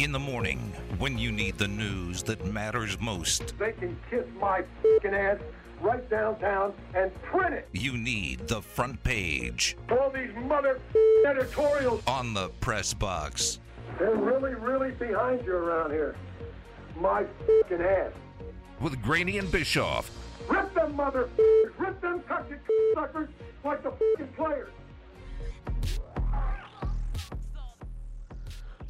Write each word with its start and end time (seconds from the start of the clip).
In 0.00 0.12
the 0.12 0.18
morning, 0.18 0.72
when 0.96 1.18
you 1.18 1.30
need 1.30 1.58
the 1.58 1.68
news 1.68 2.22
that 2.22 2.42
matters 2.46 2.98
most, 2.98 3.52
They 3.58 3.72
can 3.72 3.98
kiss 4.08 4.24
my 4.40 4.64
fing 4.80 5.12
ass 5.12 5.36
right 5.82 6.08
downtown 6.08 6.72
and 6.94 7.12
print 7.22 7.52
it. 7.54 7.68
you 7.72 7.98
need 7.98 8.48
the 8.48 8.62
front 8.62 9.02
page 9.04 9.76
All 9.90 10.08
these 10.08 10.34
mother 10.36 10.80
editorials, 11.26 12.02
on 12.06 12.32
the 12.32 12.48
press 12.62 12.94
box. 12.94 13.60
they're 13.98 14.14
really, 14.14 14.54
really 14.54 14.92
behind 14.92 15.44
you 15.44 15.52
around 15.52 15.90
here. 15.90 16.16
My 16.98 17.26
fing 17.68 17.82
ass. 17.82 18.12
With 18.80 19.02
Graney 19.02 19.36
and 19.36 19.52
Bischoff, 19.52 20.10
Rip 20.48 20.72
them 20.72 20.96
mother 20.96 21.28
rip 21.76 22.00
them 22.00 22.22
cocky 22.26 22.54
suckers 22.94 23.28
like 23.64 23.82
the 23.82 23.90
fucking 23.90 24.32
players. 24.34 24.70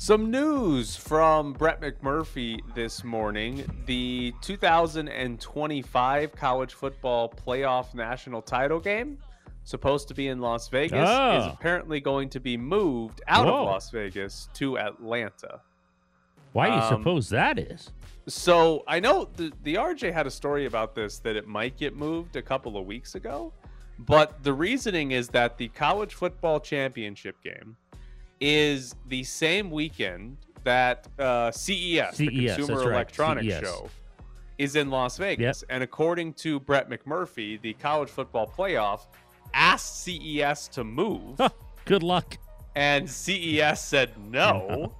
Some 0.02 0.30
news 0.30 0.96
from 0.96 1.52
Brett 1.52 1.82
McMurphy 1.82 2.60
this 2.74 3.04
morning. 3.04 3.70
The 3.84 4.32
2025 4.40 6.32
college 6.32 6.72
football 6.72 7.28
playoff 7.28 7.92
national 7.94 8.40
title 8.40 8.80
game, 8.80 9.18
supposed 9.64 10.08
to 10.08 10.14
be 10.14 10.28
in 10.28 10.38
Las 10.40 10.68
Vegas, 10.68 11.06
is 11.06 11.06
Oh. 11.06 11.50
apparently 11.52 12.00
going 12.00 12.30
to 12.30 12.40
be 12.40 12.56
moved 12.56 13.20
out 13.28 13.44
Whoa. 13.44 13.56
of 13.60 13.66
Las 13.66 13.90
Vegas 13.90 14.48
to 14.54 14.78
Atlanta. 14.78 15.60
Why 16.52 16.68
do 16.68 16.76
you 16.76 16.80
Um, 16.80 16.88
suppose 16.88 17.28
that 17.28 17.58
is? 17.58 17.92
So 18.26 18.82
I 18.88 19.00
know 19.00 19.28
the, 19.36 19.52
the 19.64 19.74
RJ 19.74 20.14
had 20.14 20.26
a 20.26 20.30
story 20.30 20.64
about 20.64 20.94
this 20.94 21.18
that 21.18 21.36
it 21.36 21.46
might 21.46 21.76
get 21.76 21.94
moved 21.94 22.36
a 22.36 22.42
couple 22.42 22.78
of 22.78 22.86
weeks 22.86 23.16
ago, 23.16 23.52
but 23.98 24.42
the 24.44 24.54
reasoning 24.54 25.10
is 25.10 25.28
that 25.28 25.58
the 25.58 25.68
college 25.68 26.14
football 26.14 26.58
championship 26.58 27.36
game 27.44 27.76
is 28.40 28.94
the 29.06 29.22
same 29.22 29.70
weekend 29.70 30.38
that 30.64 31.06
uh, 31.18 31.50
CES, 31.50 32.16
the 32.16 32.28
Consumer 32.28 32.80
right, 32.80 32.94
Electronics 32.94 33.46
CES. 33.46 33.60
Show, 33.60 33.90
is 34.58 34.76
in 34.76 34.90
Las 34.90 35.16
Vegas. 35.16 35.64
And 35.70 35.82
according 35.82 36.34
to 36.34 36.60
Brett 36.60 36.90
McMurphy, 36.90 37.60
the 37.60 37.72
college 37.74 38.10
football 38.10 38.46
playoff 38.46 39.06
asked 39.54 40.02
CES 40.02 40.68
to 40.68 40.84
move 40.84 41.40
good 41.84 42.02
luck. 42.02 42.36
and 42.74 43.08
CES 43.08 43.82
said 43.82 44.12
no. 44.30 44.94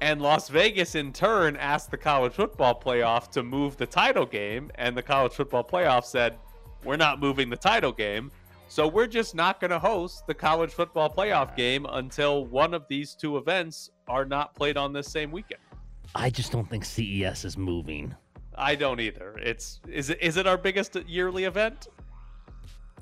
and 0.00 0.22
Las 0.22 0.48
Vegas, 0.48 0.94
in 0.94 1.12
turn, 1.12 1.56
asked 1.56 1.90
the 1.90 1.98
college 1.98 2.32
football 2.32 2.80
playoff 2.80 3.30
to 3.32 3.42
move 3.42 3.76
the 3.76 3.86
title 3.86 4.26
game. 4.26 4.70
And 4.76 4.96
the 4.96 5.02
college 5.02 5.32
football 5.32 5.64
playoff 5.64 6.04
said, 6.04 6.38
We're 6.84 6.96
not 6.96 7.20
moving 7.20 7.50
the 7.50 7.56
title 7.56 7.92
game. 7.92 8.30
So 8.70 8.86
we're 8.86 9.08
just 9.08 9.34
not 9.34 9.58
going 9.58 9.72
to 9.72 9.80
host 9.80 10.28
the 10.28 10.34
college 10.34 10.70
football 10.70 11.10
playoff 11.12 11.56
game 11.56 11.86
until 11.90 12.46
one 12.46 12.72
of 12.72 12.86
these 12.88 13.16
two 13.16 13.36
events 13.36 13.90
are 14.06 14.24
not 14.24 14.54
played 14.54 14.76
on 14.76 14.92
this 14.92 15.08
same 15.10 15.32
weekend. 15.32 15.60
I 16.14 16.30
just 16.30 16.52
don't 16.52 16.70
think 16.70 16.84
CES 16.84 17.44
is 17.44 17.56
moving. 17.58 18.14
I 18.54 18.76
don't 18.76 19.00
either. 19.00 19.36
It's 19.42 19.80
is 19.88 20.10
it 20.10 20.18
is 20.22 20.36
it 20.36 20.46
our 20.46 20.56
biggest 20.56 20.94
yearly 21.08 21.44
event? 21.44 21.88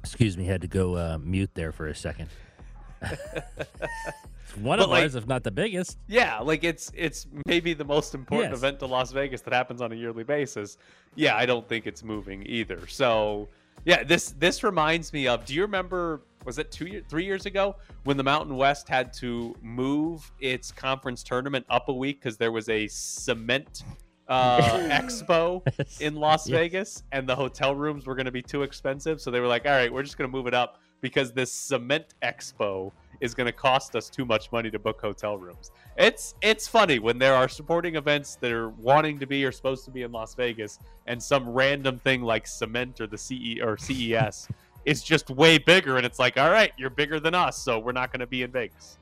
Excuse 0.02 0.38
me, 0.38 0.44
had 0.46 0.62
to 0.62 0.68
go 0.68 0.96
uh, 0.96 1.18
mute 1.20 1.50
there 1.52 1.72
for 1.72 1.88
a 1.88 1.94
second. 1.94 2.30
it's 3.02 4.56
one 4.56 4.78
But, 4.78 4.84
of 4.84 4.90
like- 4.90 5.02
ours, 5.02 5.16
if 5.16 5.26
not 5.26 5.44
the 5.44 5.50
biggest. 5.50 5.98
Yeah, 6.06 6.38
like 6.38 6.64
it's 6.64 6.90
it's 6.94 7.26
maybe 7.44 7.74
the 7.74 7.84
most 7.84 8.14
important 8.14 8.52
Yes. 8.52 8.58
event 8.60 8.78
to 8.78 8.86
Las 8.86 9.12
Vegas 9.12 9.42
that 9.42 9.52
happens 9.52 9.82
on 9.82 9.92
a 9.92 9.96
yearly 9.96 10.24
basis. 10.24 10.78
Yeah, 11.14 11.36
I 11.36 11.44
don't 11.44 11.68
think 11.68 11.86
it's 11.86 12.02
moving 12.02 12.42
either. 12.46 12.86
So 12.86 13.48
yeah, 13.84 14.02
this 14.04 14.32
this 14.38 14.62
reminds 14.62 15.12
me 15.12 15.26
of. 15.28 15.44
Do 15.44 15.54
you 15.54 15.62
remember? 15.62 16.22
Was 16.44 16.58
it 16.58 16.70
two 16.70 17.02
three 17.08 17.24
years 17.24 17.46
ago 17.46 17.76
when 18.04 18.16
the 18.16 18.22
Mountain 18.22 18.56
West 18.56 18.88
had 18.88 19.12
to 19.14 19.54
move 19.60 20.30
its 20.40 20.70
conference 20.70 21.22
tournament 21.22 21.66
up 21.68 21.88
a 21.88 21.92
week 21.92 22.20
because 22.20 22.36
there 22.38 22.52
was 22.52 22.68
a 22.68 22.86
cement 22.88 23.82
uh, 24.28 24.60
expo 24.90 25.62
in 26.00 26.14
Las 26.14 26.48
Yes. 26.48 26.56
Vegas 26.58 27.02
and 27.12 27.28
the 27.28 27.34
hotel 27.34 27.74
rooms 27.74 28.06
were 28.06 28.14
going 28.14 28.26
to 28.26 28.32
be 28.32 28.42
too 28.42 28.62
expensive. 28.62 29.20
So 29.20 29.30
they 29.30 29.40
were 29.40 29.46
like, 29.46 29.66
all 29.66 29.72
right, 29.72 29.92
we're 29.92 30.02
just 30.02 30.16
going 30.16 30.30
to 30.30 30.34
move 30.34 30.46
it 30.46 30.54
up 30.54 30.80
because 31.00 31.32
this 31.32 31.52
cement 31.52 32.14
expo 32.22 32.92
is 33.20 33.34
going 33.34 33.46
to 33.46 33.52
cost 33.52 33.96
us 33.96 34.08
too 34.08 34.24
much 34.24 34.50
money 34.52 34.70
to 34.70 34.78
book 34.78 35.00
hotel 35.00 35.36
rooms. 35.36 35.70
It's 35.96 36.34
it's 36.40 36.68
funny 36.68 36.98
when 36.98 37.18
there 37.18 37.34
are 37.34 37.48
supporting 37.48 37.96
events 37.96 38.36
that 38.36 38.52
are 38.52 38.70
wanting 38.70 39.18
to 39.18 39.26
be 39.26 39.44
or 39.44 39.52
supposed 39.52 39.84
to 39.86 39.90
be 39.90 40.02
in 40.02 40.12
Las 40.12 40.34
Vegas 40.34 40.78
and 41.06 41.20
some 41.22 41.48
random 41.48 41.98
thing 41.98 42.22
like 42.22 42.46
cement 42.46 43.00
or 43.00 43.06
the 43.06 43.18
CE 43.18 43.60
or 43.62 43.76
CES 43.76 44.48
is 44.84 45.02
just 45.02 45.30
way 45.30 45.58
bigger 45.58 45.96
and 45.96 46.06
it's 46.06 46.18
like, 46.18 46.38
all 46.38 46.50
right, 46.50 46.72
you're 46.78 46.90
bigger 46.90 47.18
than 47.18 47.34
us, 47.34 47.58
so 47.58 47.78
we're 47.78 47.92
not 47.92 48.12
going 48.12 48.20
to 48.20 48.26
be 48.26 48.42
in 48.42 48.50
Vegas. 48.50 48.98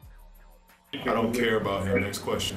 I 0.95 1.05
don't 1.05 1.33
care 1.33 1.57
about 1.57 1.87
him. 1.87 2.01
Next 2.01 2.19
question. 2.19 2.57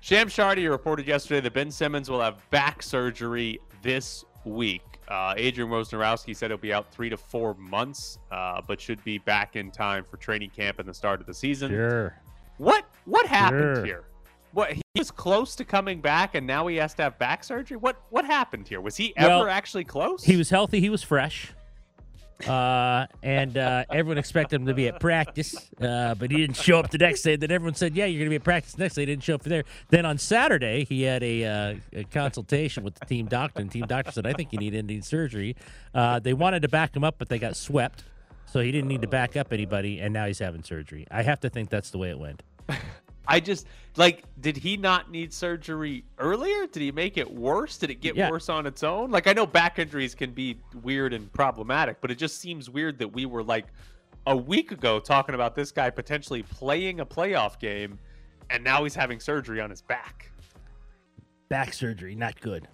Shams 0.00 0.34
Charania 0.34 0.70
reported 0.70 1.06
yesterday 1.06 1.40
that 1.40 1.52
Ben 1.52 1.70
Simmons 1.70 2.10
will 2.10 2.20
have 2.20 2.48
back 2.50 2.82
surgery 2.82 3.60
this 3.82 4.24
week. 4.44 4.82
Uh, 5.08 5.34
Adrian 5.36 5.70
Wojnarowski 5.70 6.36
said 6.36 6.50
he'll 6.50 6.58
be 6.58 6.72
out 6.72 6.92
three 6.92 7.08
to 7.08 7.16
four 7.16 7.54
months, 7.54 8.18
uh, 8.30 8.60
but 8.66 8.80
should 8.80 9.02
be 9.04 9.18
back 9.18 9.56
in 9.56 9.70
time 9.70 10.04
for 10.04 10.18
training 10.18 10.50
camp 10.50 10.78
and 10.78 10.88
the 10.88 10.92
start 10.94 11.20
of 11.20 11.26
the 11.26 11.32
season. 11.34 11.70
Sure. 11.70 12.14
What 12.58 12.84
what 13.06 13.26
happened 13.26 13.76
Sure. 13.76 13.84
here? 13.84 14.04
What 14.52 14.72
he 14.72 14.82
was 14.96 15.10
close 15.10 15.54
to 15.56 15.64
coming 15.64 16.00
back, 16.00 16.34
and 16.34 16.46
now 16.46 16.66
he 16.66 16.76
has 16.76 16.92
to 16.94 17.02
have 17.04 17.18
back 17.18 17.42
surgery. 17.44 17.76
What 17.76 17.96
what 18.10 18.24
happened 18.24 18.68
here? 18.68 18.80
Was 18.80 18.96
he 18.96 19.14
ever 19.16 19.28
Well, 19.44 19.46
actually 19.48 19.84
close? 19.84 20.24
He 20.24 20.36
was 20.36 20.50
healthy. 20.50 20.80
He 20.80 20.90
was 20.90 21.02
fresh. 21.02 21.52
Uh, 22.46 23.06
and 23.22 23.58
uh, 23.58 23.84
everyone 23.90 24.18
expected 24.18 24.60
him 24.60 24.66
to 24.66 24.74
be 24.74 24.86
at 24.86 25.00
practice, 25.00 25.70
uh, 25.80 26.14
but 26.14 26.30
he 26.30 26.36
didn't 26.36 26.56
show 26.56 26.78
up 26.78 26.90
the 26.90 26.98
next 26.98 27.22
day. 27.22 27.34
Then 27.36 27.50
everyone 27.50 27.74
said, 27.74 27.96
"Yeah, 27.96 28.04
you're 28.04 28.20
going 28.20 28.26
to 28.26 28.30
be 28.30 28.36
at 28.36 28.44
practice 28.44 28.78
next 28.78 28.94
day." 28.94 29.02
He 29.02 29.06
didn't 29.06 29.24
show 29.24 29.34
up 29.34 29.42
for 29.42 29.48
there. 29.48 29.64
Then 29.88 30.06
on 30.06 30.18
Saturday, 30.18 30.84
he 30.84 31.02
had 31.02 31.22
a, 31.22 31.44
uh, 31.44 31.74
a 31.92 32.04
consultation 32.04 32.84
with 32.84 32.94
the 32.94 33.06
team 33.06 33.26
doctor, 33.26 33.60
and 33.60 33.70
team 33.70 33.86
doctor 33.86 34.12
said, 34.12 34.26
"I 34.26 34.34
think 34.34 34.52
you 34.52 34.58
need 34.58 34.74
ending 34.74 35.02
surgery." 35.02 35.56
Uh, 35.94 36.20
they 36.20 36.32
wanted 36.32 36.62
to 36.62 36.68
back 36.68 36.94
him 36.94 37.02
up, 37.02 37.16
but 37.18 37.28
they 37.28 37.38
got 37.38 37.56
swept, 37.56 38.04
so 38.46 38.60
he 38.60 38.70
didn't 38.70 38.88
need 38.88 39.02
to 39.02 39.08
back 39.08 39.36
up 39.36 39.52
anybody, 39.52 39.98
and 39.98 40.14
now 40.14 40.26
he's 40.26 40.38
having 40.38 40.62
surgery. 40.62 41.06
I 41.10 41.22
have 41.22 41.40
to 41.40 41.50
think 41.50 41.70
that's 41.70 41.90
the 41.90 41.98
way 41.98 42.10
it 42.10 42.18
went. 42.18 42.42
I 43.30 43.40
just 43.40 43.66
like, 43.96 44.24
did 44.40 44.56
he 44.56 44.76
not 44.78 45.10
need 45.10 45.32
surgery 45.34 46.04
earlier? 46.18 46.66
Did 46.66 46.80
he 46.80 46.90
make 46.90 47.18
it 47.18 47.30
worse? 47.30 47.76
Did 47.76 47.90
it 47.90 48.00
get 48.00 48.16
Yeah. 48.16 48.30
worse 48.30 48.48
on 48.48 48.66
its 48.66 48.82
own? 48.82 49.10
Like, 49.10 49.26
I 49.26 49.32
know 49.34 49.46
back 49.46 49.78
injuries 49.78 50.14
can 50.14 50.32
be 50.32 50.58
weird 50.82 51.12
and 51.12 51.30
problematic, 51.32 52.00
but 52.00 52.10
it 52.10 52.16
just 52.16 52.40
seems 52.40 52.70
weird 52.70 52.98
that 52.98 53.08
we 53.12 53.26
were 53.26 53.42
like 53.42 53.66
a 54.26 54.36
week 54.36 54.72
ago 54.72 54.98
talking 54.98 55.34
about 55.34 55.54
this 55.54 55.70
guy 55.70 55.90
potentially 55.90 56.42
playing 56.42 57.00
a 57.00 57.06
playoff 57.06 57.58
game, 57.60 57.98
and 58.50 58.64
now 58.64 58.82
he's 58.82 58.94
having 58.94 59.20
surgery 59.20 59.60
on 59.60 59.68
his 59.70 59.82
back. 59.82 60.30
Back 61.48 61.72
surgery, 61.72 62.14
not 62.14 62.40
good. 62.40 62.66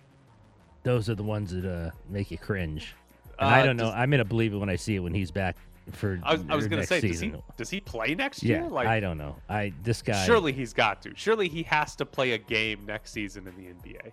Those 0.85 1.09
are 1.09 1.15
the 1.15 1.23
ones 1.23 1.53
that 1.53 1.65
uh, 1.65 1.91
make 2.09 2.31
you 2.31 2.39
cringe. 2.39 2.95
And 3.39 3.49
Uh, 3.49 3.53
I 3.53 3.63
don't 3.65 3.77
know. 3.77 3.85
does- 3.87 3.95
I'm 3.95 4.11
gonna 4.11 4.25
believe 4.25 4.53
it 4.53 4.59
when 4.59 4.69
I 4.69 4.77
see 4.77 4.95
it 4.97 5.01
when 5.01 5.15
he's 5.15 5.31
back 5.31 5.57
for. 5.93 6.19
I 6.23 6.33
was, 6.33 6.45
I 6.49 6.55
was 6.57 6.67
gonna 6.69 6.87
say, 6.87 7.01
does 7.01 7.21
he 7.21 7.33
does 7.57 7.71
he 7.71 7.81
play 7.81 8.15
next 8.15 8.43
Yeah, 8.43 8.61
year? 8.63 8.69
Like, 8.69 8.87
I 8.87 9.01
don't 9.01 9.19
know. 9.19 9.37
I 9.49 9.73
this 9.83 10.03
guy. 10.03 10.25
surely 10.27 10.53
he's 10.53 10.73
got 10.73 11.03
to. 11.03 11.13
Surely 11.17 11.49
he 11.49 11.63
has 11.65 11.95
to 11.97 12.07
play 12.07 12.33
a 12.33 12.39
game 12.39 12.85
next 12.87 13.13
season 13.13 13.47
in 13.47 13.55
the 13.57 13.73
NBA. 13.73 14.13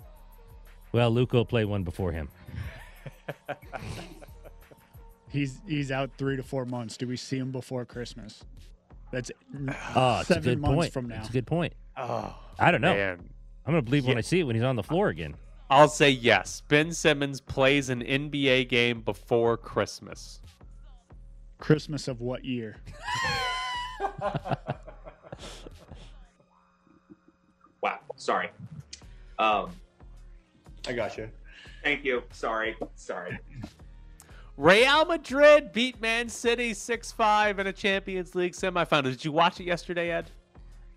Well, 0.92 1.09
Luke 1.12 1.32
will 1.34 1.46
play 1.46 1.66
one 1.66 1.84
before 1.84 2.12
him. 2.12 2.30
He's 5.30 5.62
he's 5.66 5.92
out 5.92 6.12
three 6.18 6.36
to 6.36 6.44
four 6.44 6.66
months. 6.66 6.98
Do 6.98 7.08
we 7.08 7.16
see 7.16 7.38
him 7.38 7.52
before 7.52 7.86
Christmas? 7.86 8.44
That's 9.12 9.32
Oh, 9.96 10.20
it's 10.20 10.28
seven 10.28 10.44
a 10.44 10.46
good 10.56 10.59
months 10.59 10.76
point. 10.76 10.94
from 10.94 11.08
now. 11.08 11.16
That's 11.16 11.30
a 11.30 11.34
good 11.34 11.48
point. 11.48 11.74
Oh, 11.96 12.36
I 12.59 12.72
don't 12.72 12.82
know. 12.82 12.94
man. 12.94 13.30
I'm 13.66 13.72
gonna 13.74 13.82
believe 13.82 14.06
when 14.06 14.18
I 14.18 14.22
see 14.22 14.40
it 14.42 14.44
when 14.44 14.56
he's 14.56 14.64
on 14.66 14.76
the 14.76 14.84
floor 14.84 15.08
again. 15.09 15.36
I'll 15.70 15.88
say 15.88 16.09
yes. 16.09 16.64
Ben 16.68 16.92
Simmons 16.92 17.40
plays 17.40 17.90
an 17.90 18.02
NBA 18.02 18.68
game 18.68 19.00
before 19.02 19.56
Christmas. 19.56 20.42
Christmas 21.61 22.09
of 22.09 22.19
what 22.19 22.44
year? 22.44 22.75
Wow. 27.81 27.99
Sorry. 28.16 28.49
Um, 29.40 29.72
I 30.87 30.93
got 30.93 31.17
you. 31.17 31.29
thank 31.84 32.05
you. 32.05 32.22
Sorry. 32.31 32.75
Sorry. 32.96 33.40
Real 34.55 35.05
Madrid 35.05 35.72
beat 35.73 35.99
Man 35.99 36.29
City 36.29 36.73
6-5 36.73 37.58
in 37.58 37.66
a 37.67 37.73
Champions 37.73 38.35
League 38.35 38.53
semifinal. 38.53 39.05
Did 39.05 39.25
you 39.25 39.31
watch 39.31 39.59
it 39.59 39.64
yesterday, 39.64 40.11
Ed? 40.11 40.29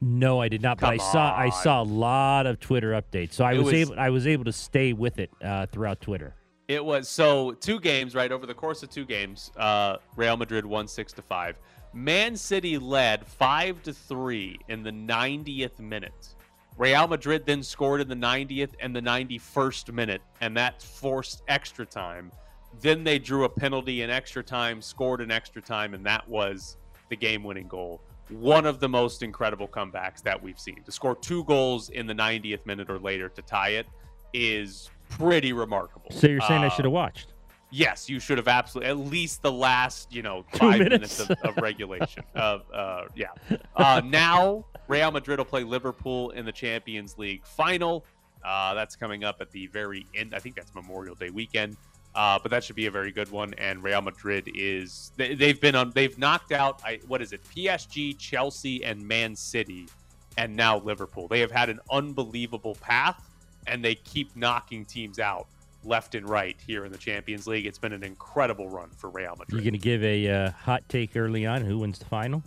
No, 0.02 0.40
I 0.42 0.48
did 0.48 0.60
not. 0.60 0.78
But 0.78 0.88
I 0.90 0.98
Come 0.98 1.06
saw 1.12 1.34
I 1.34 1.48
saw 1.48 1.80
a 1.82 1.84
lot 1.84 2.46
of 2.46 2.60
Twitter 2.60 2.90
updates, 2.92 3.32
so 3.32 3.44
I 3.44 3.54
was, 3.54 3.64
was- 3.64 3.74
able 3.74 3.94
I 3.98 4.10
was 4.10 4.26
able 4.26 4.44
to 4.44 4.52
stay 4.52 4.92
with 4.92 5.18
it 5.18 5.30
uh, 5.42 5.64
throughout 5.66 6.02
Twitter. 6.02 6.34
It 6.66 6.84
was 6.84 7.08
so 7.08 7.52
two 7.52 7.78
games, 7.78 8.14
right? 8.14 8.32
Over 8.32 8.46
the 8.46 8.54
course 8.54 8.82
of 8.82 8.90
two 8.90 9.04
games, 9.04 9.50
uh, 9.56 9.98
Real 10.16 10.36
Madrid 10.36 10.64
won 10.64 10.88
six 10.88 11.12
to 11.14 11.22
five. 11.22 11.56
Man 11.92 12.36
City 12.36 12.78
led 12.78 13.26
five 13.26 13.82
to 13.82 13.92
three 13.92 14.58
in 14.68 14.82
the 14.82 14.90
90th 14.90 15.78
minute. 15.78 16.34
Real 16.76 17.06
Madrid 17.06 17.44
then 17.46 17.62
scored 17.62 18.00
in 18.00 18.08
the 18.08 18.16
90th 18.16 18.70
and 18.80 18.96
the 18.96 19.00
91st 19.00 19.92
minute, 19.92 20.22
and 20.40 20.56
that 20.56 20.82
forced 20.82 21.42
extra 21.46 21.86
time. 21.86 22.32
Then 22.80 23.04
they 23.04 23.20
drew 23.20 23.44
a 23.44 23.48
penalty 23.48 24.02
in 24.02 24.10
extra 24.10 24.42
time, 24.42 24.82
scored 24.82 25.20
in 25.20 25.30
extra 25.30 25.62
time, 25.62 25.94
and 25.94 26.04
that 26.06 26.28
was 26.28 26.78
the 27.10 27.16
game-winning 27.16 27.68
goal 27.68 28.00
one 28.30 28.64
of 28.64 28.80
the 28.80 28.88
most 28.88 29.22
incredible 29.22 29.68
comebacks 29.68 30.22
that 30.22 30.42
we've 30.42 30.58
seen. 30.58 30.82
To 30.84 30.92
score 30.92 31.14
two 31.14 31.44
goals 31.44 31.90
in 31.90 32.06
the 32.06 32.14
90th 32.14 32.64
minute 32.64 32.90
or 32.90 32.98
later 32.98 33.28
to 33.28 33.42
tie 33.42 33.70
it 33.70 33.86
is 34.32 34.90
pretty 35.18 35.52
remarkable. 35.52 36.10
So 36.10 36.26
you're 36.26 36.40
saying 36.40 36.62
I 36.62 36.66
Uh, 36.66 36.70
should 36.70 36.84
have 36.84 36.92
watched? 36.92 37.28
Yes, 37.70 38.08
you 38.08 38.20
should 38.20 38.38
have 38.38 38.46
absolutely 38.46 38.90
at 38.90 38.98
least 38.98 39.42
the 39.42 39.50
last, 39.50 40.12
you 40.12 40.22
know, 40.22 40.44
five 40.54 40.78
minutes. 40.78 41.18
minutes, 41.18 41.20
of, 41.20 41.56
of 41.56 41.56
regulation. 41.62 42.22
Of 42.34 42.62
uh, 42.72 43.04
yeah. 43.16 43.28
Uh, 43.74 44.00
now 44.04 44.64
Real 44.86 45.10
Madrid 45.10 45.38
will 45.38 45.44
play 45.44 45.64
Liverpool 45.64 46.30
in 46.30 46.44
the 46.44 46.52
Champions 46.52 47.18
League 47.18 47.44
final. 47.44 48.04
Uh, 48.44 48.74
that's 48.74 48.94
coming 48.94 49.24
up 49.24 49.40
at 49.40 49.50
the 49.50 49.66
very 49.68 50.06
end. 50.14 50.34
I 50.34 50.38
think 50.38 50.54
that's 50.54 50.74
Memorial 50.74 51.14
Day 51.14 51.30
weekend. 51.30 51.76
Uh, 52.14 52.38
but 52.40 52.50
that 52.52 52.62
should 52.62 52.76
be 52.76 52.86
a 52.86 52.90
very 52.92 53.10
good 53.10 53.28
one. 53.32 53.54
And 53.54 53.82
Real 53.82 54.00
Madrid 54.02 54.48
is 54.54 55.10
they, 55.16 55.34
they've 55.34 55.60
been 55.60 55.74
on 55.74 55.90
they've 55.90 56.16
knocked 56.16 56.52
out 56.52 56.80
I, 56.84 57.00
what 57.08 57.20
is 57.22 57.32
it 57.32 57.42
PSG, 57.44 58.16
Chelsea, 58.18 58.84
and 58.84 59.02
Man 59.06 59.34
City, 59.34 59.88
and 60.36 60.54
now 60.54 60.78
Liverpool. 60.78 61.26
They 61.26 61.40
have 61.40 61.50
had 61.50 61.70
an 61.70 61.80
unbelievable 61.90 62.76
path, 62.80 63.20
and 63.66 63.84
they 63.84 63.94
keep 63.94 64.34
knocking 64.36 64.84
teams 64.84 65.18
out 65.18 65.46
left 65.84 66.14
and 66.14 66.28
right 66.28 66.56
here 66.66 66.84
in 66.84 66.92
the 66.92 66.98
Champions 66.98 67.46
League. 67.46 67.66
It's 67.66 67.78
been 67.78 67.92
an 67.92 68.02
incredible 68.02 68.68
run 68.68 68.90
for 68.96 69.10
Real 69.10 69.36
Madrid. 69.36 69.52
You're 69.52 69.62
going 69.62 69.72
to 69.72 69.78
give 69.78 70.02
a 70.02 70.28
uh, 70.28 70.50
hot 70.52 70.88
take 70.88 71.16
early 71.16 71.46
on? 71.46 71.62
Who 71.62 71.78
wins 71.78 71.98
the 71.98 72.06
final? 72.06 72.42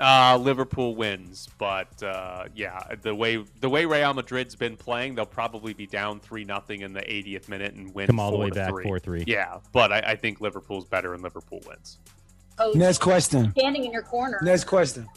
Uh, 0.00 0.38
Liverpool 0.40 0.94
wins, 0.94 1.48
but 1.58 2.00
uh, 2.04 2.44
yeah, 2.54 2.80
the 3.02 3.12
way 3.12 3.44
the 3.60 3.68
way 3.68 3.84
Real 3.84 4.14
Madrid's 4.14 4.54
been 4.54 4.76
playing, 4.76 5.16
they'll 5.16 5.26
probably 5.26 5.72
be 5.72 5.88
down 5.88 6.20
three 6.20 6.44
nothing 6.44 6.82
in 6.82 6.92
the 6.92 7.00
80th 7.00 7.48
minute 7.48 7.74
and 7.74 7.92
win. 7.92 8.06
Come 8.06 8.20
all 8.20 8.30
the 8.30 8.36
four 8.36 8.44
way 8.44 8.50
to 8.50 8.54
back, 8.54 8.70
three. 8.70 8.84
4-3. 8.84 9.24
Yeah, 9.26 9.58
but 9.72 9.90
I, 9.90 9.98
I 9.98 10.16
think 10.16 10.40
Liverpool's 10.40 10.84
better 10.84 11.14
and 11.14 11.22
Liverpool 11.22 11.60
wins. 11.66 11.98
Coach 12.56 12.76
Next 12.76 12.98
question. 12.98 13.50
standing 13.50 13.84
in 13.84 13.92
your 13.92 14.02
corner. 14.02 14.38
Next 14.40 14.64
question. 14.64 15.08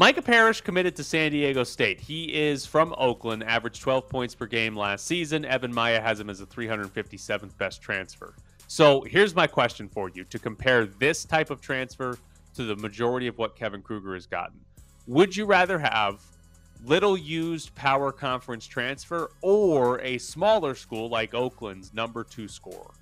Micah 0.00 0.22
Parrish 0.22 0.62
committed 0.62 0.96
to 0.96 1.04
San 1.04 1.30
Diego 1.30 1.62
State. 1.62 2.00
He 2.00 2.32
is 2.32 2.64
from 2.64 2.94
Oakland, 2.96 3.44
averaged 3.44 3.82
12 3.82 4.08
points 4.08 4.34
per 4.34 4.46
game 4.46 4.74
last 4.74 5.06
season. 5.06 5.44
Evan 5.44 5.74
Miya 5.74 6.00
has 6.00 6.18
him 6.18 6.30
as 6.30 6.38
the 6.38 6.46
357th 6.46 7.54
best 7.58 7.82
transfer. 7.82 8.34
So 8.66 9.02
here's 9.02 9.34
my 9.34 9.46
question 9.46 9.90
for 9.90 10.08
you 10.08 10.24
to 10.24 10.38
compare 10.38 10.86
this 10.86 11.26
type 11.26 11.50
of 11.50 11.60
transfer 11.60 12.16
to 12.54 12.64
the 12.64 12.76
majority 12.76 13.26
of 13.26 13.36
what 13.36 13.54
Kevin 13.54 13.82
Kruger 13.82 14.14
has 14.14 14.24
gotten. 14.24 14.58
Would 15.06 15.36
you 15.36 15.44
rather 15.44 15.78
have 15.78 16.22
little 16.82 17.18
used 17.18 17.74
power 17.74 18.10
conference 18.10 18.66
transfer 18.66 19.30
or 19.42 20.00
a 20.00 20.16
smaller 20.16 20.74
school 20.74 21.10
like 21.10 21.34
Oakland's 21.34 21.92
number 21.92 22.24
two 22.24 22.48
scorer? 22.48 22.94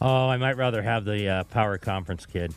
Oh, 0.00 0.26
I 0.26 0.38
might 0.38 0.56
rather 0.56 0.80
have 0.80 1.04
the 1.04 1.28
uh, 1.28 1.44
power 1.44 1.76
conference 1.76 2.24
kid 2.24 2.54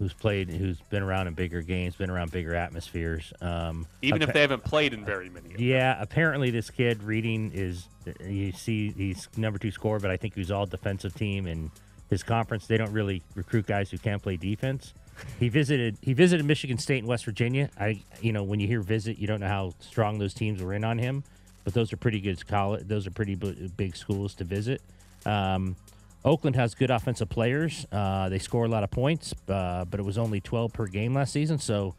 who's 0.00 0.14
played, 0.14 0.48
who's 0.48 0.80
been 0.88 1.02
around 1.02 1.26
in 1.28 1.34
bigger 1.34 1.60
games, 1.60 1.94
been 1.94 2.08
around 2.10 2.32
bigger 2.32 2.54
atmospheres. 2.54 3.32
Um, 3.42 3.86
Even 4.00 4.22
if 4.22 4.32
they 4.32 4.40
haven't 4.40 4.64
played 4.64 4.94
in 4.94 5.04
very 5.04 5.28
many. 5.28 5.54
Yeah, 5.58 5.94
apparently 6.00 6.50
this 6.50 6.70
kid 6.70 7.02
reading 7.02 7.52
is 7.54 7.86
you 8.26 8.50
see 8.52 8.90
he's 8.90 9.28
number 9.36 9.58
two 9.58 9.70
scorer, 9.70 10.00
but 10.00 10.10
I 10.10 10.16
think 10.16 10.34
he's 10.34 10.50
all 10.50 10.64
defensive 10.64 11.14
team 11.14 11.46
and 11.46 11.70
his 12.08 12.22
conference 12.22 12.66
they 12.66 12.78
don't 12.78 12.92
really 12.92 13.22
recruit 13.36 13.66
guys 13.66 13.90
who 13.90 13.98
can't 13.98 14.22
play 14.22 14.36
defense. 14.36 14.94
He 15.38 15.50
visited 15.50 15.98
he 16.00 16.14
visited 16.14 16.46
Michigan 16.46 16.78
State 16.78 17.00
and 17.00 17.06
West 17.06 17.26
Virginia. 17.26 17.68
I 17.78 18.02
you 18.22 18.32
know 18.32 18.42
when 18.42 18.58
you 18.58 18.66
hear 18.66 18.80
visit, 18.80 19.18
you 19.18 19.26
don't 19.26 19.40
know 19.40 19.48
how 19.48 19.74
strong 19.80 20.18
those 20.18 20.32
teams 20.32 20.62
were 20.62 20.72
in 20.72 20.82
on 20.82 20.98
him, 20.98 21.22
but 21.62 21.74
those 21.74 21.92
are 21.92 21.98
pretty 21.98 22.20
good 22.20 22.44
college. 22.48 22.88
Those 22.88 23.06
are 23.06 23.10
pretty 23.10 23.34
b- 23.34 23.70
big 23.76 23.96
schools 23.96 24.34
to 24.36 24.44
visit. 24.44 24.80
Um, 25.26 25.76
Oakland 26.24 26.56
has 26.56 26.74
good 26.74 26.90
offensive 26.90 27.28
players. 27.28 27.86
Uh, 27.90 28.28
they 28.28 28.38
score 28.38 28.64
a 28.64 28.68
lot 28.68 28.84
of 28.84 28.90
points, 28.90 29.34
uh, 29.48 29.84
but 29.86 30.00
it 30.00 30.02
was 30.04 30.18
only 30.18 30.40
12 30.40 30.72
per 30.72 30.86
game 30.86 31.14
last 31.14 31.32
season. 31.32 31.58
So 31.58 31.94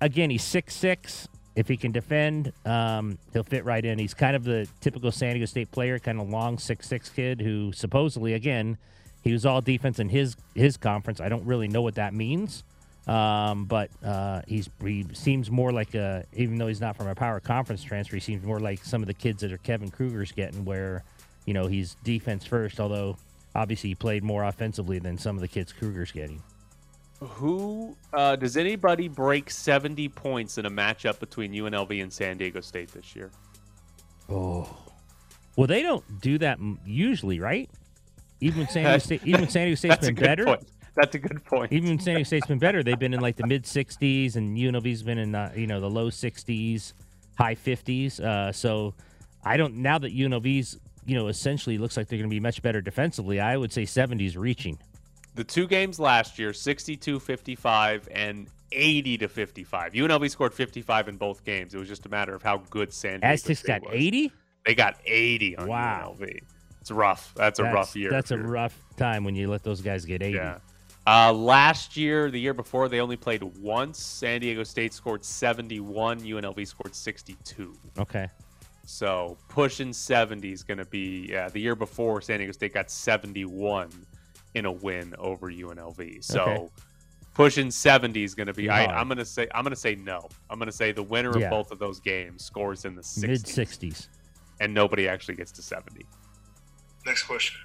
again, 0.00 0.30
he's 0.30 0.44
six 0.44 0.74
six. 0.74 1.28
If 1.56 1.68
he 1.68 1.76
can 1.76 1.92
defend, 1.92 2.52
um, 2.64 3.16
he'll 3.32 3.44
fit 3.44 3.64
right 3.64 3.84
in. 3.84 3.96
He's 3.98 4.12
kind 4.12 4.34
of 4.34 4.42
the 4.42 4.66
typical 4.80 5.12
San 5.12 5.34
Diego 5.34 5.46
State 5.46 5.70
player, 5.70 6.00
kind 6.00 6.20
of 6.20 6.28
long 6.28 6.58
six 6.58 6.88
six 6.88 7.08
kid 7.08 7.40
who 7.40 7.72
supposedly, 7.72 8.34
again, 8.34 8.76
he 9.22 9.32
was 9.32 9.46
all 9.46 9.60
defense 9.60 10.00
in 10.00 10.08
his 10.08 10.36
his 10.54 10.76
conference. 10.76 11.20
I 11.20 11.28
don't 11.28 11.46
really 11.46 11.68
know 11.68 11.80
what 11.80 11.94
that 11.94 12.12
means, 12.12 12.64
um, 13.06 13.66
but 13.66 13.90
uh, 14.04 14.42
he's 14.48 14.68
he 14.82 15.06
seems 15.12 15.48
more 15.48 15.72
like 15.72 15.94
a 15.94 16.24
even 16.34 16.58
though 16.58 16.66
he's 16.66 16.80
not 16.80 16.96
from 16.96 17.06
a 17.06 17.14
power 17.14 17.38
conference 17.38 17.84
transfer, 17.84 18.16
he 18.16 18.20
seems 18.20 18.44
more 18.44 18.58
like 18.58 18.84
some 18.84 19.02
of 19.02 19.06
the 19.06 19.14
kids 19.14 19.40
that 19.42 19.52
are 19.52 19.58
Kevin 19.58 19.90
Kruger's 19.90 20.32
getting, 20.32 20.64
where 20.64 21.04
you 21.46 21.54
know 21.54 21.68
he's 21.68 21.94
defense 22.02 22.44
first. 22.44 22.80
Although 22.80 23.16
obviously 23.54 23.90
he 23.90 23.94
played 23.94 24.22
more 24.22 24.44
offensively 24.44 24.98
than 24.98 25.18
some 25.18 25.36
of 25.36 25.40
the 25.40 25.48
kids 25.48 25.72
Kruger's 25.72 26.12
getting. 26.12 26.42
Who 27.20 27.96
uh, 28.12 28.36
does 28.36 28.56
anybody 28.56 29.08
break 29.08 29.50
70 29.50 30.08
points 30.10 30.58
in 30.58 30.66
a 30.66 30.70
matchup 30.70 31.20
between 31.20 31.52
UNLV 31.52 32.02
and 32.02 32.12
San 32.12 32.36
Diego 32.36 32.60
State 32.60 32.92
this 32.92 33.14
year? 33.16 33.30
Oh, 34.28 34.68
well, 35.56 35.66
they 35.66 35.82
don't 35.82 36.20
do 36.20 36.38
that 36.38 36.58
usually, 36.84 37.40
right? 37.40 37.70
Even 38.40 38.66
San 38.68 38.84
Diego 38.84 38.98
State, 38.98 39.20
even 39.24 39.48
San 39.48 39.66
Diego 39.66 39.74
State's 39.76 40.06
been 40.06 40.14
better, 40.14 40.44
point. 40.44 40.68
That's 40.96 41.14
a 41.14 41.18
good 41.18 41.44
point. 41.44 41.72
even 41.72 41.90
when 41.90 41.98
San 41.98 42.14
Diego 42.14 42.24
State's 42.24 42.46
been 42.46 42.58
better, 42.58 42.82
they've 42.82 42.98
been 42.98 43.14
in 43.14 43.20
like 43.20 43.36
the 43.36 43.46
mid 43.46 43.64
60s, 43.64 44.36
and 44.36 44.56
UNLV's 44.56 45.02
been 45.02 45.18
in 45.18 45.32
the, 45.32 45.52
you 45.54 45.66
know 45.66 45.80
the 45.80 45.90
low 45.90 46.10
60s, 46.10 46.92
high 47.38 47.54
50s. 47.54 48.20
Uh, 48.20 48.52
so 48.52 48.94
I 49.44 49.56
don't 49.56 49.76
now 49.76 49.98
that 49.98 50.14
UNLV's 50.14 50.78
you 51.06 51.14
know 51.14 51.28
essentially 51.28 51.78
looks 51.78 51.96
like 51.96 52.08
they're 52.08 52.18
going 52.18 52.28
to 52.30 52.34
be 52.34 52.40
much 52.40 52.62
better 52.62 52.80
defensively. 52.80 53.40
I 53.40 53.56
would 53.56 53.72
say 53.72 53.82
70s 53.84 54.36
reaching. 54.36 54.78
The 55.34 55.44
two 55.44 55.66
games 55.66 55.98
last 55.98 56.38
year, 56.38 56.52
62 56.52 57.18
55 57.20 58.08
and 58.12 58.48
80 58.72 59.18
to 59.18 59.28
55. 59.28 59.92
UNLV 59.92 60.30
scored 60.30 60.54
55 60.54 61.08
in 61.08 61.16
both 61.16 61.44
games. 61.44 61.74
It 61.74 61.78
was 61.78 61.88
just 61.88 62.06
a 62.06 62.08
matter 62.08 62.34
of 62.34 62.42
how 62.42 62.58
good 62.70 62.92
San 62.92 63.20
Diego 63.20 63.32
Aztecs 63.32 63.62
got 63.62 63.82
was. 63.82 63.90
80. 63.94 64.32
They 64.66 64.74
got 64.74 64.96
80 65.04 65.56
on 65.56 65.68
Wow. 65.68 66.16
UNLV. 66.18 66.40
It's 66.80 66.90
rough. 66.90 67.32
That's 67.34 67.58
a 67.60 67.64
rough 67.64 67.96
year. 67.96 68.10
That's 68.10 68.30
a 68.30 68.38
rough 68.38 68.78
time 68.96 69.24
when 69.24 69.34
you 69.34 69.48
let 69.48 69.62
those 69.62 69.80
guys 69.80 70.04
get 70.04 70.22
80. 70.22 70.36
Yeah. 70.36 70.58
Uh, 71.06 71.32
last 71.32 71.96
year, 71.96 72.30
the 72.30 72.38
year 72.40 72.54
before, 72.54 72.88
they 72.88 73.00
only 73.00 73.16
played 73.16 73.42
once. 73.42 73.98
San 73.98 74.40
Diego 74.40 74.62
State 74.64 74.92
scored 74.92 75.24
71. 75.24 76.20
UNLV 76.20 76.66
scored 76.66 76.94
62. 76.94 77.74
Okay. 77.98 78.28
So 78.86 79.36
pushing 79.48 79.92
70 79.92 80.52
is 80.52 80.62
going 80.62 80.78
to 80.78 80.84
be 80.84 81.28
yeah. 81.30 81.48
The 81.48 81.60
year 81.60 81.74
before, 81.74 82.20
San 82.20 82.38
Diego 82.38 82.52
State 82.52 82.74
got 82.74 82.90
71 82.90 83.90
in 84.54 84.66
a 84.66 84.72
win 84.72 85.14
over 85.18 85.50
UNLV. 85.50 86.22
So 86.22 86.42
Okay. 86.42 86.68
pushing 87.34 87.70
70 87.70 88.22
is 88.22 88.34
going 88.34 88.46
to 88.46 88.52
be. 88.54 88.68
I, 88.70 88.84
I'm 88.86 89.08
going 89.08 89.18
to 89.18 89.24
say 89.24 89.48
I'm 89.54 89.64
going 89.64 89.74
to 89.74 89.80
say 89.80 89.94
no. 89.94 90.28
I'm 90.50 90.58
going 90.58 90.70
to 90.70 90.76
say 90.76 90.92
the 90.92 91.02
winner 91.02 91.36
Yeah. 91.38 91.46
of 91.46 91.50
both 91.50 91.70
of 91.72 91.78
those 91.78 91.98
games 92.00 92.44
scores 92.44 92.84
in 92.84 92.94
the 92.94 93.02
60s, 93.02 93.26
Mid 93.28 93.42
60s. 93.44 94.08
and 94.60 94.72
nobody 94.74 95.08
actually 95.08 95.34
gets 95.36 95.50
to 95.52 95.62
70. 95.62 96.04
Next 97.06 97.24
question. 97.24 97.60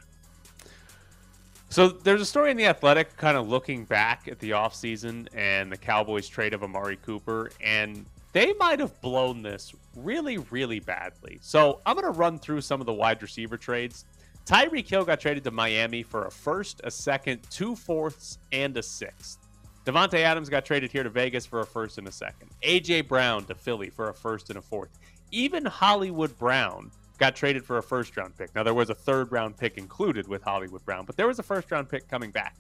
So 1.72 1.88
there's 1.90 2.22
a 2.22 2.26
story 2.26 2.50
in 2.52 2.58
the 2.58 2.66
Athletic 2.66 3.16
kind 3.16 3.38
of 3.38 3.48
looking 3.48 3.86
back 3.86 4.28
at 4.28 4.40
the 4.40 4.52
offseason 4.52 5.28
and 5.36 5.72
the 5.72 5.78
Cowboys 5.78 6.28
trade 6.28 6.54
of 6.56 6.64
Amari 6.64 6.96
Cooper, 6.98 7.52
and 7.64 8.06
they 8.32 8.54
might 8.54 8.80
have 8.80 9.00
blown 9.02 9.42
this 9.42 9.74
really, 9.96 10.38
really 10.38 10.80
badly. 10.80 11.40
So 11.42 11.82
I'm 11.86 11.96
going 11.96 12.12
to 12.12 12.18
run 12.18 12.38
through 12.38 12.62
some 12.62 12.80
of 12.80 12.86
the 12.86 12.94
wide 12.94 13.22
receiver 13.22 13.58
trades. 13.58 14.06
Tyreek 14.46 14.88
Hill 14.88 15.06
got 15.06 15.20
traded 15.20 15.44
to 15.46 15.52
Miami 15.52 16.04
for 16.04 16.26
a 16.26 16.32
first, 16.32 16.82
a 16.84 16.92
second, 16.92 17.40
two 17.50 17.76
fourths, 17.76 18.38
and 18.52 18.76
a 18.78 18.84
sixth. 18.84 19.40
Davante 19.86 20.20
Adams 20.20 20.50
got 20.50 20.66
traded 20.66 20.92
here 20.92 21.04
to 21.04 21.10
Vegas 21.10 21.46
for 21.46 21.62
a 21.62 21.66
first 21.66 21.98
and 21.98 22.08
a 22.08 22.12
second. 22.12 22.50
AJ 22.64 23.08
Brown 23.08 23.46
to 23.46 23.56
Philly 23.56 23.90
for 23.90 24.10
a 24.10 24.14
first 24.14 24.50
and 24.50 24.60
a 24.60 24.62
fourth. 24.62 25.00
Even 25.32 25.66
Hollywood 25.66 26.38
Brown 26.38 26.92
got 27.18 27.36
traded 27.36 27.66
for 27.66 27.78
a 27.78 27.84
first 27.84 28.16
round 28.16 28.38
pick. 28.38 28.54
Now 28.56 28.64
there 28.64 28.74
was 28.74 28.90
a 28.90 28.96
third 28.96 29.32
round 29.32 29.58
pick 29.58 29.78
included 29.78 30.28
with 30.28 30.44
Hollywood 30.44 30.84
Brown, 30.86 31.06
but 31.06 31.18
there 31.18 31.28
was 31.28 31.40
a 31.40 31.44
first 31.44 31.72
round 31.72 31.90
pick 31.90 32.08
coming 32.08 32.32
back. 32.32 32.56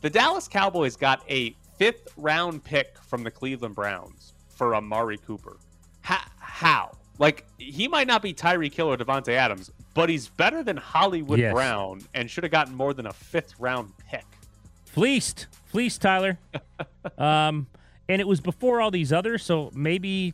The 0.00 0.10
Dallas 0.10 0.48
Cowboys 0.48 0.96
got 0.96 1.22
a 1.28 1.56
fifth 1.78 2.08
round 2.16 2.62
pick 2.64 2.96
from 2.98 3.22
the 3.22 3.30
Cleveland 3.30 3.74
Browns 3.74 4.34
for 4.62 4.76
Amari 4.76 5.18
Cooper. 5.18 5.56
Ha- 6.02 6.30
how? 6.38 6.92
Like 7.18 7.44
he 7.58 7.88
might 7.88 8.06
not 8.06 8.22
be 8.22 8.32
Tyreek 8.32 8.72
Hill 8.72 8.92
or 8.92 8.96
Davante 8.96 9.32
Adams, 9.32 9.72
but 9.92 10.08
he's 10.08 10.28
better 10.28 10.62
than 10.62 10.76
Hollywood 10.76 11.40
Yes. 11.40 11.52
Brown 11.52 12.02
and 12.14 12.30
should 12.30 12.44
have 12.44 12.52
gotten 12.52 12.72
more 12.72 12.94
than 12.94 13.06
a 13.06 13.12
fifth 13.12 13.54
round 13.58 13.92
pick. 14.08 14.24
Fleeced, 14.84 15.46
fleeced, 15.66 16.00
Tyler. 16.00 16.38
um, 17.18 17.66
and 18.08 18.20
it 18.20 18.28
was 18.28 18.40
before 18.40 18.80
all 18.80 18.92
these 18.92 19.12
others, 19.12 19.42
so 19.44 19.72
maybe 19.74 20.32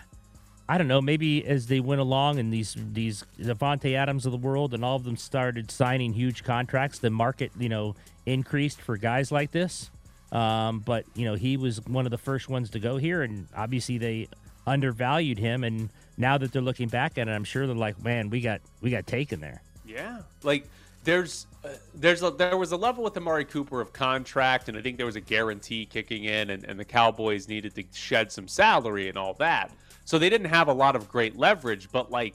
I 0.68 0.76
don't 0.76 0.88
know. 0.88 1.00
Maybe 1.00 1.46
as 1.46 1.68
they 1.68 1.78
went 1.78 2.00
along 2.00 2.40
and 2.40 2.52
these 2.52 2.76
these 2.76 3.24
Davante 3.40 3.94
Adams 3.94 4.26
of 4.26 4.32
the 4.32 4.38
world 4.38 4.74
and 4.74 4.84
all 4.84 4.96
of 4.96 5.04
them 5.04 5.16
started 5.16 5.70
signing 5.70 6.12
huge 6.12 6.42
contracts, 6.42 6.98
the 6.98 7.10
market 7.10 7.52
you 7.56 7.68
know 7.68 7.94
increased 8.26 8.80
for 8.80 8.96
guys 8.96 9.30
like 9.30 9.52
this. 9.52 9.90
Um, 10.32 10.80
but 10.80 11.04
you 11.14 11.24
know 11.24 11.34
he 11.34 11.56
was 11.56 11.84
one 11.86 12.06
of 12.06 12.10
the 12.10 12.18
first 12.18 12.48
ones 12.48 12.70
to 12.70 12.78
go 12.78 12.96
here, 12.96 13.22
and 13.22 13.46
obviously 13.56 13.98
they 13.98 14.28
undervalued 14.66 15.38
him. 15.38 15.64
And 15.64 15.88
now 16.16 16.38
that 16.38 16.52
they're 16.52 16.62
looking 16.62 16.88
back 16.88 17.18
at 17.18 17.28
it, 17.28 17.30
I'm 17.30 17.44
sure 17.44 17.66
they're 17.66 17.76
like, 17.76 18.02
man, 18.02 18.30
we 18.30 18.40
got 18.40 18.60
we 18.80 18.90
got 18.90 19.06
taken 19.06 19.40
there. 19.40 19.62
Yeah. 19.84 20.20
Like 20.42 20.66
there's 21.04 21.46
uh, 21.64 21.70
there's 21.94 22.22
a, 22.22 22.30
there 22.30 22.56
was 22.56 22.72
a 22.72 22.76
level 22.76 23.02
with 23.02 23.16
Amari 23.16 23.44
Cooper 23.44 23.80
of 23.80 23.92
contract, 23.92 24.68
and 24.68 24.78
I 24.78 24.82
think 24.82 24.96
there 24.96 25.06
was 25.06 25.16
a 25.16 25.20
guarantee 25.20 25.86
kicking 25.86 26.24
in, 26.24 26.50
and, 26.50 26.64
and 26.64 26.78
the 26.78 26.84
Cowboys 26.84 27.48
needed 27.48 27.74
to 27.74 27.84
shed 27.92 28.30
some 28.30 28.48
salary 28.48 29.08
and 29.08 29.18
all 29.18 29.34
that. 29.34 29.72
So 30.04 30.18
they 30.18 30.28
didn't 30.28 30.48
have 30.48 30.68
a 30.68 30.72
lot 30.72 30.96
of 30.96 31.08
great 31.08 31.36
leverage, 31.36 31.90
but 31.92 32.10
like 32.10 32.34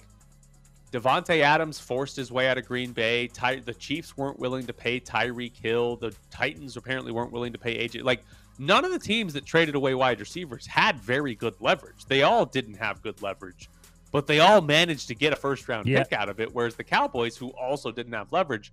Davante 0.96 1.42
Adams 1.42 1.80
forced 1.80 2.16
his 2.16 2.32
way 2.32 2.48
out 2.48 2.58
of 2.58 2.66
Green 2.66 2.92
Bay. 2.94 3.28
Ty- 3.28 3.60
the 3.60 3.74
Chiefs 3.74 4.16
weren't 4.18 4.40
willing 4.40 4.66
to 4.68 4.74
pay 4.74 5.00
Tyreek 5.00 5.56
Hill. 5.62 5.98
The 5.98 6.16
Titans 6.32 6.78
apparently 6.78 7.12
weren't 7.12 7.32
willing 7.32 7.52
to 7.54 7.60
pay 7.60 7.88
AJ. 7.88 8.04
Like 8.04 8.24
none 8.58 8.86
of 8.86 8.92
the 8.92 9.00
teams 9.00 9.34
that 9.34 9.46
traded 9.46 9.76
away 9.76 9.94
wide 9.96 10.20
receivers 10.20 10.66
had 10.66 11.00
very 11.00 11.36
good 11.36 11.56
leverage. 11.60 12.06
They 12.08 12.24
all 12.24 12.46
didn't 12.46 12.76
have 12.76 13.02
good 13.02 13.22
leverage, 13.22 13.70
but 14.12 14.28
they 14.28 14.40
all 14.40 14.62
managed 14.62 15.08
to 15.10 15.16
get 15.16 15.34
a 15.34 15.36
first 15.36 15.68
round 15.68 15.88
Yeah. 15.88 16.04
pick 16.04 16.14
out 16.14 16.30
of 16.30 16.40
it. 16.40 16.54
Whereas 16.54 16.76
the 16.76 16.84
Cowboys, 16.84 17.36
who 17.36 17.50
also 17.50 17.92
didn't 17.92 18.14
have 18.14 18.32
leverage, 18.32 18.72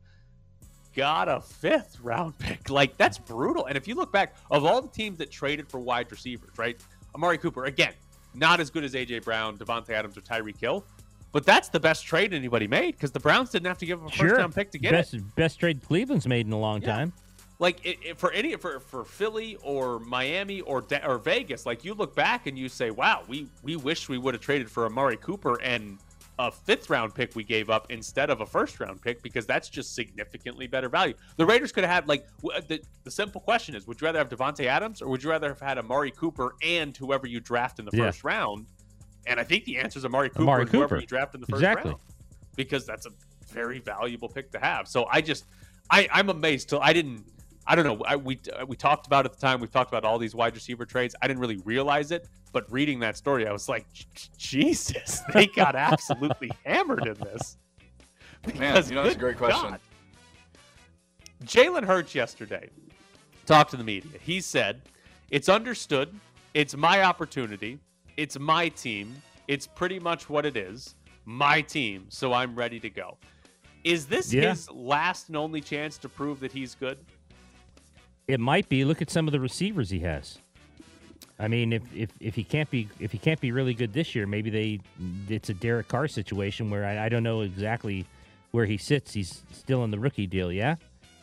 got 0.95 1.29
a 1.29 1.41
fifth 1.41 1.99
round 2.01 2.39
pick. 2.39 2.61
Like 2.71 2.97
that's 2.97 3.19
brutal. 3.19 3.67
And 3.67 3.77
if 3.77 3.89
you 3.89 3.95
look 3.95 4.13
back, 4.13 4.37
of 4.51 4.65
all 4.65 4.81
the 4.83 4.89
teams 4.89 5.19
that 5.19 5.31
traded 5.31 5.69
for 5.69 5.81
wide 5.81 6.11
receivers, 6.11 6.57
right? 6.59 6.79
Amari 7.15 7.39
Cooper, 7.39 7.65
again, 7.65 7.93
not 8.35 8.61
as 8.61 8.71
good 8.71 8.85
as 8.85 8.95
AJ 8.95 9.25
Brown, 9.25 9.59
Davante 9.59 9.91
Adams, 9.91 10.17
or 10.17 10.21
Tyreek 10.23 10.59
Hill. 10.61 10.85
But 11.33 11.47
that's 11.47 11.69
the 11.71 11.81
best 11.81 12.05
trade 12.05 12.35
anybody 12.35 12.69
made 12.69 12.93
because 12.93 13.11
the 13.11 13.21
Browns 13.21 13.51
didn't 13.51 13.67
have 13.67 13.79
to 13.79 13.87
give 13.87 14.03
up 14.05 14.11
a 14.11 14.15
Sure. 14.15 14.29
first 14.29 14.39
round 14.39 14.55
pick 14.55 14.71
to 14.73 14.79
get 14.79 14.93
best 14.93 15.15
it. 15.15 15.35
best 15.35 15.59
trade 15.59 15.83
Cleveland's 15.83 16.27
made 16.29 16.47
in 16.47 16.53
a 16.53 16.59
long 16.59 16.83
Yeah. 16.83 16.89
time. 16.97 17.13
Like 17.59 17.85
it, 17.87 17.99
it- 18.05 18.19
for 18.19 18.31
any 18.33 18.55
for 18.57 18.81
for 18.81 19.05
Philly 19.05 19.57
or 19.63 19.99
Miami 20.01 20.61
or 20.63 20.81
Da- 20.83 21.07
or 21.07 21.19
Vegas, 21.19 21.65
like 21.65 21.85
you 21.85 21.95
look 21.95 22.15
back 22.15 22.47
and 22.47 22.59
you 22.59 22.69
say, 22.69 22.91
"Wow, 22.91 23.23
we 23.29 23.47
we 23.63 23.77
wish 23.77 24.09
we 24.09 24.19
would 24.19 24.35
have 24.35 24.43
traded 24.43 24.71
for 24.71 24.85
Amari 24.85 25.17
Cooper 25.17 25.61
and 25.63 25.99
a 26.39 26.51
fifth 26.51 26.91
round 26.91 27.15
pick 27.15 27.37
we 27.37 27.45
gave 27.45 27.71
up 27.71 27.91
instead 27.91 28.31
of 28.31 28.41
a 28.41 28.47
first 28.47 28.81
round 28.81 29.01
pick 29.01 29.23
because 29.23 29.47
that's 29.47 29.69
just 29.69 29.95
significantly 29.95 30.67
better 30.67 30.89
value." 30.89 31.15
The 31.37 31.47
Raiders 31.47 31.71
could 31.73 31.85
have 31.85 31.93
had 31.93 32.09
like 32.09 32.27
w- 32.43 32.61
the 32.67 32.83
the 33.05 33.11
simple 33.11 33.41
question 33.41 33.75
is, 33.77 33.87
would 33.87 34.01
you 34.01 34.07
rather 34.07 34.19
have 34.19 34.29
Davante 34.29 34.67
Adams 34.67 35.01
or 35.01 35.09
would 35.09 35.23
you 35.23 35.31
rather 35.31 35.49
have 35.49 35.61
had 35.61 35.79
Amari 35.79 36.11
Cooper 36.11 36.57
and 36.63 36.95
whoever 36.97 37.27
you 37.27 37.39
draft 37.41 37.79
in 37.79 37.85
the 37.85 37.97
Yeah. 37.97 38.07
first 38.07 38.25
round? 38.25 38.67
And 39.27 39.39
I 39.39 39.45
think 39.45 39.65
the 39.65 39.79
answer 39.79 39.99
is 39.99 40.05
Amari 40.05 40.29
Cooper 40.31 40.43
Amari 40.43 40.63
and 40.63 40.71
whoever 40.71 40.89
Cooper. 40.89 41.01
you 41.01 41.07
draft 41.07 41.35
in 41.35 41.41
the 41.41 41.47
first 41.47 41.61
Exactly. 41.63 41.91
round 41.93 42.03
because 42.57 42.85
that's 42.87 43.07
a 43.07 43.11
very 43.49 43.79
valuable 43.79 44.29
pick 44.29 44.51
to 44.53 44.59
have. 44.59 44.89
So 44.89 45.07
I 45.11 45.21
just, 45.21 45.45
I, 45.91 46.09
I'm 46.13 46.29
amazed. 46.29 46.69
Till 46.69 46.81
I 46.81 46.93
didn't, 46.93 47.25
I 47.67 47.77
don't 47.77 47.85
know. 47.85 48.05
I, 48.05 48.17
we 48.17 48.41
uh, 48.59 48.67
we 48.67 48.75
talked 48.77 49.07
about 49.07 49.25
at 49.25 49.33
the 49.33 49.39
time. 49.41 49.61
We've 49.61 49.71
talked 49.71 49.91
about 49.91 50.05
all 50.05 50.19
these 50.19 50.35
wide 50.35 50.55
receiver 50.55 50.85
trades. 50.85 51.15
I 51.23 51.29
didn't 51.29 51.41
really 51.41 51.59
realize 51.59 52.11
it, 52.11 52.27
but 52.53 52.71
reading 52.73 52.99
that 53.01 53.17
story, 53.17 53.47
I 53.47 53.53
was 53.53 53.69
like, 53.69 53.87
Jesus, 54.37 55.21
they 55.35 55.47
got 55.47 55.77
absolutely 55.77 56.51
hammered 56.65 57.07
in 57.07 57.15
this. 57.15 57.59
Man, 58.59 58.83
you 58.89 58.97
know, 58.97 59.05
that's 59.05 59.15
a 59.15 59.19
great 59.19 59.37
question. 59.39 59.71
God. 59.71 59.81
Jalen 61.45 61.85
Hurts 61.85 62.15
yesterday 62.15 62.69
talked 63.47 63.71
to 63.73 63.77
the 63.77 63.85
media. 63.85 64.11
He 64.21 64.41
said, 64.41 64.83
It's 65.31 65.49
understood. 65.49 66.13
It's 66.55 66.77
my 66.77 67.03
opportunity. 67.03 67.79
It's 68.17 68.39
my 68.39 68.69
team. 68.69 69.15
It's 69.49 69.67
pretty 69.67 69.99
much 69.99 70.29
what 70.29 70.47
it 70.47 70.57
is. 70.57 70.95
My 71.25 71.61
team. 71.61 72.07
So 72.09 72.33
I'm 72.33 72.55
ready 72.55 72.81
to 72.81 72.91
go. 72.91 73.17
Is 73.85 74.07
this 74.07 74.33
Yeah. 74.33 74.51
his 74.51 74.71
last 74.71 75.29
and 75.29 75.37
only 75.37 75.61
chance 75.61 75.99
to 75.99 76.09
prove 76.09 76.41
that 76.41 76.53
he's 76.53 76.75
good? 76.75 76.99
It 78.29 78.39
might 78.41 78.69
be. 78.69 78.85
Look 78.85 79.03
at 79.03 79.11
some 79.11 79.27
of 79.27 79.33
the 79.33 79.41
receivers 79.41 79.91
he 79.91 80.01
has. 80.01 80.39
I 81.39 81.49
mean, 81.49 81.73
if, 81.73 81.83
if, 81.95 82.11
if 82.21 82.35
he 82.37 82.45
can't 82.45 82.71
be 82.71 82.89
if 83.01 83.11
he 83.11 83.19
can't 83.19 83.41
be 83.41 83.51
really 83.51 83.75
good 83.75 83.93
this 83.93 84.15
year, 84.15 84.27
maybe 84.27 84.51
they 84.51 84.81
it's 85.29 85.49
a 85.49 85.55
Derek 85.55 85.89
Carr 85.89 86.07
situation 86.07 86.71
where 86.71 86.85
I, 86.85 87.07
I 87.07 87.09
don't 87.09 87.23
know 87.25 87.41
exactly 87.41 88.07
where 88.53 88.65
he 88.67 88.77
sits. 88.77 89.13
He's 89.13 89.43
still 89.51 89.83
in 89.83 89.91
the 89.91 89.99
rookie 89.99 90.27
deal, 90.29 90.53
yeah. 90.53 90.77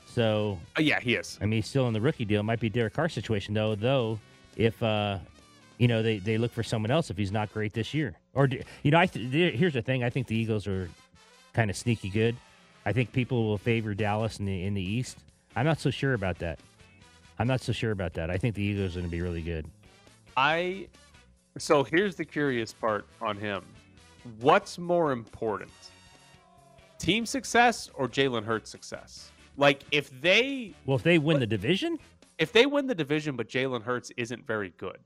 So 0.07 0.59
Uh, 0.77 0.81
yeah, 0.81 0.99
he 0.99 1.15
is. 1.15 1.37
I 1.41 1.45
mean, 1.45 1.53
he's 1.61 1.67
still 1.69 1.87
in 1.87 1.93
the 1.93 2.01
rookie 2.01 2.25
deal. 2.25 2.41
It 2.41 2.43
might 2.43 2.59
be 2.59 2.67
a 2.67 2.71
Derek 2.71 2.93
Carr 2.93 3.07
situation 3.07 3.53
though. 3.53 3.75
Though 3.75 4.19
if 4.57 4.81
uh, 4.83 5.19
you 5.79 5.87
know 5.87 6.03
they, 6.03 6.19
they 6.19 6.37
look 6.37 6.51
for 6.51 6.61
someone 6.61 6.91
else 6.91 7.09
if 7.09 7.17
he's 7.17 7.31
not 7.31 7.51
great 7.51 7.73
this 7.73 7.93
year, 7.93 8.15
or 8.33 8.45
do- 8.47 8.61
you 8.83 8.91
know, 8.91 8.99
I 8.99 9.07
th- 9.07 9.55
here's 9.55 9.73
the 9.73 9.81
thing. 9.81 10.03
I 10.03 10.09
think 10.11 10.27
the 10.27 10.35
Eagles 10.35 10.67
are 10.67 10.89
kind 11.53 11.71
of 11.71 11.75
sneaky 11.75 12.09
good. 12.09 12.35
I 12.85 12.91
think 12.93 13.11
people 13.11 13.47
will 13.47 13.57
favor 13.57 13.95
Dallas 13.95 14.39
in 14.39 14.45
the 14.45 14.63
in 14.63 14.73
the 14.75 14.83
East. 14.83 15.17
I'm 15.55 15.65
not 15.65 15.79
so 15.79 15.89
sure 15.89 16.13
about 16.13 16.37
that. 16.39 16.59
I'm 17.39 17.47
not 17.47 17.61
so 17.61 17.71
sure 17.71 17.91
about 17.91 18.13
that. 18.13 18.29
I 18.29 18.37
think 18.37 18.53
the 18.55 18.61
Eagles 18.61 18.95
are 18.95 18.99
going 18.99 19.09
to 19.09 19.11
be 19.11 19.21
really 19.21 19.41
good. 19.41 19.65
I 20.37 20.87
so 21.57 21.83
here's 21.83 22.15
the 22.15 22.25
curious 22.25 22.73
part 22.73 23.07
on 23.21 23.37
him. 23.37 23.63
What's 24.41 24.77
more 24.77 25.13
important? 25.13 25.71
Team 26.97 27.25
success 27.25 27.89
or 27.93 28.09
Jalen 28.09 28.43
Hurts 28.43 28.69
success? 28.69 29.31
Like 29.55 29.83
if 29.91 30.09
they 30.21 30.73
Well, 30.85 30.97
if 30.97 31.03
they 31.03 31.17
win 31.17 31.39
the 31.39 31.47
division, 31.47 31.97
if 32.37 32.51
they 32.51 32.65
win 32.65 32.85
the 32.87 32.95
division 32.95 33.37
but 33.37 33.47
Jalen 33.47 33.81
Hurts 33.83 34.11
isn't 34.17 34.45
very 34.45 34.73
good, 34.77 34.99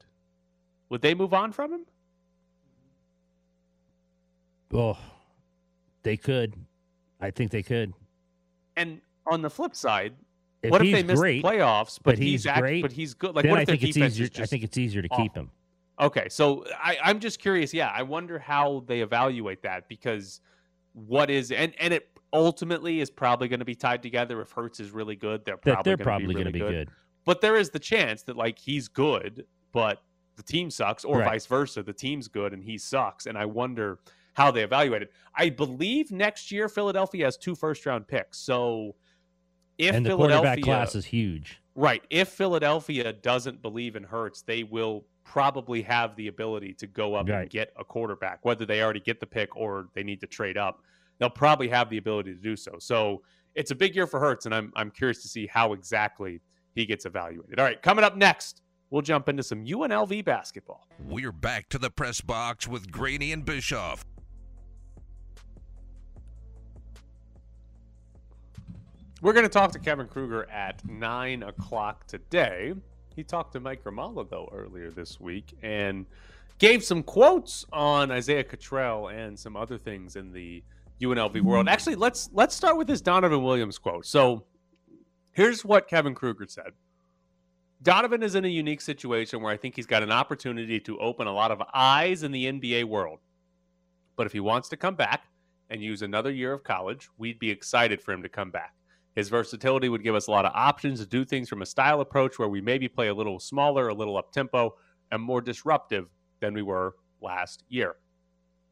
would 0.90 1.02
they 1.02 1.13
move 1.13 1.34
on 1.34 1.52
from 1.52 1.74
him? 1.74 1.86
oh, 4.74 4.98
they 6.02 6.18
could. 6.18 6.56
I 7.22 7.32
think 7.32 7.52
they 7.52 7.63
could. 7.63 7.94
And 8.75 9.02
on 9.28 9.42
the 9.42 9.50
flip 9.50 9.75
side, 9.75 10.13
If 10.63 10.72
what 10.72 10.86
if 10.86 10.92
they 10.92 11.04
miss 11.04 11.20
great, 11.20 11.44
the 11.44 11.50
playoffs 11.50 12.00
but, 12.04 12.16
but 12.16 12.18
he's, 12.18 12.32
he's 12.42 12.48
act- 12.48 12.62
great, 12.62 12.82
but 12.82 12.92
he's 12.92 13.13
good? 13.13 13.36
Like 13.36 13.46
what 13.46 13.60
I 13.60 13.62
if 13.62 13.68
their 13.68 13.78
think 13.78 13.90
it's 13.90 13.98
easier. 13.98 14.30
I 14.40 14.46
think 14.46 14.63
it's 14.63 14.78
easier 14.78 15.02
to 15.02 15.08
awful? 15.10 15.24
keep 15.24 15.36
him. 15.36 15.52
Okay, 16.00 16.28
so 16.30 16.66
I, 16.84 16.98
I'm 17.04 17.20
just 17.20 17.40
curious. 17.40 17.74
Yeah, 17.74 17.92
I 17.94 18.02
wonder 18.02 18.40
how 18.40 18.84
they 18.88 19.02
evaluate 19.02 19.62
that 19.62 19.88
because 19.88 20.42
what 20.94 21.30
is 21.30 21.52
and 21.52 21.74
and 21.80 21.94
it 21.94 22.10
ultimately 22.34 23.00
is 23.00 23.12
probably 23.12 23.48
going 23.48 23.60
to 23.60 23.66
be 23.66 23.75
tied 23.75 24.02
together. 24.02 24.42
If 24.42 24.52
Hurts 24.52 24.80
is 24.80 24.92
really 24.92 25.16
good, 25.16 25.46
they're 25.46 25.56
That 25.56 25.62
probably 25.62 25.90
they're 25.90 25.98
gonna 25.98 26.04
probably 26.04 26.28
be 26.28 26.34
going 26.34 26.46
to 26.46 26.60
really 26.60 26.72
be 26.72 26.78
good. 26.78 26.90
But 27.25 27.42
there 27.42 27.56
is 27.56 27.70
the 27.70 27.80
chance 27.80 28.24
that 28.24 28.36
like 28.36 28.58
he's 28.58 28.88
good, 28.88 29.46
but 29.72 30.02
the 30.36 30.44
team 30.44 30.70
sucks, 30.70 31.04
or 31.06 31.20
Right. 31.20 31.25
vice 31.32 31.46
versa. 31.46 31.84
The 31.84 31.94
team's 31.94 32.28
good 32.28 32.54
and 32.54 32.63
he 32.63 32.78
sucks, 32.78 33.25
and 33.25 33.38
I 33.38 33.46
wonder 33.46 34.00
how 34.34 34.50
they 34.52 34.63
evaluate 34.63 35.04
it. 35.04 35.12
I 35.36 35.50
believe 35.50 36.12
next 36.12 36.52
year 36.52 36.68
Philadelphia 36.68 37.25
has 37.25 37.38
two 37.38 37.56
first 37.56 37.86
round 37.86 38.08
picks, 38.08 38.40
so 38.40 38.96
if 39.78 39.94
and 39.96 40.06
the 40.06 40.10
Philadelphia 40.12 40.42
quarterback 40.42 40.63
class 40.63 40.96
is 40.96 41.06
huge. 41.06 41.60
Right. 41.75 42.04
If 42.10 42.30
Philadelphia 42.30 43.12
doesn't 43.13 43.62
believe 43.62 43.96
in 43.96 44.04
Hurts, 44.04 44.42
they 44.44 44.63
will 44.63 45.06
probably 45.24 45.82
have 45.82 46.16
the 46.16 46.28
ability 46.28 46.74
to 46.75 46.86
go 46.88 47.16
up 47.16 47.28
Right. 47.30 47.42
and 47.44 47.50
get 47.50 47.72
a 47.78 47.84
quarterback, 47.84 48.44
whether 48.46 48.66
they 48.66 48.84
already 48.84 49.00
get 49.00 49.20
the 49.20 49.25
pick 49.25 49.56
or 49.56 49.90
they 49.94 50.04
need 50.04 50.20
to 50.22 50.28
trade 50.28 50.58
up. 50.58 50.82
They'll 51.18 51.30
probably 51.30 51.68
have 51.70 51.90
the 51.90 51.98
ability 51.98 52.34
to 52.34 52.40
do 52.40 52.56
so. 52.56 52.78
So 52.80 53.24
it's 53.56 53.72
a 53.72 53.75
big 53.75 53.96
year 53.96 54.06
for 54.08 54.20
Hurts, 54.20 54.46
and 54.48 54.54
I'm 54.54 54.72
I'm 54.75 54.90
curious 54.92 55.22
to 55.22 55.28
see 55.28 55.46
how 55.48 55.74
exactly 55.74 56.42
he 56.75 56.86
gets 56.88 57.06
evaluated. 57.06 57.60
All 57.60 57.66
right, 57.66 57.80
coming 57.82 58.04
up 58.04 58.18
next, 58.18 58.62
we'll 58.94 59.02
jump 59.02 59.28
into 59.28 59.42
some 59.42 59.66
UNLV 59.66 60.24
basketball. 60.24 60.88
We're 61.00 61.32
back 61.32 61.68
to 61.70 61.80
the 61.80 61.90
press 61.90 62.22
box 62.22 62.68
with 62.68 62.92
Graney 62.92 63.32
and 63.32 63.44
Bischoff. 63.44 64.06
We're 69.20 69.34
going 69.34 69.46
to 69.46 69.50
talk 69.50 69.72
to 69.72 69.80
Kevin 69.80 70.08
Kruger 70.08 70.48
at 70.52 70.88
nine 70.88 71.42
o'clock 71.42 72.06
today. 72.06 72.76
He 73.16 73.24
talked 73.24 73.54
to 73.54 73.60
Mike 73.60 73.84
Grimala 73.84 74.30
though 74.30 74.48
earlier 74.54 74.92
this 74.92 75.20
week 75.20 75.58
and 75.64 76.06
gave 76.60 76.84
some 76.84 77.02
quotes 77.02 77.66
on 77.74 78.12
Isaiah 78.12 78.44
Cottrell 78.44 79.08
and 79.08 79.40
some 79.40 79.56
other 79.56 79.80
things 79.80 80.18
in 80.18 80.32
the 80.32 80.64
UNLV 81.02 81.42
world. 81.42 81.68
Actually, 81.68 81.96
let's 81.96 82.30
let's 82.32 82.54
start 82.54 82.78
with 82.78 82.86
this 82.86 83.02
Donovan 83.02 83.42
Williams 83.42 83.80
quote. 83.80 84.06
So, 84.06 84.46
here's 85.32 85.66
what 85.66 85.88
Kevin 85.88 86.14
Kruger 86.14 86.46
said. 86.48 86.74
Donovan 87.84 88.24
is 88.24 88.36
in 88.36 88.46
a 88.46 88.50
unique 88.50 88.80
situation 88.80 89.42
where 89.42 89.52
I 89.52 89.58
think 89.58 89.75
he's 89.75 89.86
got 89.86 90.04
an 90.04 90.12
opportunity 90.12 90.80
to 90.80 90.98
open 91.00 91.28
a 91.28 91.34
lot 91.34 91.52
of 91.52 91.62
eyes 91.74 92.24
in 92.24 92.32
the 92.32 92.46
NBA 92.46 92.86
world. 92.86 93.20
But 94.16 94.25
if 94.25 94.32
he 94.32 94.40
wants 94.40 94.70
to 94.70 94.78
come 94.78 94.96
back 94.96 95.25
and 95.70 95.84
use 95.84 96.02
another 96.02 96.32
year 96.32 96.54
of 96.54 96.63
college, 96.63 97.10
we'd 97.18 97.40
be 97.40 97.52
excited 97.52 98.02
for 98.02 98.13
him 98.13 98.24
to 98.24 98.30
come 98.30 98.52
back. 98.52 98.74
His 99.16 99.28
versatility 99.28 99.90
would 99.90 100.02
give 100.02 100.16
us 100.16 100.28
a 100.28 100.32
lot 100.32 100.46
of 100.46 100.54
options 100.56 101.02
to 101.02 101.06
do 101.06 101.25
things 101.25 101.50
from 101.50 101.62
a 101.62 101.66
style 101.66 102.00
approach 102.00 102.40
where 102.40 102.48
we 102.48 102.62
maybe 102.62 102.88
play 102.88 103.10
a 103.10 103.13
little 103.13 103.38
smaller, 103.38 103.90
a 103.90 103.94
little 103.94 104.16
up 104.16 104.32
tempo, 104.32 104.75
and 105.12 105.22
more 105.22 105.42
disruptive 105.42 106.08
than 106.40 106.54
we 106.54 106.62
were 106.62 106.96
last 107.22 107.66
year. 107.68 107.98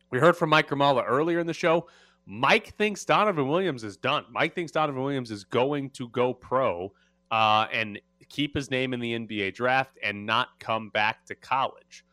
We 0.09 0.19
heard 0.19 0.37
from 0.37 0.49
Mike 0.51 0.69
Grimala 0.69 1.03
earlier 1.05 1.39
in 1.39 1.47
the 1.47 1.53
show. 1.53 1.87
Mike 2.25 2.75
thinks 2.75 3.03
Donovan 3.03 3.49
Williams 3.49 3.83
is 3.83 3.97
done. 3.97 4.23
Mike 4.31 4.55
thinks 4.55 4.71
Donovan 4.71 5.03
Williams 5.03 5.31
is 5.31 5.43
going 5.43 5.89
to 5.91 6.07
go 6.09 6.33
pro 6.33 6.93
uh, 7.31 7.67
and 7.71 7.99
keep 8.29 8.55
his 8.55 8.69
name 8.69 8.93
in 8.93 8.99
the 8.99 9.13
NBA 9.13 9.53
draft 9.53 9.97
and 10.03 10.25
not 10.25 10.59
come 10.59 10.89
back 10.89 11.25
to 11.25 11.35
college. 11.35 12.05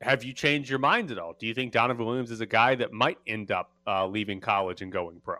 Have 0.00 0.22
you 0.22 0.32
changed 0.32 0.68
your 0.68 0.78
mind 0.78 1.10
at 1.10 1.18
all? 1.18 1.34
Do 1.38 1.46
you 1.46 1.54
think 1.54 1.72
Donovan 1.72 2.04
Williams 2.04 2.30
is 2.30 2.40
a 2.40 2.46
guy 2.46 2.74
that 2.74 2.92
might 2.92 3.18
end 3.26 3.50
up 3.50 3.72
uh, 3.86 4.06
leaving 4.06 4.40
college 4.40 4.82
and 4.82 4.92
going 4.92 5.20
pro? 5.20 5.36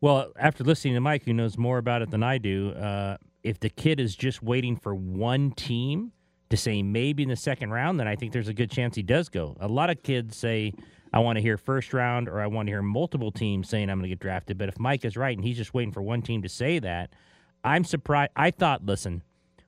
Well, 0.00 0.32
after 0.38 0.64
listening 0.64 0.94
to 0.94 1.00
Mike, 1.00 1.24
who 1.24 1.32
knows 1.32 1.58
more 1.58 1.78
about 1.78 2.02
it 2.02 2.10
than 2.10 2.22
I 2.22 2.38
do, 2.38 2.70
uh, 2.72 3.16
if 3.42 3.60
the 3.60 3.70
kid 3.70 4.00
is 4.00 4.16
just 4.16 4.42
waiting 4.42 4.76
for 4.76 4.94
one 4.94 5.52
team 5.52 6.12
to 6.50 6.56
say 6.56 6.82
maybe 6.82 7.22
in 7.22 7.28
the 7.28 7.36
second 7.36 7.70
round, 7.70 8.00
then 8.00 8.08
I 8.08 8.16
think 8.16 8.32
there's 8.32 8.48
a 8.48 8.54
good 8.54 8.70
chance 8.70 8.96
he 8.96 9.02
does 9.02 9.28
go. 9.28 9.56
A 9.60 9.68
lot 9.68 9.88
of 9.88 10.02
kids 10.02 10.36
say, 10.36 10.72
I 11.12 11.20
want 11.20 11.36
to 11.36 11.42
hear 11.42 11.56
first 11.56 11.92
round 11.92 12.28
or 12.28 12.40
I 12.40 12.46
want 12.46 12.66
to 12.66 12.72
hear 12.72 12.82
multiple 12.82 13.30
teams 13.30 13.68
saying 13.68 13.88
I'm 13.88 13.98
going 13.98 14.08
to 14.10 14.14
get 14.14 14.20
drafted. 14.20 14.58
But 14.58 14.68
if 14.68 14.78
Mike 14.78 15.04
is 15.04 15.16
right 15.16 15.36
and 15.36 15.44
he's 15.44 15.56
just 15.56 15.74
waiting 15.74 15.92
for 15.92 16.02
one 16.02 16.22
team 16.22 16.42
to 16.42 16.48
say 16.48 16.78
that, 16.80 17.12
I'm 17.64 17.84
surprised. 17.84 18.32
I 18.36 18.50
thought, 18.50 18.84
listen, 18.84 19.22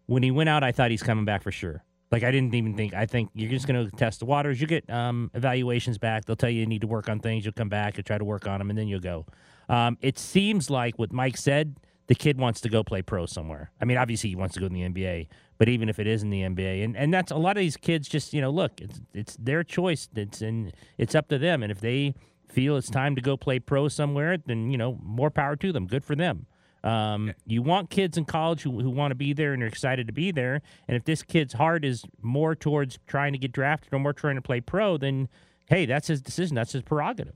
when 0.06 0.22
he 0.22 0.30
went 0.30 0.48
out, 0.48 0.62
I 0.62 0.72
thought 0.72 0.90
he's 0.90 1.02
coming 1.02 1.24
back 1.24 1.42
for 1.42 1.52
sure. 1.52 1.84
Like 2.10 2.24
I 2.24 2.30
didn't 2.30 2.54
even 2.54 2.76
think. 2.76 2.92
I 2.92 3.06
think 3.06 3.30
you're 3.34 3.50
just 3.50 3.66
going 3.66 3.88
to 3.88 3.96
test 3.96 4.20
the 4.20 4.26
waters. 4.26 4.60
You 4.60 4.66
get 4.66 4.88
um, 4.90 5.30
evaluations 5.32 5.96
back. 5.96 6.26
They'll 6.26 6.36
tell 6.36 6.50
you 6.50 6.60
you 6.60 6.66
need 6.66 6.82
to 6.82 6.86
work 6.86 7.08
on 7.08 7.20
things. 7.20 7.44
You'll 7.44 7.54
come 7.54 7.70
back 7.70 7.96
and 7.96 8.04
try 8.04 8.18
to 8.18 8.24
work 8.24 8.46
on 8.46 8.58
them, 8.58 8.68
and 8.68 8.78
then 8.78 8.86
you'll 8.86 9.00
go. 9.00 9.24
Um, 9.70 9.96
it 10.02 10.18
seems 10.18 10.68
like 10.68 10.98
what 10.98 11.10
Mike 11.10 11.38
said, 11.38 11.76
the 12.08 12.14
kid 12.14 12.36
wants 12.36 12.60
to 12.62 12.68
go 12.68 12.84
play 12.84 13.00
pro 13.00 13.24
somewhere. 13.24 13.70
I 13.80 13.86
mean, 13.86 13.96
obviously 13.96 14.28
he 14.28 14.36
wants 14.36 14.54
to 14.54 14.60
go 14.60 14.66
in 14.66 14.74
the 14.74 14.82
NBA, 14.82 15.28
but 15.56 15.70
even 15.70 15.88
if 15.88 15.98
it 15.98 16.06
is 16.06 16.22
in 16.22 16.28
the 16.28 16.42
NBA, 16.42 16.84
and, 16.84 16.94
and 16.96 17.14
that's 17.14 17.32
a 17.32 17.36
lot 17.36 17.56
of 17.56 17.62
these 17.62 17.78
kids 17.78 18.08
just 18.08 18.34
you 18.34 18.42
know 18.42 18.50
look, 18.50 18.72
it's 18.78 19.00
it's 19.14 19.36
their 19.36 19.64
choice. 19.64 20.10
It's 20.14 20.42
and 20.42 20.72
it's 20.98 21.14
up 21.14 21.28
to 21.28 21.38
them. 21.38 21.62
And 21.62 21.72
if 21.72 21.80
they 21.80 22.14
feel 22.46 22.76
it's 22.76 22.90
time 22.90 23.16
to 23.16 23.22
go 23.22 23.38
play 23.38 23.58
pro 23.58 23.88
somewhere, 23.88 24.36
then 24.36 24.70
you 24.70 24.76
know 24.76 24.98
more 25.02 25.30
power 25.30 25.56
to 25.56 25.72
them. 25.72 25.86
Good 25.86 26.04
for 26.04 26.14
them. 26.14 26.46
Um, 26.84 27.32
you 27.46 27.62
want 27.62 27.90
kids 27.90 28.16
in 28.18 28.24
college 28.24 28.62
who, 28.62 28.80
who 28.80 28.90
want 28.90 29.12
to 29.12 29.14
be 29.14 29.32
there 29.32 29.52
and 29.52 29.62
are 29.62 29.66
excited 29.66 30.06
to 30.08 30.12
be 30.12 30.30
there. 30.32 30.62
And 30.88 30.96
if 30.96 31.04
this 31.04 31.22
kid's 31.22 31.52
heart 31.54 31.84
is 31.84 32.04
more 32.20 32.54
towards 32.54 32.98
trying 33.06 33.32
to 33.32 33.38
get 33.38 33.52
drafted 33.52 33.92
or 33.92 33.98
more 34.00 34.12
trying 34.12 34.34
to 34.36 34.42
play 34.42 34.60
pro, 34.60 34.96
then 34.96 35.28
hey, 35.66 35.86
that's 35.86 36.08
his 36.08 36.20
decision. 36.20 36.54
That's 36.56 36.72
his 36.72 36.82
prerogative. 36.82 37.34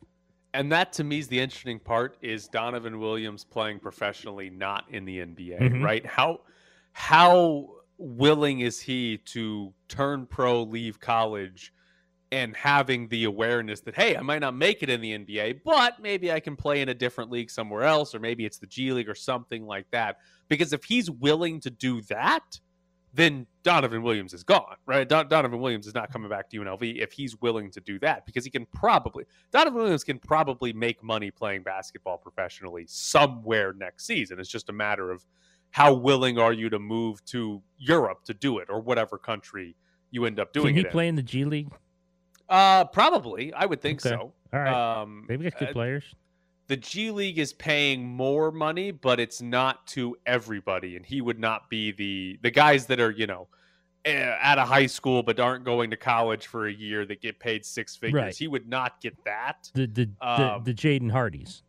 And 0.53 0.73
that 0.73 0.93
to 0.95 1.05
me 1.05 1.19
is 1.19 1.29
the 1.29 1.39
interesting 1.39 1.79
part 1.79 2.17
is 2.23 2.49
Donovan 2.49 2.99
Williams 2.99 3.45
playing 3.45 3.79
professionally, 3.79 4.51
not 4.51 4.85
in 4.91 5.05
the 5.05 5.19
NBA, 5.21 5.59
Mhm. 5.61 5.83
right? 5.85 6.05
How 6.05 6.41
how 6.93 7.69
willing 7.99 8.61
is 8.61 8.81
he 8.81 9.19
to 9.19 9.73
turn 9.89 10.27
pro, 10.27 10.63
leave 10.63 10.99
college, 10.99 11.73
and 12.33 12.57
having 12.57 13.09
the 13.09 13.25
awareness 13.25 13.81
that 13.83 13.95
hey, 13.95 14.17
I 14.17 14.23
might 14.23 14.41
not 14.41 14.55
make 14.57 14.83
it 14.83 14.91
in 14.91 15.01
the 15.01 15.17
NBA, 15.17 15.61
but 15.65 16.01
maybe 16.01 16.33
I 16.33 16.41
can 16.41 16.57
play 16.57 16.81
in 16.83 16.89
a 16.89 16.95
different 16.95 17.31
league 17.31 17.51
somewhere 17.51 17.83
else, 17.85 18.15
or 18.15 18.19
maybe 18.19 18.45
it's 18.45 18.59
the 18.59 18.67
G 18.67 18.93
League 18.93 19.09
or 19.09 19.15
something 19.15 19.65
like 19.67 19.87
that. 19.93 20.17
Because 20.49 20.73
if 20.73 20.85
he's 20.85 21.11
willing 21.11 21.61
to 21.61 21.71
do 21.71 22.01
that, 22.03 22.61
then 23.15 23.47
Donovan 23.63 24.03
Williams 24.03 24.35
is 24.35 24.45
gone, 24.45 24.77
right? 24.85 25.09
Don- 25.09 25.29
Donovan 25.29 25.61
Williams 25.61 25.87
is 25.87 25.95
not 25.95 26.13
coming 26.13 26.29
back 26.29 26.51
to 26.51 26.61
UNLV 26.61 27.01
if 27.01 27.13
he's 27.13 27.41
willing 27.41 27.71
to 27.71 27.81
do 27.81 27.99
that 28.01 28.27
because 28.27 28.45
he 28.45 28.51
can 28.51 28.67
probably 28.67 29.25
Donovan 29.53 29.81
Williams 29.81 30.05
can 30.05 30.19
probably 30.19 30.73
make 30.73 31.03
money 31.03 31.31
playing 31.31 31.63
basketball 31.63 32.19
professionally 32.19 32.85
somewhere 32.87 33.73
next 33.73 34.07
season. 34.07 34.39
It's 34.39 34.51
just 34.51 34.69
a 34.69 34.73
matter 34.73 35.11
of 35.11 35.25
how 35.71 35.95
willing 35.95 36.39
are 36.39 36.53
you 36.53 36.69
to 36.71 36.79
move 36.79 37.25
to 37.27 37.63
Europe 37.79 38.25
to 38.25 38.35
do 38.35 38.59
it 38.59 38.69
or 38.69 38.81
whatever 38.81 39.17
country 39.17 39.77
you 40.11 40.25
end 40.27 40.39
up 40.39 40.53
doing 40.53 40.69
Can 40.69 40.75
he 40.75 40.81
it 40.81 40.87
in. 40.87 40.93
play 40.93 41.09
in 41.09 41.17
the 41.17 41.23
G 41.23 41.45
League? 41.45 41.71
Uh, 42.49 42.85
probably. 42.85 43.53
I 43.53 43.67
would 43.67 43.81
think 43.81 44.05
Okay. 44.05 44.15
so. 44.15 44.33
All 44.53 44.61
right. 44.61 45.01
Um, 45.01 45.27
Maybe 45.29 45.45
got 45.51 45.59
good 45.59 45.69
uh, 45.71 45.73
players. 45.73 46.05
the 46.69 46.77
G 46.77 47.11
League 47.11 47.39
is 47.39 47.53
paying 47.53 48.07
more 48.07 48.51
money, 48.53 48.91
but 48.91 49.19
it's 49.21 49.43
not 49.43 49.87
to 49.89 50.17
everybody, 50.27 50.97
and 50.97 51.05
he 51.05 51.21
would 51.21 51.39
not 51.39 51.69
be 51.69 51.93
the 51.93 52.39
the 52.43 52.51
guys 52.51 52.87
that 52.87 53.01
are 53.01 53.11
you 53.11 53.27
know 53.27 53.49
eh, 54.05 54.35
out 54.41 54.59
of 54.59 54.69
high 54.69 54.87
school 54.87 55.23
but 55.23 55.41
aren't 55.41 55.65
going 55.65 55.91
to 55.91 55.97
college 55.97 56.47
for 56.47 56.67
a 56.69 56.73
year 56.73 57.05
that 57.07 57.21
get 57.21 57.39
paid 57.41 57.65
six 57.65 57.97
figures. 57.97 58.15
Right. 58.23 58.37
He 58.37 58.47
would 58.49 58.69
not 58.69 59.01
get 59.01 59.15
that. 59.25 59.69
The 59.75 59.87
the 59.87 60.09
um, 60.21 60.63
the, 60.65 60.73
the 60.73 60.75
Jaden 60.75 61.11
Hardys. 61.11 61.63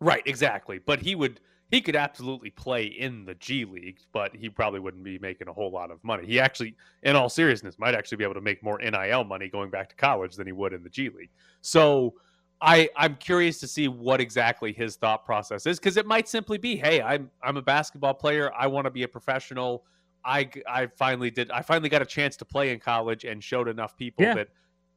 Right, 0.00 0.22
exactly. 0.26 0.78
But 0.78 1.00
he 1.00 1.14
would 1.16 1.40
he 1.70 1.80
could 1.82 1.96
absolutely 1.96 2.50
play 2.50 2.84
in 2.86 3.24
the 3.24 3.34
G 3.34 3.64
League, 3.64 3.98
but 4.12 4.34
he 4.34 4.48
probably 4.48 4.80
wouldn't 4.80 5.04
be 5.04 5.18
making 5.18 5.48
a 5.48 5.52
whole 5.52 5.70
lot 5.70 5.90
of 5.90 6.02
money. 6.02 6.26
He 6.26 6.40
actually, 6.40 6.74
in 7.02 7.14
all 7.14 7.28
seriousness, 7.28 7.78
might 7.78 7.94
actually 7.94 8.16
be 8.16 8.24
able 8.24 8.34
to 8.34 8.40
make 8.40 8.62
more 8.62 8.78
NIL 8.78 9.24
money 9.24 9.48
going 9.48 9.70
back 9.70 9.88
to 9.90 9.96
college 9.96 10.34
than 10.36 10.46
he 10.46 10.52
would 10.52 10.72
in 10.72 10.82
the 10.82 10.88
G 10.88 11.10
League. 11.10 11.30
So 11.60 12.14
I 12.60 12.88
I'm 12.96 13.16
curious 13.16 13.60
to 13.60 13.68
see 13.68 13.86
what 13.88 14.20
exactly 14.20 14.72
his 14.72 14.96
thought 14.96 15.24
process 15.24 15.66
is 15.66 15.78
because 15.78 15.96
it 15.96 16.06
might 16.06 16.28
simply 16.28 16.58
be, 16.58 16.76
hey, 16.76 17.02
I'm 17.02 17.30
I'm 17.42 17.56
a 17.56 17.62
basketball 17.62 18.14
player. 18.14 18.50
I 18.56 18.66
want 18.66 18.86
to 18.86 18.90
be 18.90 19.02
a 19.02 19.08
professional. 19.08 19.84
I 20.24 20.50
I 20.66 20.86
finally 20.86 21.30
did. 21.30 21.50
I 21.50 21.62
finally 21.62 21.88
got 21.88 22.02
a 22.02 22.06
chance 22.06 22.36
to 22.38 22.44
play 22.44 22.72
in 22.72 22.80
college 22.80 23.24
and 23.24 23.44
showed 23.44 23.68
enough 23.68 23.96
people 23.96 24.24
Yeah. 24.24 24.34
that 24.34 24.48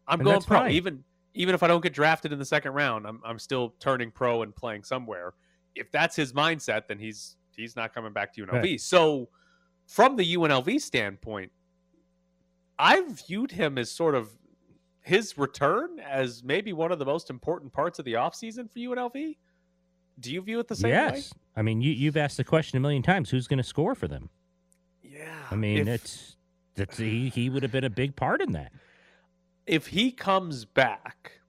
I'm 0.07 0.19
And 0.21 0.27
going 0.27 0.41
pro. 0.41 0.67
Even 0.67 1.03
even 1.33 1.53
if 1.53 1.63
I 1.63 1.67
don't 1.67 1.81
get 1.81 1.93
drafted 1.93 2.33
in 2.33 2.39
the 2.39 2.45
second 2.45 2.71
round, 2.73 3.05
I'm 3.05 3.21
I'm 3.25 3.39
still 3.39 3.75
turning 3.79 4.09
pro 4.09 4.41
and 4.41 4.55
playing 4.55 4.83
somewhere. 4.83 5.33
If 5.75 5.91
that's 5.91 6.15
his 6.15 6.33
mindset, 6.33 6.87
then 6.87 6.99
he's 6.99 7.35
he's 7.55 7.75
not 7.75 7.93
coming 7.93 8.13
back 8.13 8.33
to 8.33 8.45
UNLV. 8.45 8.61
Right. 8.61 8.81
So 8.81 9.29
from 9.87 10.15
the 10.15 10.35
UNLV 10.35 10.81
standpoint, 10.81 11.51
I 12.79 13.03
viewed 13.27 13.51
him 13.51 13.77
as 13.77 13.91
sort 13.91 14.15
of 14.15 14.29
his 15.01 15.37
return 15.37 15.99
as 15.99 16.43
maybe 16.43 16.73
one 16.73 16.91
of 16.91 16.99
the 16.99 17.05
most 17.05 17.29
important 17.29 17.73
parts 17.73 17.99
of 17.99 18.05
the 18.05 18.13
offseason 18.13 18.71
for 18.71 18.79
UNLV. 18.79 19.37
Do 20.19 20.31
you 20.31 20.41
view 20.41 20.59
it 20.59 20.67
the 20.67 20.75
same 20.75 20.91
way? 20.91 20.97
Yes. 20.97 21.33
I 21.55 21.61
mean, 21.61 21.81
you 21.81 21.91
you've 21.91 22.17
asked 22.17 22.37
the 22.37 22.43
question 22.43 22.77
a 22.77 22.79
million 22.79 23.01
times. 23.01 23.29
Who's 23.29 23.47
going 23.47 23.57
to 23.57 23.63
score 23.63 23.95
for 23.95 24.07
them? 24.07 24.29
Yeah. 25.01 25.27
I 25.49 25.55
mean, 25.55 25.79
if, 25.79 25.87
it's 25.87 26.35
that's 26.75 26.97
he 26.97 27.29
he 27.29 27.49
would 27.49 27.63
have 27.63 27.71
been 27.71 27.83
a 27.83 27.89
big 27.89 28.15
part 28.15 28.41
in 28.41 28.51
that. 28.53 28.71
if 29.65 29.87
he 29.87 30.11
comes 30.11 30.65
back, 30.65 31.40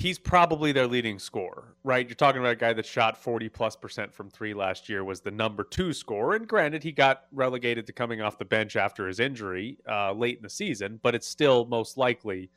he's 0.00 0.18
probably 0.18 0.72
their 0.72 0.86
leading 0.86 1.18
scorer, 1.18 1.74
right? 1.84 2.08
You're 2.08 2.14
talking 2.14 2.40
about 2.40 2.52
a 2.52 2.56
guy 2.56 2.72
that 2.72 2.86
shot 2.86 3.18
40 3.18 3.50
plus 3.50 3.76
percent 3.76 4.14
from 4.14 4.30
three 4.30 4.54
last 4.54 4.88
year, 4.88 5.04
was 5.04 5.20
the 5.20 5.30
number 5.30 5.62
two 5.62 5.92
scorer. 5.92 6.36
And 6.36 6.48
granted, 6.48 6.82
he 6.82 6.90
got 6.90 7.24
relegated 7.32 7.86
to 7.86 7.92
coming 7.92 8.22
off 8.22 8.38
the 8.38 8.46
bench 8.46 8.76
after 8.76 9.06
his 9.06 9.20
injury 9.20 9.76
uh, 9.86 10.12
late 10.12 10.38
in 10.38 10.42
the 10.42 10.48
season, 10.48 10.98
but 11.02 11.14
it's 11.14 11.26
still 11.28 11.66
most 11.66 11.98
likely 11.98 12.50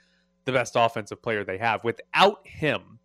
the 0.45 0.53
best 0.53 0.75
offensive 0.77 1.21
player 1.21 1.43
they 1.43 1.57
have. 1.57 1.83
Without 1.83 2.47
him, 2.47 2.99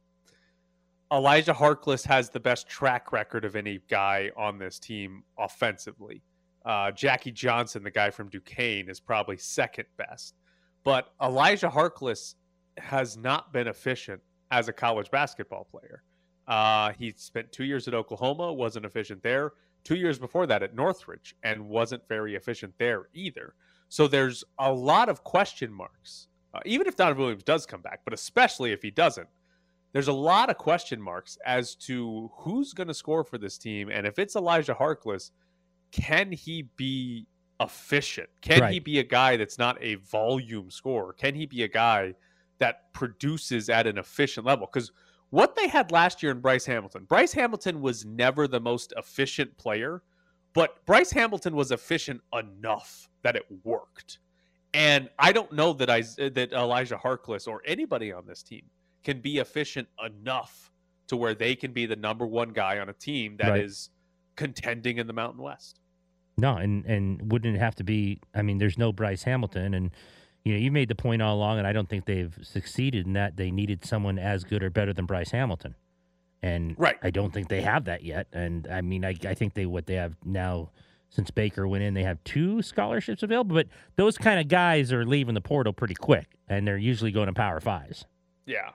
Elijah 1.12 1.54
Harkless 1.54 2.06
has 2.06 2.30
the 2.30 2.40
best 2.40 2.68
track 2.68 3.10
record 3.10 3.44
of 3.44 3.56
any 3.56 3.80
guy 3.90 4.30
on 4.36 4.58
this 4.58 4.78
team 4.78 5.24
offensively. 5.36 6.22
Uh, 6.64 6.92
Jackie 6.92 7.32
Johnson, 7.32 7.82
the 7.82 7.90
guy 7.90 8.10
from 8.10 8.28
Duquesne, 8.28 8.88
is 8.88 9.00
probably 9.00 9.36
second 9.36 9.86
best. 9.96 10.36
But 10.84 11.12
Elijah 11.20 11.68
Harkless 11.68 12.34
has 12.76 13.16
not 13.16 13.52
been 13.52 13.66
efficient 13.66 14.20
as 14.50 14.68
a 14.68 14.72
college 14.72 15.10
basketball 15.10 15.64
player. 15.64 16.02
Uh, 16.46 16.92
he 16.98 17.12
spent 17.16 17.52
two 17.52 17.64
years 17.64 17.86
at 17.88 17.94
Oklahoma, 17.94 18.52
wasn't 18.52 18.86
efficient 18.86 19.22
there. 19.22 19.52
Two 19.84 19.96
years 19.96 20.18
before 20.18 20.46
that 20.46 20.62
at 20.62 20.74
Northridge, 20.74 21.36
and 21.42 21.68
wasn't 21.68 22.02
very 22.08 22.34
efficient 22.34 22.74
there 22.78 23.08
either. 23.14 23.54
So 23.88 24.08
there's 24.08 24.44
a 24.58 24.72
lot 24.72 25.08
of 25.08 25.24
question 25.24 25.72
marks, 25.72 26.28
uh, 26.52 26.60
even 26.64 26.86
if 26.86 26.96
Donovan 26.96 27.22
Williams 27.22 27.44
does 27.44 27.64
come 27.64 27.80
back, 27.80 28.00
but 28.04 28.12
especially 28.12 28.72
if 28.72 28.82
he 28.82 28.90
doesn't. 28.90 29.28
There's 29.92 30.08
a 30.08 30.12
lot 30.12 30.50
of 30.50 30.58
question 30.58 31.00
marks 31.00 31.38
as 31.46 31.74
to 31.76 32.30
who's 32.34 32.74
going 32.74 32.88
to 32.88 32.94
score 32.94 33.24
for 33.24 33.38
this 33.38 33.56
team, 33.56 33.88
and 33.90 34.06
if 34.06 34.18
it's 34.18 34.36
Elijah 34.36 34.74
Harkless, 34.74 35.30
can 35.90 36.32
he 36.32 36.68
be 36.76 37.26
efficient? 37.60 38.28
Can 38.42 38.70
he 38.70 38.78
be 38.78 38.98
a 38.98 39.04
guy 39.04 39.36
that's 39.36 39.58
not 39.58 39.82
a 39.82 39.96
volume 39.96 40.70
scorer? 40.70 41.12
Can 41.14 41.34
he 41.34 41.46
be 41.46 41.62
a 41.62 41.68
guy 41.68 42.14
that 42.58 42.92
produces 42.92 43.68
at 43.68 43.86
an 43.86 43.98
efficient 43.98 44.46
level? 44.46 44.66
Because 44.72 44.92
what 45.30 45.56
they 45.56 45.68
had 45.68 45.92
last 45.92 46.22
year 46.22 46.32
in 46.32 46.40
Bryce 46.40 46.64
Hamilton, 46.64 47.04
Bryce 47.04 47.32
Hamilton 47.32 47.80
was 47.80 48.04
never 48.04 48.48
the 48.48 48.60
most 48.60 48.92
efficient 48.96 49.56
player, 49.58 50.02
but 50.54 50.84
Bryce 50.86 51.10
Hamilton 51.10 51.54
was 51.54 51.70
efficient 51.70 52.20
enough 52.32 53.08
that 53.22 53.36
it 53.36 53.44
worked. 53.64 54.18
And 54.74 55.08
I 55.18 55.32
don't 55.32 55.52
know 55.52 55.72
that 55.74 55.88
I 55.90 56.02
that 56.18 56.52
Elijah 56.52 56.96
Harkless 56.96 57.48
or 57.48 57.62
anybody 57.66 58.12
on 58.12 58.26
this 58.26 58.42
team 58.42 58.62
can 59.02 59.20
be 59.20 59.38
efficient 59.38 59.88
enough 60.04 60.70
to 61.08 61.16
where 61.16 61.34
they 61.34 61.54
can 61.54 61.72
be 61.72 61.86
the 61.86 61.96
number 61.96 62.26
one 62.26 62.50
guy 62.50 62.78
on 62.78 62.88
a 62.88 62.92
team 62.92 63.36
that 63.38 63.58
is 63.58 63.90
Right. 63.90 64.36
contending 64.36 64.98
in 64.98 65.06
the 65.06 65.12
Mountain 65.12 65.42
West. 65.42 65.80
No, 66.36 66.56
and 66.56 66.84
and 66.84 67.32
wouldn't 67.32 67.56
it 67.56 67.58
have 67.58 67.74
to 67.76 67.84
be? 67.84 68.20
I 68.34 68.42
mean, 68.42 68.58
there's 68.58 68.78
no 68.78 68.92
Bryce 68.92 69.22
Hamilton, 69.24 69.74
and 69.74 69.90
you 70.48 70.54
know, 70.54 70.60
you 70.60 70.72
made 70.72 70.88
the 70.88 70.94
point 70.94 71.20
all 71.20 71.36
along, 71.36 71.58
and 71.58 71.66
I 71.66 71.74
don't 71.74 71.90
think 71.90 72.06
they've 72.06 72.34
succeeded 72.40 73.06
in 73.06 73.12
that. 73.12 73.36
They 73.36 73.50
needed 73.50 73.84
someone 73.84 74.18
as 74.18 74.44
good 74.44 74.62
or 74.62 74.70
better 74.70 74.94
than 74.94 75.04
Bryce 75.04 75.30
Hamilton, 75.30 75.74
and 76.42 76.74
Right. 76.78 76.96
I 77.02 77.10
don't 77.10 77.34
think 77.34 77.48
they 77.48 77.60
have 77.60 77.84
that 77.84 78.02
yet. 78.02 78.28
And 78.32 78.66
I 78.66 78.80
mean, 78.80 79.04
I 79.04 79.14
I 79.26 79.34
think 79.34 79.52
they 79.52 79.66
what 79.66 79.84
they 79.84 79.96
have 79.96 80.16
now 80.24 80.70
since 81.10 81.30
Baker 81.30 81.68
went 81.68 81.84
in, 81.84 81.92
they 81.92 82.02
have 82.02 82.22
two 82.24 82.62
scholarships 82.62 83.22
available, 83.22 83.56
but 83.56 83.66
those 83.96 84.16
kind 84.16 84.40
of 84.40 84.48
guys 84.48 84.90
are 84.90 85.04
leaving 85.04 85.34
the 85.34 85.42
portal 85.42 85.74
pretty 85.74 85.94
quick, 85.94 86.28
and 86.48 86.66
they're 86.66 86.78
usually 86.78 87.10
going 87.10 87.26
to 87.26 87.34
Power 87.34 87.60
Fives. 87.60 88.06
Yeah. 88.46 88.70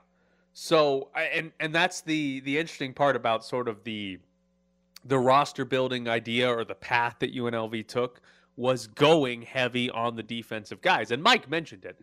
So 0.54 1.10
and 1.16 1.54
and 1.60 1.74
that's 1.74 2.02
the 2.02 2.42
the 2.42 2.60
interesting 2.60 2.94
part 2.94 3.16
about 3.16 3.44
sort 3.44 3.68
of 3.68 3.84
the 3.84 4.20
the 5.04 5.18
roster 5.18 5.66
building 5.66 6.08
idea 6.08 6.48
or 6.48 6.64
the 6.64 6.76
path 6.76 7.16
that 7.20 7.34
UNLV 7.36 7.88
took 7.88 8.22
was 8.56 8.88
going 8.88 9.42
heavy 9.42 9.90
on 9.90 10.16
the 10.16 10.24
defensive 10.24 10.82
guys. 10.82 11.12
And 11.12 11.22
Mike 11.24 11.50
mentioned 11.50 11.86
it. 11.86 12.00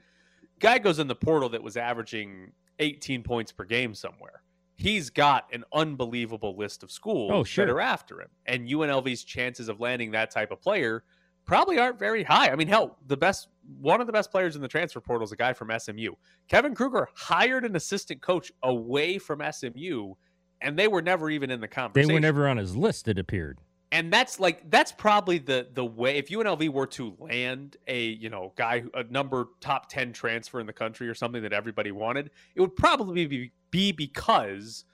Guy 0.58 0.78
goes 0.78 0.98
in 0.98 1.06
the 1.06 1.14
portal 1.14 1.48
that 1.50 1.62
was 1.62 1.76
averaging 1.76 2.52
18 2.78 3.22
points 3.22 3.52
per 3.52 3.64
game 3.64 3.94
somewhere. 3.94 4.42
He's 4.76 5.10
got 5.10 5.46
an 5.52 5.64
unbelievable 5.72 6.56
list 6.56 6.82
of 6.82 6.90
schools 6.90 7.30
Oh, 7.34 7.44
sure. 7.44 7.66
that 7.66 7.72
are 7.72 7.80
after 7.80 8.20
him. 8.20 8.28
And 8.46 8.66
UNLV's 8.66 9.24
chances 9.24 9.68
of 9.68 9.78
landing 9.80 10.10
that 10.12 10.30
type 10.30 10.50
of 10.50 10.60
player 10.60 11.04
probably 11.44 11.78
aren't 11.78 11.98
very 11.98 12.22
high. 12.22 12.48
I 12.50 12.56
mean, 12.56 12.68
hell, 12.68 12.96
the 13.06 13.16
best 13.16 13.48
one 13.80 14.00
of 14.00 14.06
the 14.06 14.12
best 14.12 14.30
players 14.30 14.56
in 14.56 14.62
the 14.62 14.68
transfer 14.68 15.00
portal 15.00 15.24
is 15.24 15.32
a 15.32 15.36
guy 15.36 15.52
from 15.52 15.70
SMU. 15.78 16.12
Kevin 16.48 16.74
Kruger 16.74 17.08
hired 17.14 17.64
an 17.64 17.76
assistant 17.76 18.20
coach 18.22 18.50
away 18.62 19.18
from 19.18 19.40
SMU, 19.52 20.14
and 20.60 20.78
they 20.78 20.88
were 20.88 21.02
never 21.02 21.30
even 21.30 21.50
in 21.50 21.60
the 21.60 21.68
conversation. 21.68 22.08
They 22.08 22.14
were 22.14 22.20
never 22.20 22.48
on 22.48 22.56
his 22.56 22.74
list. 22.76 23.06
It 23.06 23.18
appeared. 23.18 23.58
And 23.92 24.12
that's 24.12 24.38
like 24.38 24.68
that's 24.70 24.92
probably 24.92 25.38
the 25.38 25.68
the 25.74 25.84
way 25.84 26.16
if 26.16 26.28
UNLV 26.28 26.68
were 26.70 26.86
to 26.86 27.16
land 27.18 27.76
a 27.88 28.04
you 28.04 28.30
know 28.30 28.52
guy 28.56 28.84
a 28.94 29.04
number 29.04 29.48
top 29.60 29.88
10 29.88 30.12
transfer 30.12 30.60
in 30.60 30.66
the 30.66 30.72
country 30.72 31.08
or 31.08 31.14
something 31.14 31.42
that 31.42 31.52
everybody 31.52 31.90
wanted 31.90 32.30
it 32.54 32.60
would 32.60 32.76
probably 32.76 33.26
be, 33.26 33.52
be 33.70 33.92
because 33.92 34.84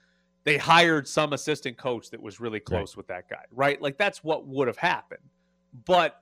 they 0.43 0.57
hired 0.57 1.07
some 1.07 1.33
assistant 1.33 1.77
coach 1.77 2.09
that 2.09 2.21
was 2.21 2.39
really 2.39 2.59
close 2.59 2.97
with 2.97 3.07
that 3.07 3.29
guy 3.29 3.43
right? 3.51 3.81
Like 3.81 3.97
that's 3.97 4.23
what 4.23 4.47
would 4.47 4.67
have 4.67 4.77
happened. 4.77 5.21
But 5.85 6.21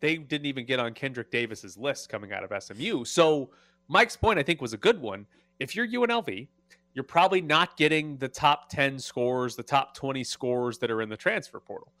they 0.00 0.16
didn't 0.16 0.46
even 0.46 0.64
get 0.64 0.80
on 0.80 0.94
Kendrick 0.94 1.30
Davis's 1.30 1.76
list 1.76 2.08
coming 2.08 2.32
out 2.32 2.50
of 2.50 2.62
SMU 2.62 3.04
so 3.04 3.50
Mike's 3.88 4.16
point 4.16 4.38
I 4.38 4.42
think 4.42 4.62
was 4.62 4.72
a 4.72 4.78
good 4.78 5.00
one. 5.00 5.26
If 5.60 5.76
you're 5.76 5.86
UNLV 5.86 6.48
you're 6.94 7.02
probably 7.02 7.40
not 7.40 7.76
getting 7.76 8.16
the 8.18 8.28
top 8.28 8.68
10 8.70 8.98
scores, 8.98 9.56
the 9.56 9.62
top 9.62 9.94
20 9.94 10.22
scores 10.24 10.78
that 10.78 10.90
are 10.90 11.02
in 11.02 11.08
the 11.08 11.16
transfer 11.16 11.60
portal. 11.60 11.92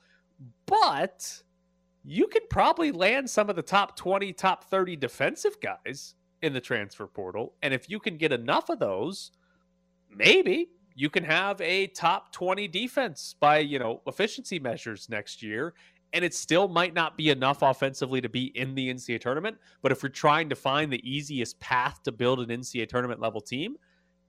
But 0.66 1.42
you 2.04 2.28
could 2.28 2.48
probably 2.48 2.92
land 2.92 3.28
some 3.28 3.50
of 3.50 3.56
the 3.56 3.62
top 3.62 3.96
20, 3.96 4.32
top 4.34 4.64
30 4.64 4.96
defensive 4.96 5.56
guys 5.60 6.14
in 6.42 6.52
the 6.52 6.60
transfer 6.60 7.06
portal. 7.06 7.54
And 7.62 7.74
if 7.74 7.90
you 7.90 7.98
can 7.98 8.16
get 8.16 8.32
enough 8.32 8.68
of 8.68 8.78
those, 8.78 9.32
maybe 10.14 10.68
you 10.94 11.10
can 11.10 11.24
have 11.24 11.60
a 11.60 11.88
top 11.88 12.32
20 12.32 12.68
defense 12.68 13.34
by, 13.40 13.58
you 13.58 13.78
know, 13.78 14.00
efficiency 14.06 14.60
measures 14.60 15.08
next 15.08 15.42
year. 15.42 15.74
And 16.12 16.24
it 16.24 16.34
still 16.34 16.68
might 16.68 16.94
not 16.94 17.16
be 17.16 17.30
enough 17.30 17.62
offensively 17.62 18.20
to 18.20 18.28
be 18.28 18.56
in 18.56 18.76
the 18.76 18.94
NCAA 18.94 19.20
tournament. 19.20 19.56
But 19.82 19.90
if 19.90 20.02
you're 20.02 20.10
trying 20.10 20.48
to 20.50 20.54
find 20.54 20.92
the 20.92 21.02
easiest 21.08 21.58
path 21.58 22.02
to 22.04 22.12
build 22.12 22.38
an 22.38 22.56
NCAA 22.60 22.88
tournament 22.88 23.20
level 23.20 23.40
team, 23.40 23.76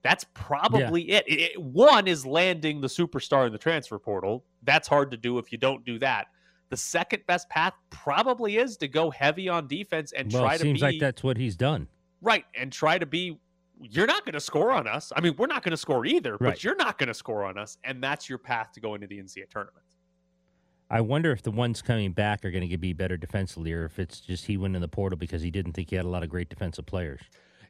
that's 0.05 0.23
probably 0.35 1.09
it. 1.11 1.23
It- 1.27 1.39
it- 1.39 1.61
One 1.61 2.07
is 2.07 2.25
landing 2.25 2.79
the 2.81 2.87
superstar 2.87 3.45
in 3.47 3.51
the 3.51 3.57
transfer 3.57 3.97
portal. 3.99 4.45
That's 4.63 4.87
hard 4.87 5.09
to 5.11 5.17
do 5.17 5.39
if 5.39 5.51
you 5.51 5.57
don't 5.57 5.83
do 5.83 5.97
that. 5.99 6.27
The 6.69 6.77
second 6.77 7.23
best 7.27 7.49
path 7.49 7.73
probably 7.89 8.57
is 8.57 8.77
to 8.77 8.87
go 8.87 9.09
heavy 9.09 9.49
on 9.49 9.67
defense 9.67 10.11
and 10.13 10.31
Well, 10.31 10.43
try 10.43 10.55
it 10.55 10.57
to 10.59 10.63
seems 10.63 10.79
be 10.79 10.85
like 10.85 10.99
that's 10.99 11.23
what 11.23 11.37
he's 11.37 11.55
done. 11.55 11.87
right 12.21 12.45
and 12.55 12.71
try 12.71 12.97
to 12.97 13.05
be. 13.05 13.39
You're 13.81 14.07
not 14.07 14.23
going 14.25 14.33
to 14.33 14.39
score 14.39 14.71
on 14.71 14.87
us. 14.87 15.11
I 15.15 15.19
mean, 15.21 15.35
we're 15.37 15.47
not 15.47 15.61
going 15.61 15.71
to 15.71 15.77
score 15.77 16.05
either, 16.05 16.33
Right. 16.37 16.51
but 16.53 16.63
you're 16.63 16.77
not 16.77 16.97
going 16.97 17.07
to 17.07 17.13
score 17.13 17.43
on 17.43 17.57
us, 17.57 17.77
and 17.83 18.01
that's 18.01 18.29
your 18.29 18.37
path 18.37 18.71
to 18.73 18.79
go 18.79 18.95
into 18.95 19.05
the 19.05 19.19
NCAA 19.19 19.47
tournament. 19.49 19.83
I 20.89 21.01
wonder 21.01 21.31
if 21.31 21.41
the 21.41 21.51
ones 21.51 21.81
coming 21.81 22.11
back 22.13 22.45
are 22.45 22.51
going 22.51 22.69
to 22.69 22.77
be 22.77 22.93
better 22.93 23.17
defensively, 23.17 23.73
or 23.73 23.83
if 23.85 23.99
it's 23.99 24.21
just 24.21 24.45
he 24.45 24.55
went 24.55 24.75
in 24.75 24.81
the 24.81 24.87
portal 24.87 25.17
because 25.17 25.41
he 25.41 25.51
didn't 25.51 25.73
think 25.73 25.89
he 25.89 25.95
had 25.97 26.05
a 26.05 26.09
lot 26.09 26.23
of 26.23 26.29
great 26.29 26.47
defensive 26.47 26.85
players. 26.85 27.21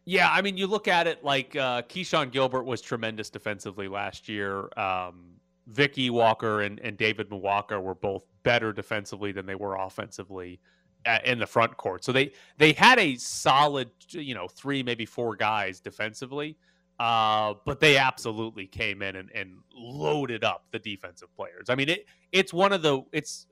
Yeah, 0.05 0.29
I 0.31 0.41
mean, 0.41 0.55
you 0.55 0.67
look 0.67 0.87
at 0.87 1.07
it 1.07 1.23
like 1.23 1.55
uh, 1.55 1.81
Keshon 1.83 2.31
Gilbert 2.31 2.63
was 2.63 2.81
tremendous 2.81 3.29
defensively 3.29 3.87
last 3.87 4.29
year. 4.29 4.69
Um, 4.77 5.31
Victor 5.67 6.01
Iwuakor 6.01 6.65
and, 6.65 6.79
and 6.79 6.95
David 6.95 7.29
Muoka 7.29 7.81
were 7.81 7.95
both 7.95 8.23
better 8.43 8.71
defensively 8.71 9.31
than 9.31 9.47
they 9.47 9.55
were 9.55 9.75
offensively 9.75 10.59
uh, 11.07 11.19
in 11.25 11.39
the 11.39 11.47
front 11.47 11.75
court. 11.77 12.03
So 12.03 12.11
they 12.11 12.33
they 12.57 12.73
had 12.73 12.99
a 12.99 13.15
solid, 13.15 13.89
you 14.09 14.35
know, 14.35 14.47
three 14.47 14.83
maybe 14.83 15.05
four 15.05 15.35
guys 15.35 15.79
defensively, 15.79 16.55
uh, 16.99 17.55
but 17.65 17.79
they 17.79 17.97
absolutely 17.97 18.67
came 18.67 19.01
in 19.01 19.15
and, 19.15 19.31
and 19.33 19.57
loaded 19.73 20.43
up 20.43 20.65
the 20.71 20.79
defensive 20.79 21.35
players. 21.35 21.69
I 21.69 21.75
mean, 21.75 21.89
it 21.89 22.05
it's 22.31 22.53
one 22.53 22.73
of 22.73 22.83
the 22.83 23.01
it's 23.11 23.47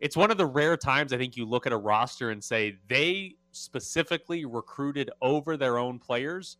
it's 0.00 0.16
one 0.16 0.30
of 0.30 0.36
the 0.36 0.46
rare 0.46 0.76
times 0.76 1.14
I 1.14 1.18
think 1.18 1.36
you 1.36 1.46
look 1.46 1.66
at 1.66 1.72
a 1.72 1.78
roster 1.78 2.30
and 2.30 2.44
say 2.44 2.76
they 2.88 3.36
specifically 3.58 4.44
recruited 4.44 5.10
over 5.22 5.56
their 5.56 5.78
own 5.78 5.98
players 5.98 6.56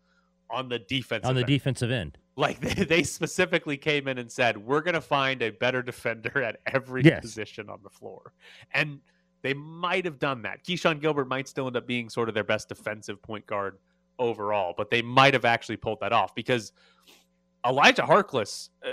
on 0.50 0.68
the 0.68 0.78
defensive 0.78 1.28
on 1.28 1.34
the 1.34 1.40
end. 1.42 1.46
defensive 1.46 1.90
end. 1.90 2.16
like 2.36 2.58
they, 2.76 2.84
they 2.84 3.02
specifically 3.02 3.76
came 3.76 4.08
in 4.08 4.18
and 4.18 4.30
said 4.32 4.56
we're 4.56 4.80
going 4.80 4.94
to 4.94 5.00
find 5.00 5.42
a 5.42 5.50
better 5.50 5.82
defender 5.82 6.42
at 6.42 6.60
every 6.66 7.02
Yes. 7.04 7.20
position 7.20 7.68
on 7.68 7.80
the 7.82 7.90
floor 7.90 8.32
and 8.72 9.00
they 9.42 9.54
might 9.54 10.04
have 10.04 10.18
done 10.18 10.42
that 10.42 10.64
keshon 10.64 11.00
gilbert 11.00 11.28
might 11.28 11.46
still 11.48 11.66
end 11.66 11.76
up 11.76 11.86
being 11.86 12.08
sort 12.08 12.28
of 12.28 12.34
their 12.34 12.44
best 12.44 12.68
defensive 12.68 13.20
point 13.22 13.46
guard 13.46 13.78
overall 14.18 14.72
but 14.76 14.90
they 14.90 15.02
might 15.02 15.34
have 15.34 15.44
actually 15.44 15.76
pulled 15.76 16.00
that 16.00 16.12
off 16.12 16.34
because 16.34 16.72
elijah 17.66 18.02
harkless 18.02 18.70
uh, 18.86 18.90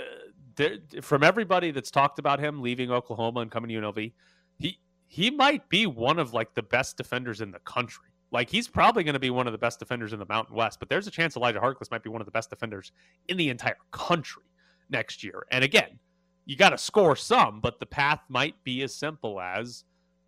there, 0.56 0.76
from 1.00 1.22
everybody 1.22 1.70
that's 1.70 1.90
talked 1.90 2.18
about 2.18 2.38
him 2.38 2.60
leaving 2.60 2.90
oklahoma 2.90 3.40
and 3.40 3.50
coming 3.50 3.68
to 3.70 3.74
unlv 3.76 4.12
he 4.58 4.78
he 5.06 5.30
might 5.30 5.68
be 5.68 5.86
one 5.86 6.18
of 6.18 6.32
like 6.34 6.54
the 6.54 6.62
best 6.62 6.96
defenders 6.96 7.40
in 7.40 7.50
the 7.50 7.60
country 7.60 8.06
like 8.32 8.50
he's 8.50 8.68
probably 8.68 9.04
going 9.04 9.14
to 9.14 9.20
be 9.20 9.30
one 9.30 9.46
of 9.46 9.52
the 9.52 9.58
best 9.58 9.78
defenders 9.78 10.12
in 10.12 10.18
the 10.18 10.26
Mountain 10.26 10.54
West, 10.54 10.78
but 10.78 10.88
there's 10.88 11.06
a 11.06 11.10
chance 11.10 11.36
Elijah 11.36 11.60
Harkless 11.60 11.90
might 11.90 12.02
be 12.02 12.10
one 12.10 12.20
of 12.20 12.26
the 12.26 12.30
best 12.32 12.50
defenders 12.50 12.92
in 13.28 13.36
the 13.36 13.48
entire 13.48 13.76
country 13.92 14.42
next 14.90 15.22
year. 15.22 15.46
And 15.50 15.62
again, 15.62 15.98
you 16.44 16.56
got 16.56 16.70
to 16.70 16.78
score 16.78 17.16
some, 17.16 17.60
but 17.60 17.80
the 17.80 17.86
path 17.86 18.20
might 18.28 18.62
be 18.64 18.82
as 18.82 18.94
simple 18.94 19.40
as 19.40 19.84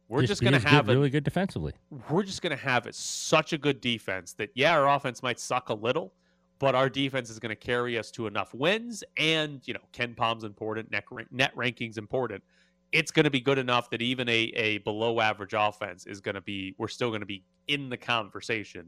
we're 0.08 0.24
just, 0.24 0.40
be 0.40 0.48
going 0.48 0.60
to 0.60 0.68
have 0.68 0.88
a, 0.88 0.92
really 0.92 1.10
good 1.10 1.24
defensively. 1.24 1.74
we're 2.08 2.22
just 2.22 2.40
going 2.40 2.56
to 2.56 2.62
have 2.62 2.86
a, 2.86 2.92
such 2.92 3.52
a 3.52 3.58
good 3.58 3.80
defense 3.80 4.32
that 4.34 4.50
yeah, 4.54 4.72
our 4.72 4.88
offense 4.88 5.22
might 5.22 5.38
suck 5.38 5.68
a 5.68 5.74
little, 5.74 6.14
but 6.58 6.74
our 6.74 6.88
defense 6.88 7.30
is 7.30 7.38
going 7.38 7.50
to 7.50 7.56
carry 7.56 7.98
us 7.98 8.10
to 8.12 8.26
enough 8.26 8.54
wins. 8.54 9.04
And 9.18 9.60
you 9.66 9.74
know, 9.74 9.80
KenPom's 9.92 10.44
important, 10.44 10.90
net, 10.90 11.04
net 11.30 11.54
rankings 11.54 11.98
important. 11.98 12.42
It's 12.92 13.10
going 13.10 13.24
to 13.24 13.30
be 13.30 13.40
good 13.40 13.58
enough 13.58 13.90
that 13.90 14.00
even 14.00 14.28
a, 14.28 14.52
a 14.54 14.78
below 14.78 15.20
average 15.20 15.54
offense 15.56 16.06
is 16.06 16.20
going 16.20 16.36
to 16.36 16.40
be, 16.40 16.74
we're 16.78 16.88
still 16.88 17.10
going 17.10 17.20
to 17.20 17.26
be 17.26 17.44
in 17.66 17.90
the 17.90 17.96
conversation 17.96 18.86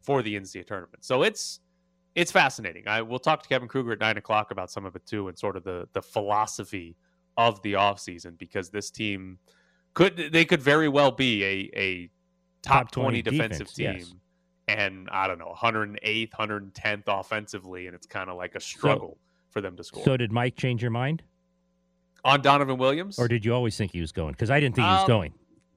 for 0.00 0.22
the 0.22 0.34
NCAA 0.36 0.66
tournament. 0.66 1.04
So 1.04 1.22
it's 1.22 1.60
it's 2.14 2.32
fascinating. 2.32 2.88
I 2.88 3.02
will 3.02 3.18
talk 3.18 3.42
to 3.42 3.48
Kevin 3.48 3.68
Kruger 3.68 3.92
at 3.92 4.00
nine 4.00 4.16
o'clock 4.16 4.50
about 4.50 4.70
some 4.70 4.86
of 4.86 4.96
it 4.96 5.04
too, 5.04 5.28
and 5.28 5.38
sort 5.38 5.56
of 5.56 5.64
the 5.64 5.86
the 5.92 6.02
philosophy 6.02 6.96
of 7.36 7.60
the 7.62 7.74
offseason 7.74 8.38
because 8.38 8.70
this 8.70 8.90
team 8.90 9.38
could 9.92 10.16
they 10.32 10.44
could 10.44 10.62
very 10.62 10.88
well 10.88 11.10
be 11.10 11.44
a 11.44 11.70
a 11.76 12.10
top, 12.62 12.84
Top 12.86 12.90
20 12.92 13.22
20, 13.22 13.36
defensive 13.38 13.66
defense, 13.72 14.08
team 14.08 14.20
yes. 14.68 14.78
and 14.78 15.08
I 15.10 15.26
don't 15.26 15.38
know 15.38 15.54
108th, 15.56 16.30
110th 16.30 17.02
offensively, 17.06 17.86
and 17.86 17.94
it's 17.94 18.06
kind 18.06 18.30
of 18.30 18.36
like 18.36 18.54
a 18.54 18.60
struggle 18.60 19.18
for 19.50 19.60
them 19.60 19.76
to 19.76 19.84
score. 19.84 20.04
So 20.04 20.16
did 20.16 20.32
Mike 20.32 20.56
change 20.56 20.82
your 20.82 20.90
mind, 20.90 21.22
On 22.26 22.42
Donovan 22.42 22.76
Williams, 22.76 23.18
or 23.18 23.28
did 23.28 23.44
you 23.44 23.54
always 23.54 23.76
think 23.76 23.92
he 23.92 24.00
was 24.00 24.12
going? 24.12 24.32
Because 24.32 24.50
I 24.50 24.60
didn't 24.60 24.74
think 24.74 24.86
he 24.86 24.92
was 24.92 25.02
Um, 25.02 25.06
going. 25.08 25.32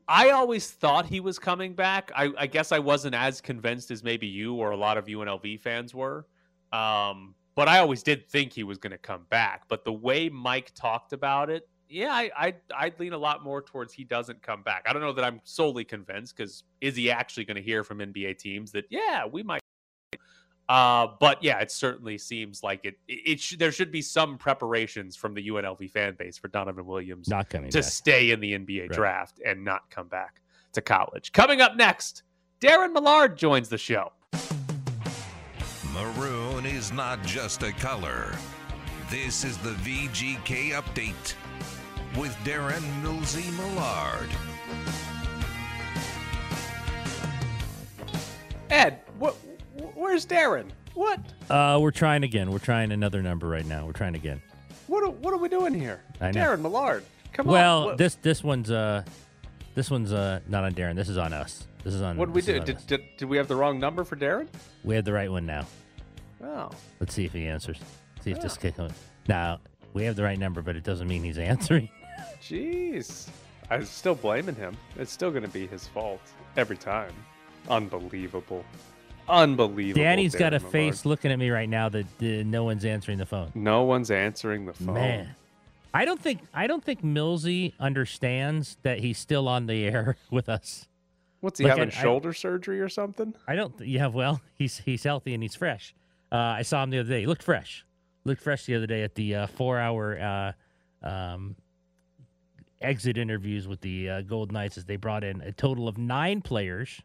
I 0.08 0.32
always 0.32 0.72
thought 0.72 1.06
he 1.06 1.20
was 1.20 1.38
coming 1.38 1.76
back. 1.76 2.12
I, 2.16 2.32
I 2.36 2.48
guess 2.48 2.72
I 2.72 2.80
wasn't 2.80 3.14
as 3.14 3.40
convinced 3.40 3.92
as 3.92 4.04
maybe 4.04 4.26
you 4.26 4.56
or 4.56 4.72
a 4.72 4.78
lot 4.78 4.98
of 4.98 5.06
UNLV 5.06 5.60
fans 5.62 5.94
were. 5.94 6.26
Um, 6.74 7.36
but 7.56 7.68
I 7.68 7.78
always 7.80 8.02
did 8.02 8.28
think 8.28 8.52
he 8.52 8.64
was 8.64 8.80
going 8.80 8.92
to 8.92 8.98
come 8.98 9.28
back. 9.30 9.64
But 9.68 9.86
the 9.86 9.94
way 9.94 10.28
Mike 10.30 10.72
talked 10.74 11.14
about 11.14 11.52
it, 11.52 11.70
yeah, 11.88 12.12
I, 12.12 12.32
I 12.36 12.54
I'd 12.76 13.00
lean 13.00 13.14
a 13.14 13.18
lot 13.18 13.44
more 13.44 13.62
towards 13.62 13.94
he 13.94 14.04
doesn't 14.04 14.42
come 14.42 14.64
back. 14.64 14.86
I 14.88 14.94
don't 14.94 15.02
know 15.04 15.14
that 15.14 15.26
I'm 15.26 15.42
solely 15.44 15.84
convinced 15.84 16.36
because 16.36 16.64
is 16.82 16.96
he 16.96 17.12
actually 17.12 17.46
going 17.46 17.58
to 17.58 17.64
hear 17.64 17.84
from 17.84 18.00
NBA 18.00 18.40
teams 18.40 18.72
that 18.72 18.86
yeah 18.90 19.26
we 19.26 19.44
might. 19.44 19.62
Uh, 20.69 21.08
but 21.19 21.43
yeah, 21.43 21.58
it 21.60 21.71
certainly 21.71 22.15
seems 22.19 22.62
like 22.62 22.86
it. 22.86 22.99
It, 23.08 23.13
it 23.25 23.39
sh- 23.39 23.55
there 23.58 23.71
should 23.71 23.91
be 23.91 24.03
some 24.03 24.38
preparations 24.38 25.15
from 25.15 25.34
the 25.34 25.47
UNLV 25.49 25.89
fan 25.89 26.15
base 26.17 26.38
for 26.38 26.47
Donovan 26.47 26.86
Williams 26.86 27.27
Not 27.27 27.49
coming 27.49 27.71
to 27.71 27.79
back. 27.79 27.84
stay 27.91 28.29
in 28.29 28.39
the 28.39 28.53
NBA 28.53 28.82
Right. 28.82 28.91
draft 28.91 29.41
and 29.43 29.65
not 29.65 29.89
come 29.89 30.08
back 30.08 30.41
to 30.73 30.82
college. 30.82 31.32
Coming 31.32 31.60
up 31.60 31.75
next, 31.75 32.21
Darren 32.62 32.93
Millard 32.93 33.36
joins 33.36 33.67
the 33.69 33.79
show. 33.79 34.12
Maroon 35.91 36.67
is 36.67 36.91
not 36.93 37.23
just 37.23 37.63
a 37.63 37.71
color. 37.73 38.32
This 39.10 39.43
is 39.43 39.58
the 39.58 39.71
VGK 39.71 40.73
update 40.73 41.34
with 42.15 42.32
Darren 42.45 42.84
Millsy 43.01 43.51
Millard. 43.58 44.29
Ed, 48.69 48.99
what? 49.08 49.09
Where's 50.10 50.26
Darren? 50.26 50.65
What? 50.95 51.19
Uh, 51.52 51.78
we're 51.80 51.91
trying 51.91 52.24
again. 52.24 52.52
We're 52.52 52.58
trying 52.58 52.91
another 52.91 53.22
number 53.22 53.48
right 53.48 53.65
now. 53.65 53.86
We're 53.86 53.91
trying 53.93 54.15
again. 54.15 54.41
What? 54.88 55.04
Are, 55.04 55.12
what 55.12 55.36
are 55.36 55.38
we 55.38 55.50
doing 55.50 55.72
here? 55.72 56.02
I 56.19 56.32
know. 56.32 56.41
Darren 56.41 56.62
Millard. 56.62 57.04
Come 57.32 57.45
well, 57.45 57.82
on. 57.82 57.86
What, 57.89 57.98
this 58.00 58.15
this 58.15 58.43
one's 58.43 58.72
uh, 58.72 59.04
this 59.76 59.91
one's 59.91 60.12
uh 60.12 60.39
not 60.48 60.63
on 60.63 60.74
Darren. 60.74 60.95
This 60.95 61.10
is 61.10 61.19
on 61.19 61.32
us. 61.32 61.67
This 61.84 61.93
is 61.93 62.02
on. 62.02 62.17
what 62.17 62.26
did 62.26 62.34
we 62.34 62.41
this 62.41 62.48
is 62.48 62.54
do? 62.56 62.60
on 62.62 62.65
Did, 62.65 62.76
us. 62.78 62.84
did, 62.86 63.02
did 63.17 63.26
we 63.30 63.38
have 63.38 63.48
the 63.48 63.56
wrong 63.56 63.80
number 63.80 64.04
for 64.04 64.15
Darren? 64.15 64.48
We 64.84 64.95
have 64.95 65.06
the 65.06 65.13
right 65.13 65.30
one 65.32 65.45
now. 65.45 65.67
Oh, 66.43 66.72
Let's 67.00 67.13
see 67.13 67.26
if 67.26 67.32
he 67.34 67.45
answers. 67.45 67.78
See 68.22 68.32
if 68.32 68.39
Ah. 68.39 68.41
this 68.41 68.58
kick 68.58 68.80
on. 68.80 68.91
Now 69.28 69.60
we 69.93 70.06
have 70.06 70.15
the 70.15 70.24
right 70.24 70.39
number, 70.39 70.63
but 70.63 70.76
it 70.76 70.84
doesn't 70.84 71.08
mean 71.08 71.24
he's 71.24 71.38
answering. 71.54 71.88
jeez. 72.41 73.28
I'm 73.69 73.86
still 73.86 74.15
blaming 74.15 74.56
him. 74.56 74.76
It's 74.98 75.12
still 75.12 75.30
going 75.30 75.43
to 75.43 75.50
be 75.50 75.67
his 75.67 75.88
fault 75.88 76.22
every 76.58 76.78
time. 76.78 77.13
Unbelievable. 77.69 78.65
Unbelievable. 79.30 80.04
Danny's 80.04 80.36
got 80.36 80.54
a 80.54 80.60
face 80.60 81.06
looking 81.06 81.32
at 81.32 81.39
me 81.39 81.50
right 81.50 81.70
now 81.70 81.89
that 81.89 82.06
uh, 82.22 82.26
no 82.46 82.63
one's 82.63 82.86
answering 82.86 83.18
the 83.18 83.26
phone. 83.26 83.52
No 83.56 83.84
one's 83.84 84.12
answering 84.12 84.65
the 84.65 84.74
phone. 84.74 84.94
Man, 84.96 85.36
I 85.94 86.06
don't 86.06 86.22
think 86.22 86.42
I 86.54 86.68
don't 86.68 86.84
think 86.84 87.04
Millsy 87.04 87.74
understands 87.80 88.78
that 88.84 89.00
he's 89.00 89.18
still 89.18 89.48
on 89.48 89.68
the 89.68 89.86
air 89.86 90.18
with 90.32 90.50
us. 90.50 90.88
What's 91.42 91.60
he 91.60 91.65
Look, 91.65 91.78
having? 91.78 91.94
I- 91.94 91.98
I- 91.98 92.02
shoulder 92.02 92.34
surgery 92.34 92.82
or 92.82 92.89
something? 92.89 93.34
I 93.48 93.56
don't. 93.56 93.80
Yeah, 93.82 94.08
well, 94.08 94.42
he's 94.56 94.80
he's 94.80 95.04
healthy 95.04 95.34
and 95.34 95.44
he's 95.44 95.56
fresh. 95.56 95.94
Uh, 96.32 96.36
I 96.36 96.62
saw 96.63 96.84
him 96.84 96.89
the 96.89 97.00
other 97.00 97.10
day. 97.10 97.22
He 97.22 97.26
looked 97.28 97.44
fresh. 97.44 97.86
Looked 98.26 98.42
fresh 98.42 98.65
the 98.65 98.76
other 98.76 98.86
day 98.88 99.02
at 99.04 99.15
the 99.15 99.34
uh, 99.36 99.48
four-hour 99.48 100.54
uh, 101.04 101.08
um, 101.08 101.56
exit 102.82 103.18
interviews 103.18 103.68
with 103.68 103.82
the 103.82 104.10
uh, 104.10 104.22
Gold 104.22 104.52
Knights 104.52 104.78
as 104.78 104.86
they 104.86 104.98
brought 104.98 105.24
in 105.24 105.42
a 105.42 105.52
total 105.52 105.88
of 105.88 105.98
nine 105.98 106.42
players, 106.42 107.02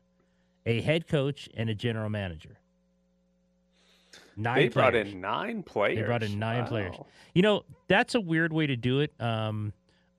a 0.66 0.81
head 0.81 1.07
coach, 1.07 1.48
and 1.55 1.68
a 1.68 1.74
general 1.74 2.09
manager. 2.09 2.59
Nine. 4.37 4.57
they 4.57 4.68
brought 4.68 4.92
players. 4.92 5.12
in 5.12 5.20
nine 5.20 5.62
players. 5.62 5.98
They 5.98 6.03
brought 6.03 6.22
in 6.22 6.38
nine 6.38 6.66
players. 6.66 6.96
You 7.35 7.42
know, 7.42 7.64
that's 7.88 8.14
a 8.14 8.20
weird 8.20 8.53
way 8.53 8.66
to 8.66 8.77
do 8.77 9.00
it. 9.00 9.12
Um, 9.20 9.72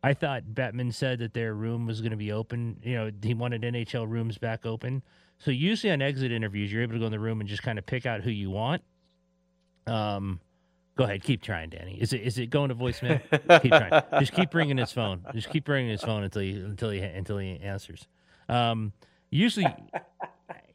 I 0.03 0.13
thought 0.13 0.43
Bettman 0.53 0.93
said 0.93 1.19
that 1.19 1.33
their 1.33 1.53
room 1.53 1.87
was 1.87 2.01
going 2.01 2.11
to 2.11 2.17
be 2.17 2.31
open. 2.31 2.77
You 2.83 2.95
know, 2.95 3.11
he 3.21 3.33
wanted 3.33 3.63
NHL 3.63 4.07
rooms 4.07 4.37
back 4.37 4.65
open. 4.65 5.01
So 5.39 5.51
usually 5.51 5.91
on 5.91 6.01
exit 6.01 6.31
interviews, 6.31 6.71
you're 6.71 6.83
able 6.83 6.93
to 6.93 6.99
go 6.99 7.05
in 7.05 7.11
the 7.11 7.19
room 7.19 7.39
and 7.39 7.49
just 7.49 7.63
kind 7.63 7.77
of 7.77 7.85
pick 7.85 8.05
out 8.05 8.21
who 8.21 8.29
you 8.29 8.49
want. 8.49 8.83
Um, 9.87 10.39
go 10.95 11.03
ahead, 11.03 11.23
keep 11.23 11.41
trying, 11.41 11.69
Danny. 11.69 11.97
Is 11.99 12.13
it 12.13 12.21
is 12.21 12.37
it 12.37 12.49
going 12.49 12.69
to 12.69 12.75
voicemail? 12.75 13.19
keep 13.61 13.71
trying. 13.71 14.03
Just 14.19 14.33
keep 14.33 14.53
ringing 14.53 14.77
his 14.77 14.91
phone. 14.91 15.25
Just 15.33 15.49
keep 15.49 15.67
ringing 15.67 15.91
his 15.91 16.01
phone 16.01 16.23
until 16.23 16.41
he 16.41 16.51
until 16.51 16.89
he 16.89 16.99
until 16.99 17.37
he 17.37 17.59
answers. 17.59 18.07
Um, 18.47 18.93
usually, 19.29 19.67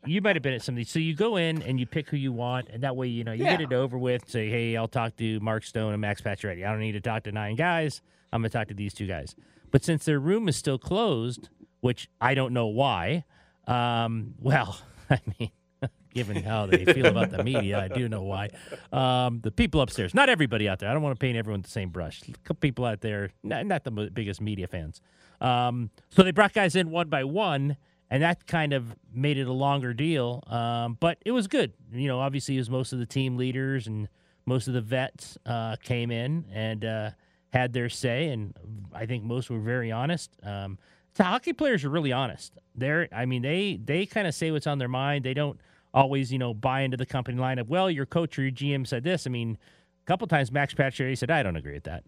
you 0.07 0.21
might 0.23 0.37
have 0.37 0.43
been 0.43 0.55
at 0.55 0.63
something. 0.63 0.85
So 0.85 0.99
you 0.99 1.15
go 1.15 1.37
in 1.37 1.63
and 1.63 1.79
you 1.79 1.87
pick 1.87 2.09
who 2.09 2.17
you 2.17 2.33
want, 2.33 2.69
and 2.71 2.83
that 2.83 2.97
way 2.97 3.09
you 3.09 3.25
know 3.25 3.33
you 3.33 3.45
get 3.45 3.61
it 3.61 3.73
over 3.73 3.99
with. 3.99 4.29
Say, 4.29 4.49
hey, 4.49 4.77
I'll 4.77 4.89
talk 4.89 5.17
to 5.17 5.41
Mark 5.41 5.65
Stone 5.65 5.93
and 5.93 6.01
Max 6.01 6.21
Pacioretty. 6.21 6.67
I 6.67 6.71
don't 6.71 6.81
need 6.81 6.93
to 6.93 7.01
talk 7.01 7.25
to 7.25 7.33
nine 7.33 7.57
guys. 7.57 8.01
I'm 8.33 8.41
gonna 8.41 8.51
talk 8.51 8.69
to 8.69 8.75
these 8.75 8.95
two 8.95 9.07
guys. 9.07 9.35
But 9.71 9.85
since 9.85 10.05
their 10.05 10.19
room 10.19 10.49
is 10.49 10.57
still 10.57 10.79
closed, 10.79 11.49
which 11.81 12.09
I 12.21 12.35
don't 12.35 12.53
know 12.53 12.67
why, 12.67 13.25
um, 13.67 14.35
well, 14.41 14.81
I 15.09 15.21
mean. 15.39 15.51
Given 16.13 16.43
how 16.43 16.67
they 16.67 16.85
feel 16.85 17.07
about 17.07 17.31
the 17.31 17.45
media, 17.45 17.79
I 17.79 17.87
do 17.87 18.09
know 18.09 18.23
why. 18.23 18.49
Um, 18.93 19.41
the 19.43 19.53
people 19.53 19.81
upstairs, 19.81 20.13
not 20.13 20.29
everybody 20.29 20.69
out 20.69 20.81
there. 20.81 20.91
I 20.91 20.93
don't 20.93 21.03
want 21.03 21.15
to 21.17 21.21
paint 21.21 21.37
everyone 21.39 21.61
with 21.61 21.67
the 21.67 21.71
same 21.71 21.91
brush. 21.91 22.21
A 22.23 22.33
couple 22.39 22.57
people 22.57 22.85
out 22.85 23.01
there, 23.01 23.31
not, 23.45 23.65
not 23.65 23.85
the 23.85 23.93
biggest 24.13 24.41
media 24.41 24.67
fans. 24.67 25.01
Um, 25.41 25.91
so 26.11 26.25
they 26.25 26.33
brought 26.33 26.53
guys 26.53 26.75
in 26.75 26.91
one 26.91 27.09
by 27.09 27.23
one, 27.23 27.77
and 28.11 28.23
that 28.23 28.47
kind 28.47 28.73
of 28.73 28.95
made 29.13 29.39
it 29.39 29.47
a 29.47 29.53
longer 29.53 29.95
deal. 29.95 30.43
Um, 30.49 30.97
but 30.99 31.19
it 31.25 31.31
was 31.31 31.47
good. 31.47 31.73
You 31.93 32.09
know, 32.09 32.21
obviously, 32.21 32.57
it 32.57 32.61
was 32.61 32.71
most 32.71 32.93
of 32.93 32.99
the 32.99 33.07
team 33.07 33.37
leaders 33.37 33.87
and 33.87 34.09
most 34.47 34.69
of 34.69 34.75
the 34.75 34.81
vets 34.81 35.39
uh, 35.47 35.77
came 35.83 36.11
in 36.11 36.45
and 36.53 36.85
uh, 36.85 37.11
had 37.53 37.73
their 37.73 37.89
say, 37.89 38.29
and 38.29 38.55
I 38.93 39.07
think 39.07 39.25
most 39.25 39.49
were 39.49 39.61
very 39.61 39.93
honest. 39.93 40.31
Um, 40.43 40.79
the 41.15 41.25
hockey 41.25 41.53
players 41.53 41.85
are 41.85 41.91
really 41.91 42.13
honest. 42.13 42.57
They're, 42.75 43.09
I 43.13 43.27
mean, 43.27 43.43
they 43.43 43.79
they 43.83 44.07
kind 44.07 44.27
of 44.27 44.35
say 44.35 44.51
what's 44.51 44.67
on 44.67 44.79
their 44.79 44.89
mind. 44.89 45.25
They 45.25 45.35
don't 45.35 45.61
always, 45.93 46.33
you 46.33 46.39
know, 46.39 46.55
buy 46.55 46.83
into 46.83 46.97
the 46.97 47.07
company 47.07 47.39
line 47.39 47.59
of, 47.59 47.69
well, 47.69 47.91
your 47.91 48.07
coach 48.07 48.39
or 48.39 48.43
your 48.43 48.53
GM 48.53 48.87
said 48.87 49.03
this. 49.05 49.27
I 49.27 49.31
mean, 49.31 49.59
a 50.03 50.07
couple 50.07 50.27
times 50.27 50.53
Max 50.53 50.73
Pacioretty 50.75 51.19
said, 51.19 51.31
I 51.31 51.43
don't 51.43 51.57
agree 51.57 51.75
with 51.75 51.85
that. 51.85 52.05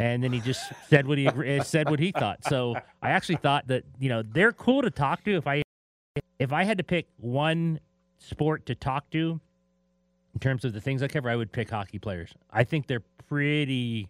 And 0.00 0.24
then 0.24 0.32
he 0.32 0.40
just 0.40 0.72
said 0.88 1.06
what 1.06 1.18
he 1.18 1.26
agree- 1.26 1.58
uh, 1.58 1.62
said 1.62 1.90
what 1.90 1.98
he 2.00 2.10
thought. 2.10 2.42
So 2.44 2.74
I 3.02 3.10
actually 3.10 3.36
thought 3.36 3.66
that 3.66 3.84
you 3.98 4.08
know 4.08 4.22
they're 4.22 4.52
cool 4.52 4.80
to 4.80 4.90
talk 4.90 5.22
to. 5.24 5.36
If 5.36 5.46
I 5.46 5.62
if 6.38 6.54
I 6.54 6.64
had 6.64 6.78
to 6.78 6.84
pick 6.84 7.06
one 7.18 7.80
sport 8.16 8.64
to 8.66 8.74
talk 8.74 9.10
to 9.10 9.40
in 10.32 10.40
terms 10.40 10.64
of 10.64 10.72
the 10.72 10.80
things 10.80 11.02
I 11.02 11.08
cover, 11.08 11.28
I 11.28 11.36
would 11.36 11.52
pick 11.52 11.68
hockey 11.68 11.98
players. 11.98 12.32
I 12.50 12.64
think 12.64 12.86
they're 12.86 13.02
pretty 13.28 14.08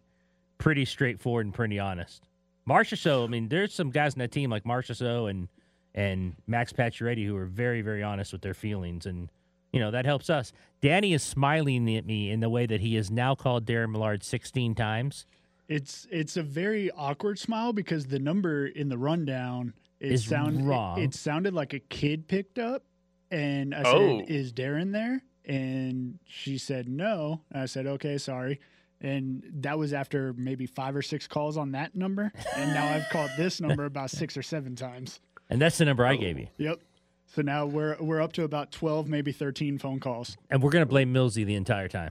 pretty 0.59 0.85
straightforward 0.85 1.47
and 1.47 1.55
pretty 1.55 1.81
honest. 1.81 2.23
Marchessault, 2.69 3.25
I 3.25 3.27
mean, 3.27 3.49
there's 3.49 3.75
some 3.75 3.91
guys 3.91 4.13
in 4.15 4.21
that 4.21 4.31
team 4.31 4.49
like 4.49 4.63
Marchessault 4.63 5.29
and 5.29 5.49
and 5.93 6.37
Max 6.47 6.73
Pacioretty 6.73 7.27
who 7.27 7.37
are 7.37 7.47
very 7.47 7.83
very 7.83 8.05
honest 8.05 8.33
with 8.33 8.43
their 8.43 8.55
feelings 8.55 9.07
and 9.07 9.29
you 9.73 9.81
know 9.81 9.91
that 9.91 10.05
helps 10.05 10.31
us. 10.31 10.53
Danny 10.81 11.15
is 11.15 11.25
smiling 11.25 11.93
at 11.97 12.07
me 12.07 12.31
in 12.31 12.39
the 12.39 12.49
way 12.49 12.67
that 12.67 12.81
he 12.81 12.95
has 12.95 13.11
now 13.11 13.35
called 13.35 13.67
Darren 13.67 13.91
Millard 13.91 14.23
16 14.23 14.77
times. 14.77 15.27
It's 15.71 16.07
it's 16.11 16.37
a 16.37 16.43
very 16.43 16.91
awkward 16.91 17.39
smile 17.39 17.73
because 17.73 18.07
the 18.07 18.19
number 18.19 18.67
in 18.67 18.89
the 18.89 18.99
rundown 18.99 19.73
it 20.01 20.11
Is 20.13 20.25
sound, 20.25 20.61
it- 20.61 20.65
wrong. 20.65 21.01
It, 21.01 21.15
sounded 21.15 21.55
like 21.55 21.75
a 21.75 21.79
kid 21.79 22.27
picked 22.27 22.59
up, 22.59 22.83
and 23.31 23.73
I 23.75 23.83
Oh. 23.85 24.19
said, 24.19 24.31
"Is 24.31 24.53
Darren 24.53 24.93
there?" 24.93 25.23
And 25.45 26.19
she 26.27 26.59
said, 26.59 26.89
"No." 26.89 27.43
And 27.53 27.63
I 27.63 27.67
said, 27.67 27.87
"Okay, 27.87 28.19
sorry." 28.19 28.59
And 29.01 29.45
that 29.61 29.79
was 29.79 29.93
after 29.93 30.33
maybe 30.33 30.67
five 30.67 30.97
or 30.97 31.03
six 31.03 31.29
calls 31.29 31.57
on 31.57 31.71
that 31.73 31.95
number, 31.95 32.33
and 32.57 32.75
now 32.75 32.87
I've 32.89 33.09
called 33.11 33.31
this 33.39 33.61
number 33.61 33.85
about 33.85 34.11
six 34.11 34.37
or 34.37 34.43
seven 34.43 34.75
times. 34.75 35.21
And 35.49 35.61
that's 35.61 35.79
the 35.79 35.85
number 35.85 36.05
I 36.05 36.15
oh. 36.15 36.19
gave 36.19 36.39
you. 36.39 36.49
Yep. 36.59 36.81
So 37.27 37.43
now 37.43 37.65
we're 37.67 37.97
we're 38.01 38.21
up 38.21 38.33
to 38.35 38.43
about 38.43 38.73
twelve, 38.73 39.07
maybe 39.07 39.31
thirteen 39.31 39.79
phone 39.79 40.01
calls. 40.01 40.37
And 40.51 40.63
we're 40.63 40.71
going 40.71 40.83
to 40.83 40.89
blame 40.91 41.15
Millsy 41.15 41.45
the 41.47 41.55
entire 41.55 41.87
time. 41.89 42.11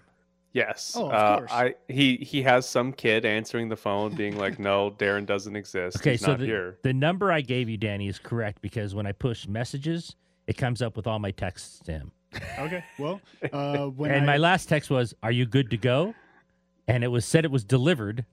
Yes. 0.51 0.95
Oh, 0.97 1.07
of 1.07 1.13
uh, 1.13 1.37
course. 1.37 1.51
I 1.51 1.75
he 1.87 2.17
he 2.17 2.41
has 2.41 2.67
some 2.67 2.91
kid 2.91 3.25
answering 3.25 3.69
the 3.69 3.77
phone, 3.77 4.15
being 4.15 4.37
like, 4.37 4.57
"No, 4.57 4.91
Darren 4.91 5.25
doesn't 5.25 5.55
exist. 5.55 5.97
Okay, 5.97 6.11
He's 6.11 6.21
so 6.21 6.31
not 6.31 6.39
the, 6.39 6.45
here." 6.45 6.79
the 6.81 6.93
number 6.93 7.31
I 7.31 7.41
gave 7.41 7.69
you, 7.69 7.77
Danny, 7.77 8.07
is 8.07 8.17
correct 8.17 8.61
because 8.61 8.95
when 8.95 9.05
I 9.05 9.11
push 9.11 9.47
messages, 9.47 10.15
it 10.47 10.57
comes 10.57 10.81
up 10.81 10.97
with 10.97 11.05
all 11.05 11.19
my 11.19 11.31
texts 11.31 11.79
to 11.85 11.91
him. 11.91 12.11
Okay. 12.57 12.83
Well, 12.97 13.21
uh, 13.53 13.85
when 13.87 14.11
and 14.11 14.23
I, 14.23 14.25
my 14.25 14.37
last 14.37 14.67
text 14.69 14.89
was, 14.89 15.13
"Are 15.21 15.31
you 15.31 15.45
good 15.45 15.69
to 15.69 15.77
go?" 15.77 16.15
And 16.87 17.03
it 17.03 17.09
was 17.09 17.25
said 17.25 17.45
it 17.45 17.51
was 17.51 17.63
delivered. 17.63 18.25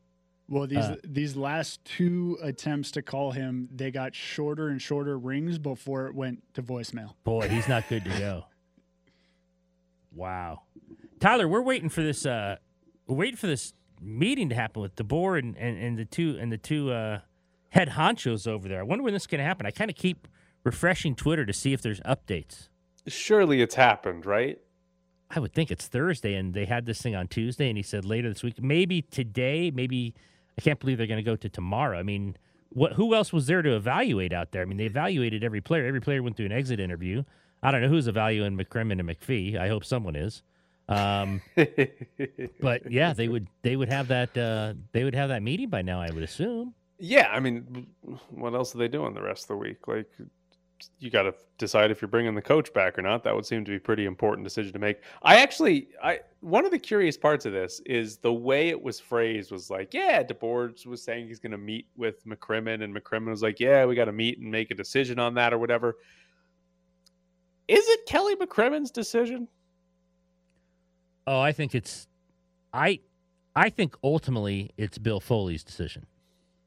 Well, 0.49 0.67
these 0.67 0.79
Uh, 0.79 0.97
these 1.05 1.37
last 1.37 1.85
two 1.85 2.39
attempts 2.41 2.93
to 2.93 3.03
call 3.03 3.33
him, 3.33 3.69
they 3.75 3.91
got 3.91 4.15
shorter 4.15 4.69
and 4.69 4.81
shorter 4.81 5.19
rings 5.19 5.59
before 5.59 6.07
it 6.07 6.15
went 6.15 6.43
to 6.55 6.63
voicemail. 6.63 7.15
Boy, 7.25 7.49
he's 7.49 7.69
not 7.69 7.89
good 7.89 8.05
to 8.05 8.11
go. 8.19 8.45
Wow, 10.13 10.63
Tyler, 11.21 11.49
we're 11.49 11.63
waiting 11.63 11.89
for 11.89 12.03
this. 12.03 12.27
Uh, 12.27 12.57
we're 13.07 13.17
waiting 13.17 13.37
for 13.37 13.47
this 13.47 13.73
meeting 14.01 14.49
to 14.51 14.55
happen 14.55 14.83
with 14.83 14.95
DeBoer 14.97 15.39
and, 15.39 15.57
and, 15.57 15.79
and 15.79 15.99
the 15.99 16.05
two 16.05 16.37
and 16.39 16.53
the 16.53 16.59
two 16.59 16.93
uh, 16.93 17.21
head 17.71 17.91
honchos 17.91 18.47
over 18.47 18.69
there. 18.69 18.81
I 18.81 18.83
wonder 18.83 19.03
when 19.03 19.15
this 19.15 19.23
is 19.23 19.27
going 19.27 19.39
to 19.39 19.45
happen. 19.45 19.67
I 19.67 19.71
kind 19.71 19.91
of 19.91 19.97
keep 19.97 20.29
refreshing 20.65 21.15
Twitter 21.15 21.47
to 21.47 21.53
see 21.53 21.73
if 21.73 21.81
there's 21.81 22.01
updates. 22.01 22.69
Surely 23.07 23.63
it's 23.63 23.77
happened, 23.77 24.27
right? 24.27 24.59
I 25.31 25.41
would 25.41 25.53
think 25.53 25.71
it's 25.71 25.87
Thursday, 25.87 26.35
and 26.35 26.55
they 26.55 26.67
had 26.67 26.87
this 26.87 27.01
thing 27.01 27.17
on 27.17 27.29
Tuesday, 27.29 27.69
and 27.69 27.77
he 27.77 27.83
said 27.83 28.05
later 28.05 28.29
this 28.29 28.43
week, 28.43 28.63
maybe 28.63 29.03
today, 29.03 29.73
maybe 29.73 30.15
I 30.57 30.61
can't 30.61 30.79
believe 30.79 30.99
they're 30.99 31.07
going 31.07 31.19
to 31.19 31.23
go 31.23 31.37
to 31.37 31.49
tomorrow. 31.49 31.99
I 31.99 32.03
mean, 32.03 32.37
what? 32.71 32.93
Who 32.95 33.15
else 33.15 33.33
was 33.33 33.47
there 33.47 33.63
to 33.63 33.75
evaluate 33.75 34.33
out 34.33 34.53
there? 34.53 34.63
I 34.63 34.65
mean, 34.67 34.77
they 34.77 34.85
evaluated 34.85 35.43
every 35.43 35.61
player. 35.61 35.87
Every 35.87 36.01
player 36.01 36.23
went 36.23 36.37
through 36.37 36.47
an 36.47 36.53
exit 36.53 36.79
interview. 36.79 37.25
I 37.63 37.71
don't 37.71 37.81
know 37.81 37.89
who's 37.89 38.07
evaluating 38.07 38.57
McCrimmon 38.57 39.01
and 39.01 39.09
McPhee. 39.09 39.57
I 39.57 39.69
hope 39.69 39.85
someone 39.85 40.15
is. 40.15 40.43
Um, 40.89 41.41
but 42.61 42.91
yeah, 42.91 43.13
they 43.13 43.29
would 43.29 43.49
they 43.63 43.77
would 43.77 43.89
have 43.89 44.09
that 44.09 44.37
uh, 44.37 44.75
they 44.93 45.05
would 45.05 45.15
have 45.15 45.29
that 45.31 45.43
meeting 45.43 45.69
by 45.69 45.83
now. 45.83 46.01
I 46.01 46.11
would 46.11 46.23
assume. 46.23 46.75
yeah, 46.99 47.29
I 47.33 47.41
mean, 47.41 47.87
what 48.31 48.55
else 48.55 48.75
are 48.75 48.79
they 48.79 48.89
doing 48.89 49.15
the 49.15 49.23
rest 49.23 49.45
of 49.45 49.49
the 49.49 49.57
week? 49.57 49.89
Like, 49.89 50.09
you 50.99 51.11
got 51.11 51.23
to 51.23 51.35
decide 51.59 51.91
if 51.91 52.01
you're 52.01 52.09
bringing 52.09 52.35
the 52.35 52.43
coach 52.43 52.73
back 52.73 52.99
or 52.99 53.03
not. 53.03 53.25
That 53.25 53.35
would 53.35 53.47
seem 53.47 53.65
to 53.65 53.71
be 53.71 53.77
a 53.77 53.81
pretty 53.81 54.05
important 54.05 54.45
decision 54.45 54.73
to 54.75 54.79
make. 54.79 55.03
I 55.23 55.37
actually, 55.41 55.89
I 56.03 56.21
one 56.41 56.65
of 56.65 56.71
the 56.71 56.79
curious 56.79 57.17
parts 57.17 57.47
of 57.47 57.53
this 57.53 57.81
is 57.87 58.19
the 58.19 58.33
way 58.33 58.69
it 58.69 58.81
was 58.81 59.01
phrased 59.01 59.51
was 59.51 59.71
like, 59.71 59.93
yeah, 59.93 60.23
DeBoer 60.23 60.87
was 60.87 61.03
saying 61.03 61.27
he's 61.27 61.41
going 61.41 61.53
to 61.53 61.59
meet 61.59 61.89
with 61.97 62.25
McCrimmon, 62.27 62.85
and 62.85 62.95
McCrimmon 62.95 63.31
was 63.31 63.43
like, 63.43 63.59
yeah, 63.59 63.85
we 63.85 63.95
got 63.95 64.05
to 64.05 64.13
meet 64.13 64.39
and 64.39 64.51
make 64.51 64.71
a 64.71 64.75
decision 64.75 65.19
on 65.19 65.35
that 65.35 65.53
or 65.53 65.59
whatever. 65.59 65.97
Is 67.69 67.89
it 67.89 68.07
Kelly 68.07 68.37
McCrimmon's 68.37 68.93
decision? 68.93 69.49
Oh, 71.27 71.41
I 71.41 71.53
think 71.53 71.75
it's 71.75 72.07
I 72.73 73.01
I 73.55 73.71
think 73.71 73.97
ultimately 74.05 74.71
it's 74.77 74.99
Bill 74.99 75.21
Foley's 75.21 75.65
decision. 75.65 76.07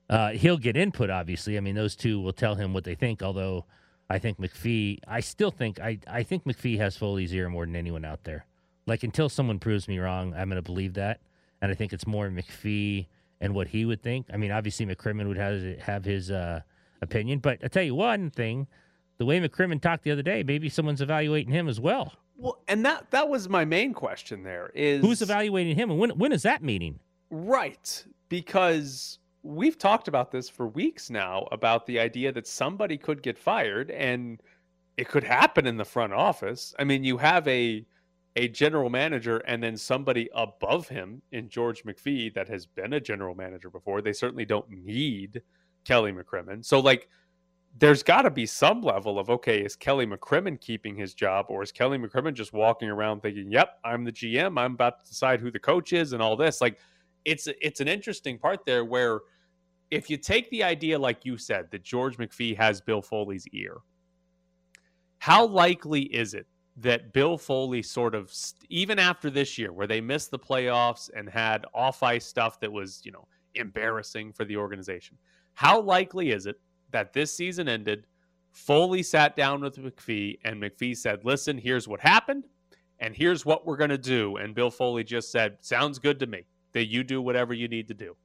Uh, 0.09 0.31
he'll 0.31 0.57
get 0.57 0.75
input, 0.75 1.11
obviously. 1.11 1.55
I 1.55 1.59
mean, 1.59 1.75
those 1.75 1.95
two 1.95 2.19
will 2.19 2.33
tell 2.33 2.55
him 2.55 2.73
what 2.73 2.83
they 2.83 2.95
think. 2.95 3.21
Although 3.21 3.65
I 4.09 4.17
think 4.17 4.39
McPhee, 4.39 4.99
I 5.07 5.19
still 5.19 5.51
think 5.51 5.79
I 5.79 5.99
I 6.07 6.23
think 6.23 6.45
McPhee 6.45 6.77
has 6.79 6.97
Foley's 6.97 7.33
ear 7.33 7.49
more 7.49 7.65
than 7.65 7.75
anyone 7.75 8.03
out 8.03 8.23
there. 8.23 8.45
Like 8.87 9.03
until 9.03 9.29
someone 9.29 9.59
proves 9.59 9.87
me 9.87 9.99
wrong, 9.99 10.33
I'm 10.33 10.49
going 10.49 10.55
to 10.55 10.63
believe 10.63 10.95
that, 10.95 11.21
and 11.61 11.71
I 11.71 11.75
think 11.75 11.93
it's 11.93 12.07
more 12.07 12.29
McPhee 12.29 13.05
and 13.39 13.53
what 13.53 13.67
he 13.67 13.85
would 13.85 14.01
think. 14.01 14.25
I 14.33 14.37
mean, 14.37 14.51
obviously 14.51 14.85
McCrimmon 14.87 15.27
would 15.27 15.37
have 15.37 15.79
have 15.79 16.05
his 16.05 16.31
uh, 16.31 16.61
opinion, 17.01 17.39
but 17.39 17.59
I 17.63 17.67
tell 17.67 17.83
you 17.83 17.93
one 17.93 18.31
thing: 18.31 18.67
the 19.19 19.25
way 19.25 19.39
McCrimmon 19.39 19.79
talked 19.79 20.03
the 20.03 20.11
other 20.11 20.23
day, 20.23 20.41
maybe 20.41 20.69
someone's 20.69 21.01
evaluating 21.01 21.53
him 21.53 21.67
as 21.67 21.79
well. 21.79 22.13
Well, 22.39 22.61
and 22.67 22.85
that 22.85 23.11
that 23.11 23.27
was 23.27 23.49
my 23.49 23.65
main 23.65 23.93
question. 23.93 24.43
There 24.43 24.71
is 24.73 25.01
Who's 25.01 25.21
evaluating 25.21 25.75
him, 25.75 25.91
and 25.91 25.99
when 25.99 26.11
when 26.11 26.31
is 26.31 26.43
that 26.43 26.63
meeting? 26.63 26.99
Right. 27.29 28.05
Because 28.29 29.19
we've 29.43 29.77
talked 29.77 30.07
about 30.07 30.31
this 30.31 30.49
for 30.49 30.67
weeks 30.67 31.09
now 31.09 31.47
about 31.51 31.85
the 31.85 31.99
idea 31.99 32.31
that 32.31 32.47
somebody 32.47 32.97
could 32.97 33.21
get 33.21 33.37
fired 33.37 33.91
and 33.91 34.41
it 34.97 35.07
could 35.07 35.23
happen 35.23 35.65
in 35.65 35.77
the 35.77 35.85
front 35.85 36.13
office. 36.13 36.73
I 36.79 36.83
mean, 36.83 37.03
you 37.03 37.17
have 37.17 37.47
a 37.47 37.85
a 38.35 38.47
general 38.47 38.89
manager 38.89 39.37
and 39.39 39.61
then 39.61 39.75
somebody 39.75 40.29
above 40.33 40.87
him 40.87 41.21
in 41.31 41.49
George 41.49 41.83
McPhee 41.83 42.33
that 42.35 42.47
has 42.47 42.65
been 42.65 42.93
a 42.93 42.99
general 43.01 43.35
manager 43.35 43.69
before. 43.69 44.01
They 44.01 44.13
certainly 44.13 44.45
don't 44.45 44.69
need 44.69 45.41
Kelly 45.83 46.13
McCrimmon. 46.13 46.63
So 46.63 46.79
like 46.79 47.09
there's 47.77 48.03
got 48.03 48.23
to 48.23 48.31
be 48.31 48.45
some 48.45 48.81
level 48.81 49.19
of 49.19 49.29
okay, 49.29 49.61
is 49.61 49.75
Kelly 49.75 50.05
McCrimmon 50.05 50.59
keeping 50.59 50.95
his 50.95 51.13
job, 51.13 51.45
or 51.49 51.61
is 51.61 51.71
Kelly 51.71 51.97
McCrimmon 51.97 52.33
just 52.33 52.53
walking 52.53 52.89
around 52.89 53.21
thinking, 53.21 53.51
"Yep, 53.51 53.79
I'm 53.83 54.03
the 54.03 54.11
GM. 54.11 54.57
I'm 54.57 54.73
about 54.73 55.03
to 55.03 55.09
decide 55.09 55.39
who 55.39 55.51
the 55.51 55.59
coach 55.59 55.93
is 55.93 56.13
and 56.13 56.21
all 56.21 56.35
this." 56.35 56.61
Like, 56.61 56.79
it's 57.25 57.47
it's 57.61 57.79
an 57.79 57.87
interesting 57.87 58.37
part 58.39 58.65
there 58.65 58.83
where 58.85 59.21
if 59.91 60.09
you 60.09 60.17
take 60.17 60.49
the 60.49 60.63
idea, 60.63 60.97
like 60.99 61.25
you 61.25 61.37
said, 61.37 61.71
that 61.71 61.83
George 61.83 62.17
McPhee 62.17 62.55
has 62.57 62.81
Bill 62.81 63.01
Foley's 63.01 63.47
ear, 63.53 63.77
how 65.19 65.45
likely 65.45 66.03
is 66.03 66.33
it 66.33 66.47
that 66.77 67.11
Bill 67.13 67.37
Foley 67.37 67.81
sort 67.81 68.15
of 68.15 68.33
even 68.69 68.99
after 68.99 69.29
this 69.29 69.57
year, 69.57 69.73
where 69.73 69.87
they 69.87 70.01
missed 70.01 70.31
the 70.31 70.39
playoffs 70.39 71.09
and 71.15 71.29
had 71.29 71.65
off 71.73 72.03
ice 72.03 72.25
stuff 72.25 72.59
that 72.59 72.71
was 72.71 73.01
you 73.03 73.11
know 73.11 73.27
embarrassing 73.55 74.33
for 74.33 74.43
the 74.43 74.57
organization, 74.57 75.17
how 75.53 75.79
likely 75.79 76.31
is 76.31 76.45
it 76.45 76.59
that 76.91 77.13
this 77.13 77.33
season 77.33 77.67
ended? 77.67 78.05
Foley 78.51 79.03
sat 79.03 79.35
down 79.35 79.61
with 79.61 79.77
McPhee, 79.77 80.39
and 80.43 80.61
McPhee 80.61 80.97
said, 80.97 81.23
Listen, 81.23 81.57
here's 81.57 81.87
what 81.87 81.99
happened, 81.99 82.45
and 82.99 83.15
here's 83.15 83.45
what 83.45 83.65
we're 83.65 83.77
going 83.77 83.89
to 83.89 83.97
do. 83.97 84.37
And 84.37 84.55
Bill 84.55 84.71
Foley 84.71 85.03
just 85.03 85.31
said, 85.31 85.57
Sounds 85.61 85.99
good 85.99 86.19
to 86.19 86.27
me 86.27 86.45
that 86.73 86.85
you 86.85 87.03
do 87.03 87.21
whatever 87.21 87.53
you 87.53 87.67
need 87.67 87.87
to 87.87 87.93
do. 87.93 88.15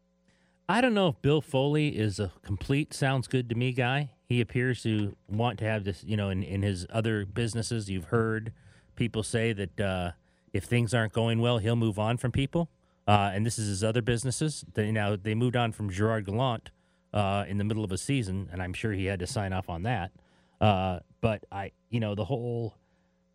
I 0.69 0.81
don't 0.81 0.95
know 0.95 1.09
if 1.09 1.21
Bill 1.21 1.43
Foley 1.43 1.89
is 1.89 2.19
a 2.19 2.33
complete 2.43 2.95
sounds 2.95 3.29
good 3.29 3.49
to 3.51 3.55
me 3.55 3.73
guy. 3.73 4.11
He 4.27 4.41
appears 4.41 4.83
to 4.85 5.15
want 5.29 5.59
to 5.59 5.67
have 5.67 5.85
this, 5.85 6.03
you 6.05 6.17
know, 6.17 6.31
in, 6.31 6.43
in 6.43 6.63
his 6.63 6.87
other 6.91 7.27
businesses, 7.27 7.91
you've 7.91 8.07
heard 8.07 8.53
people 8.97 9.23
say 9.23 9.53
that 9.53 9.81
uh, 9.81 10.11
if 10.55 10.65
things 10.65 10.95
aren't 10.95 11.13
going 11.13 11.41
well, 11.41 11.59
he'll 11.59 11.77
move 11.77 11.99
on 11.99 12.17
from 12.17 12.33
people. 12.33 12.71
Uh, 13.07 13.31
and 13.35 13.45
this 13.45 13.59
is 13.59 13.69
his 13.69 13.85
other 13.85 14.01
businesses. 14.01 14.65
They, 14.73 14.91
now, 14.91 15.17
they 15.17 15.35
moved 15.35 15.57
on 15.57 15.73
from 15.73 15.91
Gerard 15.91 16.25
Gallant 16.25 16.71
uh, 17.15 17.47
in 17.49 17.57
the 17.57 17.65
middle 17.65 17.85
of 17.85 17.93
a 17.93 17.99
season, 17.99 18.51
and 18.53 18.61
I'm 18.61 18.75
sure 18.75 18.93
he 18.93 19.07
had 19.07 19.21
to 19.21 19.27
sign 19.27 19.55
off 19.55 19.71
on 19.71 19.85
that. 19.85 20.13
Uh, 20.61 20.99
but 21.23 21.45
I, 21.51 21.73
you 21.89 22.01
know, 22.01 22.15
the 22.15 22.25
whole 22.27 22.75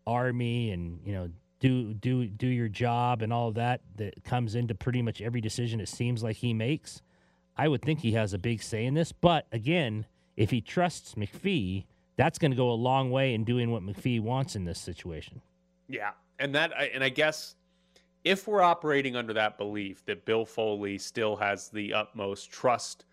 army 0.06 0.70
and, 0.70 1.00
you 1.04 1.12
know, 1.12 1.30
do 1.58 1.92
do 1.92 2.26
do 2.26 2.46
your 2.46 2.68
job 2.68 3.20
and 3.20 3.32
all 3.32 3.48
of 3.48 3.54
that 3.56 3.82
that 3.96 4.24
comes 4.24 4.54
into 4.54 4.74
pretty 4.74 5.02
much 5.02 5.20
every 5.20 5.42
decision 5.42 5.78
it 5.78 5.90
seems 5.90 6.22
like 6.22 6.36
he 6.36 6.54
makes 6.54 7.02
I 7.60 7.68
would 7.68 7.82
think 7.82 8.00
he 8.00 8.12
has 8.12 8.32
a 8.32 8.38
big 8.38 8.62
say 8.62 8.86
in 8.86 8.94
this. 8.94 9.12
But 9.12 9.46
again, 9.52 10.06
if 10.34 10.50
he 10.50 10.62
trusts 10.62 11.14
McPhee, 11.14 11.84
that's 12.16 12.38
going 12.38 12.52
to 12.52 12.56
go 12.56 12.70
a 12.70 12.72
long 12.72 13.10
way 13.10 13.34
in 13.34 13.44
doing 13.44 13.70
what 13.70 13.82
McPhee 13.82 14.18
wants 14.18 14.56
in 14.56 14.64
this 14.64 14.80
situation. 14.80 15.42
Yeah, 15.86 16.12
and 16.38 16.54
that, 16.54 16.72
and 16.94 17.04
I 17.04 17.10
guess 17.10 17.56
if 18.24 18.48
we're 18.48 18.62
operating 18.62 19.14
under 19.14 19.34
that 19.34 19.58
belief 19.58 20.04
that 20.06 20.24
Bill 20.24 20.46
Foley 20.46 20.96
still 20.96 21.36
has 21.36 21.68
the 21.68 21.92
utmost 21.92 22.50
trust 22.50 23.04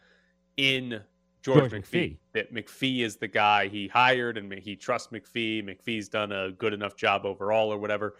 in 0.57 1.01
George, 1.41 1.71
George 1.71 1.71
McPhee, 1.71 1.91
McPhee, 1.91 2.17
that 2.33 2.53
McPhee 2.53 3.01
is 3.01 3.17
the 3.17 3.27
guy 3.27 3.67
he 3.67 3.87
hired 3.87 4.37
and 4.37 4.51
he 4.53 4.75
trusts 4.75 5.09
McPhee, 5.13 5.63
McPhee's 5.63 6.09
done 6.09 6.31
a 6.31 6.51
good 6.51 6.73
enough 6.73 6.95
job 6.95 7.25
overall 7.25 7.71
or 7.71 7.77
whatever 7.77 8.15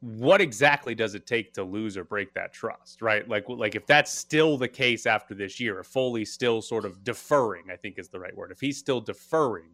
what 0.00 0.40
exactly 0.40 0.94
does 0.94 1.14
it 1.14 1.26
take 1.26 1.52
to 1.54 1.64
lose 1.64 1.96
or 1.96 2.04
break 2.04 2.32
that 2.34 2.52
trust, 2.52 3.02
right? 3.02 3.28
Like, 3.28 3.48
like 3.48 3.74
if 3.74 3.86
that's 3.86 4.12
still 4.12 4.56
the 4.56 4.68
case 4.68 5.06
after 5.06 5.34
this 5.34 5.58
year, 5.58 5.80
if 5.80 5.86
Foley's 5.86 6.32
still 6.32 6.62
sort 6.62 6.84
of 6.84 7.02
deferring, 7.02 7.64
I 7.70 7.76
think 7.76 7.98
is 7.98 8.08
the 8.08 8.20
right 8.20 8.36
word. 8.36 8.52
If 8.52 8.60
he's 8.60 8.78
still 8.78 9.00
deferring 9.00 9.70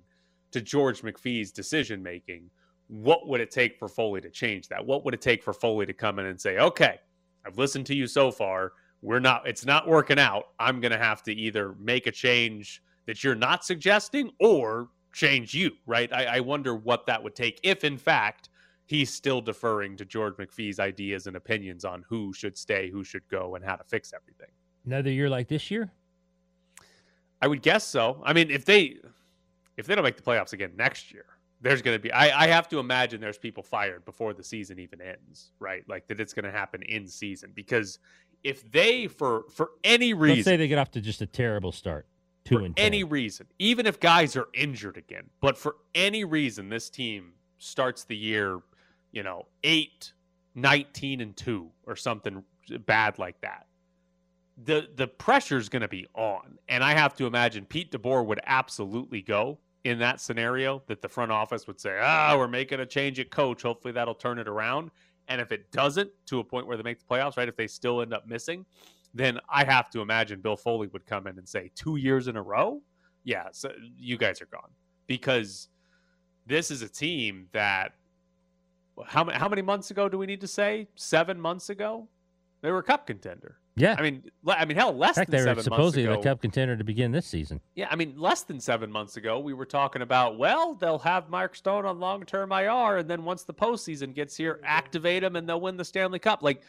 to 0.53 0.63
George 0.63 1.03
McPhee's 1.03 1.53
decision 1.53 2.03
making, 2.03 2.49
what 2.87 3.29
would 3.29 3.41
it 3.41 3.51
take 3.51 3.79
for 3.79 3.89
Foley 3.89 4.21
to 4.23 4.31
change 4.31 4.69
that? 4.69 4.85
What 4.85 5.05
would 5.05 5.15
it 5.15 5.21
take 5.21 5.43
for 5.43 5.53
Foley 5.53 5.85
to 5.85 5.93
come 5.93 6.19
in 6.19 6.27
and 6.27 6.41
say, 6.41 6.59
"Okay, 6.59 6.99
I've 7.45 7.59
listened 7.59 7.87
to 7.87 7.95
you 7.95 8.07
so 8.07 8.31
far. 8.31 8.73
We're 9.05 9.21
not. 9.21 9.47
It's 9.47 9.67
not 9.67 9.87
working 9.87 10.19
out. 10.19 10.45
I'm 10.59 10.81
going 10.81 10.93
to 10.93 10.99
have 10.99 11.23
to 11.25 11.33
either 11.33 11.75
make 11.79 12.07
a 12.07 12.13
change 12.13 12.83
that 13.07 13.23
you're 13.23 13.35
not 13.35 13.65
suggesting, 13.65 14.31
or 14.41 14.89
change 15.13 15.55
you." 15.55 15.73
Right? 15.87 16.13
I, 16.13 16.37
I 16.37 16.41
wonder 16.41 16.75
what 16.75 17.07
that 17.07 17.23
would 17.23 17.35
take 17.35 17.61
if, 17.63 17.85
in 17.85 17.99
fact 17.99 18.49
he's 18.87 19.13
still 19.13 19.41
deferring 19.41 19.97
to 19.97 20.05
George 20.05 20.35
McPhee's 20.35 20.79
ideas 20.79 21.27
and 21.27 21.37
opinions 21.37 21.85
on 21.85 22.05
who 22.09 22.33
should 22.33 22.57
stay, 22.57 22.91
who 22.91 23.03
should 23.03 23.27
go, 23.29 23.55
and 23.55 23.65
how 23.65 23.77
to 23.77 23.85
fix 23.85 24.13
everything. 24.13 24.53
Another 24.85 25.11
year 25.11 25.31
like 25.31 25.49
this 25.49 25.71
year? 25.71 25.91
I 27.41 27.47
would 27.47 27.63
guess 27.63 27.85
so. 27.87 28.23
I 28.25 28.33
mean, 28.33 28.51
if 28.51 28.65
they 28.65 28.97
if 29.77 29.87
they 29.87 29.95
don't 29.95 30.05
make 30.05 30.17
the 30.17 30.23
playoffs 30.23 30.53
again 30.53 30.73
next 30.77 31.13
year, 31.13 31.27
there's 31.61 31.83
going 31.83 31.97
to 31.97 31.99
be. 31.99 32.13
I, 32.13 32.45
I 32.45 32.47
have 32.47 32.69
to 32.69 32.79
imagine 32.79 33.21
there's 33.21 33.39
people 33.39 33.63
fired 33.63 34.05
before 34.05 34.35
the 34.35 34.45
season 34.45 34.79
even 34.79 35.01
ends, 35.01 35.53
right? 35.59 35.83
Like 35.89 36.07
that 36.09 36.21
it's 36.21 36.33
going 36.33 36.45
to 36.45 36.51
happen 36.51 36.83
in 36.83 37.09
season 37.09 37.53
because 37.55 37.99
if 38.45 38.71
they 38.71 39.09
for 39.09 39.45
for 39.51 39.71
any 39.83 40.15
reason, 40.15 40.37
let's 40.37 40.45
say 40.45 40.57
they 40.57 40.69
get 40.69 40.79
off 40.79 40.93
to 40.93 41.01
just 41.01 41.21
a 41.23 41.27
terrible 41.27 41.73
start, 41.73 42.07
two 42.45 42.59
for 42.59 42.65
and 42.65 42.77
10. 42.77 42.87
any 42.87 43.03
reason, 43.03 43.47
even 43.59 43.87
if 43.87 43.99
guys 43.99 44.37
are 44.37 44.49
injured 44.55 44.97
again, 44.97 45.31
but 45.41 45.59
for 45.59 45.77
any 45.95 46.25
reason, 46.25 46.69
this 46.69 46.89
team 46.89 47.33
starts 47.59 48.05
the 48.05 48.17
year 48.17 48.61
you 49.15 49.23
know, 49.23 49.47
8, 49.63 50.13
19 50.57 51.21
and 51.21 51.37
2 51.37 51.71
or 51.87 51.97
something 51.97 52.43
bad 52.85 53.19
like 53.19 53.41
that. 53.41 53.67
The 54.63 54.89
the 54.95 55.09
pressure's 55.09 55.69
going 55.69 55.83
to 55.83 55.89
be 55.89 56.07
on. 56.15 56.59
And 56.69 56.85
I 56.85 56.93
have 56.93 57.15
to 57.17 57.27
imagine 57.27 57.65
Pete 57.65 57.91
DeBoer 57.91 58.27
would 58.27 58.41
absolutely 58.47 59.23
go 59.23 59.59
in 59.85 59.99
that 59.99 60.21
scenario 60.21 60.83
that 60.87 61.03
the 61.03 61.09
front 61.09 61.33
office 61.33 61.67
would 61.67 61.81
say, 61.81 61.99
"Ah, 62.01 62.37
we're 62.37 62.49
making 62.49 62.79
a 62.81 62.87
change 62.87 63.19
at 63.19 63.31
coach. 63.31 63.63
Hopefully 63.63 63.93
that'll 63.93 64.15
turn 64.15 64.39
it 64.39 64.47
around." 64.47 64.91
And 65.29 65.41
if 65.41 65.53
it 65.53 65.71
doesn't 65.73 66.11
to 66.27 66.41
a 66.41 66.45
point 66.45 66.67
where 66.67 66.77
they 66.77 66.83
make 66.83 66.99
the 66.99 67.05
playoffs, 67.05 67.37
right? 67.37 67.49
If 67.49 67.57
they 67.57 67.67
still 67.67 68.03
end 68.03 68.13
up 68.13 68.27
missing, 68.27 68.67
then 69.15 69.39
I 69.49 69.65
have 69.65 69.91
to 69.91 70.01
imagine 70.01 70.41
Bill 70.41 70.57
Foley 70.57 70.89
would 70.89 71.07
come 71.07 71.27
in 71.27 71.39
and 71.39 71.49
say, 71.49 71.71
two 71.75 71.97
years 71.97 72.29
in 72.29 72.37
a 72.37 72.43
row? 72.43 72.83
Yeah, 73.23 73.49
so 73.53 73.73
you 73.97 74.19
guys 74.19 74.43
are 74.43 74.47
gone. 74.47 74.71
Because 75.07 75.69
this 76.47 76.71
is 76.71 76.83
a 76.83 76.89
team 76.89 77.49
that 77.53 77.93
how 79.07 79.29
how 79.31 79.49
many 79.49 79.63
months 79.63 79.91
ago 79.91 80.09
do 80.09 80.19
we 80.19 80.27
need 80.27 80.41
to 80.41 80.49
say? 80.49 80.89
Seven 80.95 81.41
months 81.41 81.71
ago, 81.71 82.09
they 82.61 82.71
were 82.71 82.79
a 82.79 82.83
cup 82.83 83.07
contender. 83.07 83.59
Yeah, 83.77 83.97
I 83.99 84.03
mean, 84.03 84.31
I 84.47 84.65
mean, 84.67 84.77
hell, 84.77 84.97
less 84.97 85.17
fact, 85.17 85.33
than 85.33 85.41
they 85.41 85.45
seven 85.45 85.57
were 85.57 85.63
supposedly 85.65 86.05
months 86.05 86.15
ago. 86.19 86.23
the 86.23 86.29
cup 86.35 86.41
contender 86.41 86.77
to 86.77 86.85
begin 86.85 87.11
this 87.11 87.27
season. 87.27 87.61
Yeah, 87.75 87.89
I 87.91 87.97
mean, 87.97 88.15
less 88.17 88.43
than 88.43 88.61
seven 88.61 88.89
months 88.91 89.17
ago, 89.17 89.41
we 89.41 89.53
were 89.53 89.67
talking 89.67 90.01
about, 90.01 90.39
well, 90.39 90.75
they'll 90.75 91.01
have 91.01 91.29
Mark 91.29 91.57
Stone 91.57 91.85
on 91.85 91.99
long 91.99 92.25
term 92.25 92.53
IR, 92.53 92.99
and 92.99 93.11
then 93.11 93.25
once 93.25 93.43
the 93.43 93.55
postseason 93.55 94.15
gets 94.15 94.37
here, 94.37 94.61
activate 94.63 95.25
him, 95.25 95.35
and 95.35 95.49
they'll 95.49 95.61
win 95.61 95.77
the 95.77 95.85
Stanley 95.85 96.21
Cup. 96.21 96.41
Like, 96.41 96.63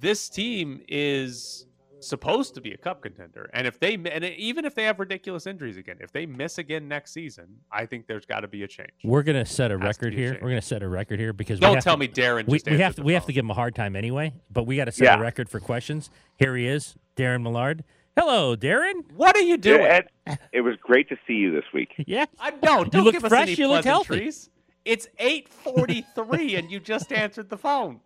this 0.00 0.28
team 0.28 0.82
is 0.88 1.66
supposed 2.00 2.54
to 2.54 2.60
be 2.60 2.72
a 2.72 2.76
cup 2.76 3.02
contender. 3.02 3.50
And 3.52 3.66
if 3.66 3.78
they 3.80 3.94
and 3.94 4.24
even 4.24 4.64
if 4.64 4.74
they 4.74 4.84
have 4.84 4.98
ridiculous 5.00 5.46
injuries 5.46 5.76
again, 5.76 5.96
if 6.00 6.12
they 6.12 6.26
miss 6.26 6.58
again 6.58 6.88
next 6.88 7.12
season, 7.12 7.46
I 7.72 7.86
think 7.86 8.06
there's 8.06 8.24
got 8.26 8.40
to 8.40 8.48
be 8.48 8.62
a 8.62 8.68
change. 8.68 8.90
We're 9.04 9.22
gonna 9.22 9.44
set 9.46 9.70
a 9.70 9.78
Has 9.78 9.82
record 9.86 10.14
be 10.14 10.24
a 10.24 10.30
here. 10.32 10.38
We're 10.42 10.48
gonna 10.50 10.62
set 10.62 10.82
a 10.82 10.88
record 10.88 11.18
here 11.18 11.32
because 11.32 11.60
Don't 11.60 11.70
we 11.70 11.74
have 11.76 11.84
tell 11.84 11.94
to, 11.94 12.00
me 12.00 12.08
Darren. 12.08 12.46
we, 12.46 12.58
just 12.58 12.70
we 12.70 12.78
have 12.78 12.94
to 12.96 13.00
the 13.00 13.06
we 13.06 13.12
have 13.14 13.26
to 13.26 13.32
give 13.32 13.44
him 13.44 13.50
a 13.50 13.54
hard 13.54 13.74
time 13.74 13.96
anyway. 13.96 14.32
But 14.50 14.64
we 14.64 14.76
got 14.76 14.86
to 14.86 14.92
set 14.92 15.04
Yeah. 15.04 15.18
a 15.18 15.20
record 15.20 15.48
for 15.48 15.60
questions. 15.60 16.10
Here 16.36 16.56
he 16.56 16.66
is, 16.66 16.94
Darren 17.16 17.42
Millard. 17.42 17.84
Hello, 18.16 18.56
Darren. 18.56 19.04
What 19.14 19.36
are 19.36 19.42
you 19.42 19.56
doing? 19.56 19.82
Ed, 19.82 20.08
it 20.52 20.62
was 20.62 20.74
great 20.82 21.08
to 21.10 21.16
see 21.26 21.34
you 21.34 21.52
this 21.52 21.64
week. 21.72 21.94
Yeah. 22.06 22.24
I 22.40 22.50
no, 22.50 22.84
don't 22.84 22.94
you 22.94 23.00
look 23.02 23.12
give 23.14 23.24
us 23.24 23.28
fresh, 23.28 23.42
any 23.48 23.54
you 23.54 23.68
look 23.68 23.84
healthy. 23.84 24.06
pleasantries. 24.08 24.50
It's 24.84 25.06
eight 25.18 25.48
forty 25.48 26.04
three, 26.14 26.54
and 26.56 26.70
you 26.70 26.80
just 26.80 27.12
answered 27.12 27.50
the 27.50 27.58
phone. 27.58 28.00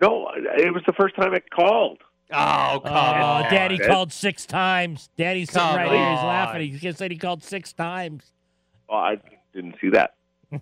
No, 0.00 0.28
it 0.34 0.74
was 0.74 0.82
the 0.86 0.92
first 0.92 1.14
time 1.16 1.32
it 1.34 1.48
called. 1.50 1.98
Oh, 2.32 2.72
oh 2.76 2.80
come 2.80 2.92
Oh, 2.92 2.98
on, 2.98 3.42
Daddy 3.50 3.78
Ed. 3.80 3.86
called 3.86 4.12
six 4.12 4.46
times. 4.46 5.10
Daddy's 5.16 5.50
sitting 5.50 5.66
Come 5.66 5.76
right 5.76 5.90
here. 5.90 6.10
He's 6.10 6.22
laughing. 6.24 6.72
He 6.72 6.78
just 6.78 6.98
said 6.98 7.10
he 7.10 7.18
called 7.18 7.42
six 7.42 7.72
times. 7.72 8.32
Oh, 8.88 8.96
I 8.96 9.18
didn't 9.52 9.76
see 9.80 9.90
that. 9.90 10.14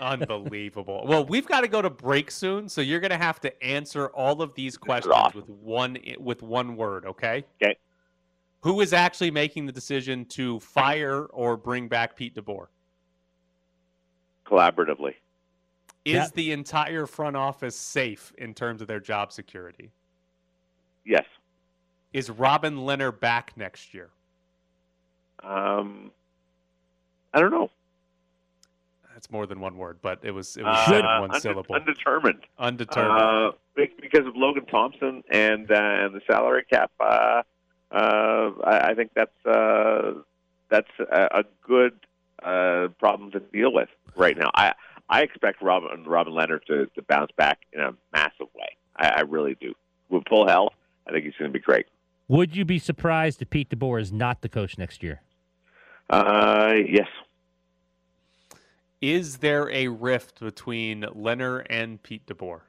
Unbelievable. 0.00 1.04
Well, 1.06 1.24
we've 1.24 1.46
got 1.46 1.62
to 1.62 1.68
go 1.68 1.82
to 1.82 1.90
break 1.90 2.30
soon, 2.30 2.68
so 2.68 2.80
you're 2.80 3.00
going 3.00 3.10
to 3.10 3.18
have 3.18 3.40
to 3.40 3.62
answer 3.64 4.08
all 4.08 4.42
of 4.42 4.54
these 4.54 4.76
questions 4.76 5.12
awesome. 5.14 5.40
with 5.40 5.48
one 5.50 5.98
with 6.18 6.42
one 6.42 6.76
word. 6.76 7.04
Okay. 7.06 7.44
Okay. 7.62 7.76
Who 8.62 8.80
is 8.80 8.92
actually 8.92 9.30
making 9.30 9.66
the 9.66 9.72
decision 9.72 10.24
to 10.26 10.58
fire 10.60 11.24
or 11.26 11.56
bring 11.56 11.86
back 11.88 12.16
Pete 12.16 12.34
DeBoer? 12.34 12.66
Collaboratively. 14.46 15.14
Is 16.04 16.14
Yeah. 16.14 16.28
the 16.34 16.52
entire 16.52 17.06
front 17.06 17.36
office 17.36 17.76
safe 17.76 18.32
in 18.38 18.54
terms 18.54 18.80
of 18.82 18.88
their 18.88 19.00
job 19.00 19.32
security? 19.32 19.90
Yes. 21.04 21.24
Is 22.12 22.30
Robin 22.30 22.76
Lehner 22.78 23.18
back 23.18 23.52
next 23.56 23.92
year? 23.94 24.08
Um, 25.42 26.10
I 27.32 27.40
don't 27.40 27.50
know. 27.50 27.70
That's 29.12 29.30
more 29.30 29.46
than 29.46 29.60
one 29.60 29.76
word, 29.76 29.98
but 30.02 30.20
it 30.22 30.30
was 30.32 30.56
it 30.56 30.64
was 30.64 30.76
Uh, 30.76 30.86
said 30.86 30.98
in 31.00 31.04
one 31.20 31.30
unde- 31.30 31.42
syllable. 31.42 31.74
Undetermined. 31.74 32.40
Undetermined. 32.58 33.20
Uh, 33.22 33.52
because 33.76 34.26
of 34.26 34.36
Logan 34.36 34.66
Thompson 34.66 35.22
and 35.30 35.70
uh, 35.70 35.74
and 35.74 36.14
the 36.14 36.20
salary 36.30 36.64
cap. 36.70 36.90
Uh, 36.98 37.42
uh, 37.92 38.50
I, 38.64 38.90
I 38.90 38.94
think 38.94 39.12
that's 39.14 39.46
uh, 39.46 40.14
that's 40.68 40.90
a, 40.98 41.40
a 41.40 41.44
good 41.66 41.98
uh, 42.42 42.88
problem 42.98 43.30
to 43.32 43.40
deal 43.40 43.72
with 43.72 43.88
right 44.16 44.36
now. 44.36 44.50
I 44.54 44.72
I 45.08 45.22
expect 45.22 45.62
Robin 45.62 46.04
Robin 46.04 46.32
Lehner 46.32 46.60
to, 46.66 46.86
to 46.86 47.02
bounce 47.02 47.30
back 47.36 47.60
in 47.72 47.80
a 47.80 47.94
massive 48.12 48.48
way. 48.54 48.76
I, 48.96 49.08
I 49.08 49.20
really 49.20 49.56
do. 49.60 49.74
With 50.08 50.24
full 50.28 50.46
health, 50.48 50.74
I 51.06 51.12
think 51.12 51.24
he's 51.24 51.34
going 51.38 51.50
to 51.50 51.52
be 51.52 51.62
great. 51.62 51.86
Would 52.28 52.56
you 52.56 52.64
be 52.64 52.78
surprised 52.78 53.42
if 53.42 53.50
Pete 53.50 53.68
DeBoer 53.70 54.00
is 54.00 54.12
not 54.12 54.40
the 54.40 54.48
coach 54.48 54.78
next 54.78 55.02
year? 55.02 55.20
Uh, 56.08 56.74
yes. 56.88 57.08
Is 59.00 59.38
there 59.38 59.68
a 59.70 59.88
rift 59.88 60.40
between 60.40 61.02
Lehner 61.02 61.66
and 61.68 62.02
Pete 62.02 62.26
DeBoer? 62.26 62.60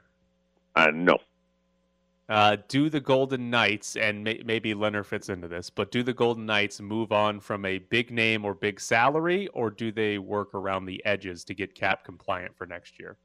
Uh, 0.75 0.91
no. 0.93 1.17
Uh, 2.27 2.57
do 2.67 2.89
the 2.89 2.99
Golden 2.99 3.49
Knights, 3.49 3.95
and 3.95 4.23
may- 4.23 4.41
maybe 4.43 4.73
Lehner 4.73 5.05
fits 5.05 5.29
into 5.29 5.47
this, 5.47 5.69
but 5.69 5.91
do 5.91 6.01
the 6.03 6.13
Golden 6.13 6.45
Knights 6.45 6.81
move 6.81 7.11
on 7.11 7.39
from 7.39 7.65
a 7.65 7.77
big 7.77 8.11
name 8.11 8.43
or 8.43 8.53
big 8.55 8.81
salary, 8.81 9.47
or 9.49 9.69
do 9.69 9.91
they 9.91 10.17
work 10.17 10.53
around 10.55 10.85
the 10.85 11.05
edges 11.05 11.43
to 11.45 11.53
get 11.53 11.75
cap 11.75 12.03
compliant 12.03 12.57
for 12.57 12.65
next 12.65 12.99
year? 12.99 13.15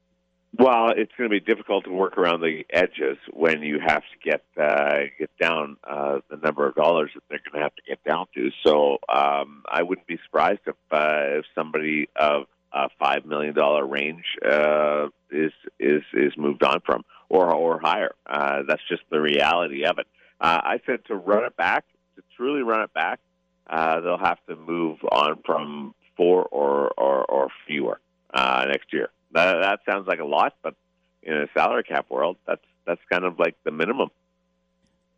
Well, 0.57 0.89
it's 0.89 1.11
going 1.17 1.29
to 1.29 1.33
be 1.33 1.39
difficult 1.39 1.85
to 1.85 1.91
work 1.91 2.17
around 2.17 2.41
the 2.41 2.65
edges 2.69 3.17
when 3.31 3.61
you 3.61 3.79
have 3.79 4.01
to 4.01 4.29
get 4.29 4.43
uh, 4.61 5.03
get 5.17 5.29
down 5.39 5.77
uh, 5.85 6.19
the 6.29 6.35
number 6.37 6.67
of 6.67 6.75
dollars 6.75 7.11
that 7.15 7.23
they're 7.29 7.39
going 7.49 7.59
to 7.59 7.63
have 7.63 7.75
to 7.75 7.81
get 7.87 8.03
down 8.03 8.27
to. 8.35 8.51
So 8.65 8.97
um, 9.07 9.63
I 9.69 9.83
wouldn't 9.83 10.07
be 10.07 10.19
surprised 10.25 10.59
if 10.67 10.75
uh, 10.91 11.39
if 11.39 11.45
somebody 11.55 12.09
of 12.17 12.47
a 12.73 12.89
five 12.99 13.25
million 13.25 13.53
dollar 13.53 13.85
range 13.85 14.25
uh, 14.45 15.07
is 15.31 15.53
is 15.79 16.03
is 16.13 16.33
moved 16.37 16.63
on 16.63 16.81
from 16.85 17.03
or 17.29 17.53
or 17.53 17.79
higher. 17.79 18.13
Uh, 18.25 18.63
that's 18.67 18.83
just 18.89 19.03
the 19.09 19.21
reality 19.21 19.85
of 19.85 19.99
it. 19.99 20.07
Uh, 20.41 20.59
I 20.63 20.81
said 20.85 21.05
to 21.05 21.15
run 21.15 21.45
it 21.45 21.55
back, 21.55 21.85
to 22.17 22.23
truly 22.35 22.61
run 22.61 22.81
it 22.81 22.93
back, 22.93 23.19
uh, 23.67 24.01
they'll 24.01 24.17
have 24.17 24.39
to 24.49 24.57
move 24.57 24.99
on 25.11 25.39
from 25.45 25.95
four 26.17 26.43
or 26.45 26.91
or, 26.97 27.23
or 27.23 27.47
fewer 27.67 28.01
uh, 28.33 28.65
next 28.67 28.91
year. 28.91 29.09
That, 29.33 29.59
that 29.61 29.79
sounds 29.89 30.07
like 30.07 30.19
a 30.19 30.25
lot, 30.25 30.55
but 30.61 30.75
in 31.23 31.33
a 31.33 31.47
salary 31.53 31.83
cap 31.83 32.07
world, 32.09 32.37
that's 32.47 32.61
that's 32.85 33.01
kind 33.11 33.23
of 33.23 33.39
like 33.39 33.55
the 33.63 33.71
minimum. 33.71 34.09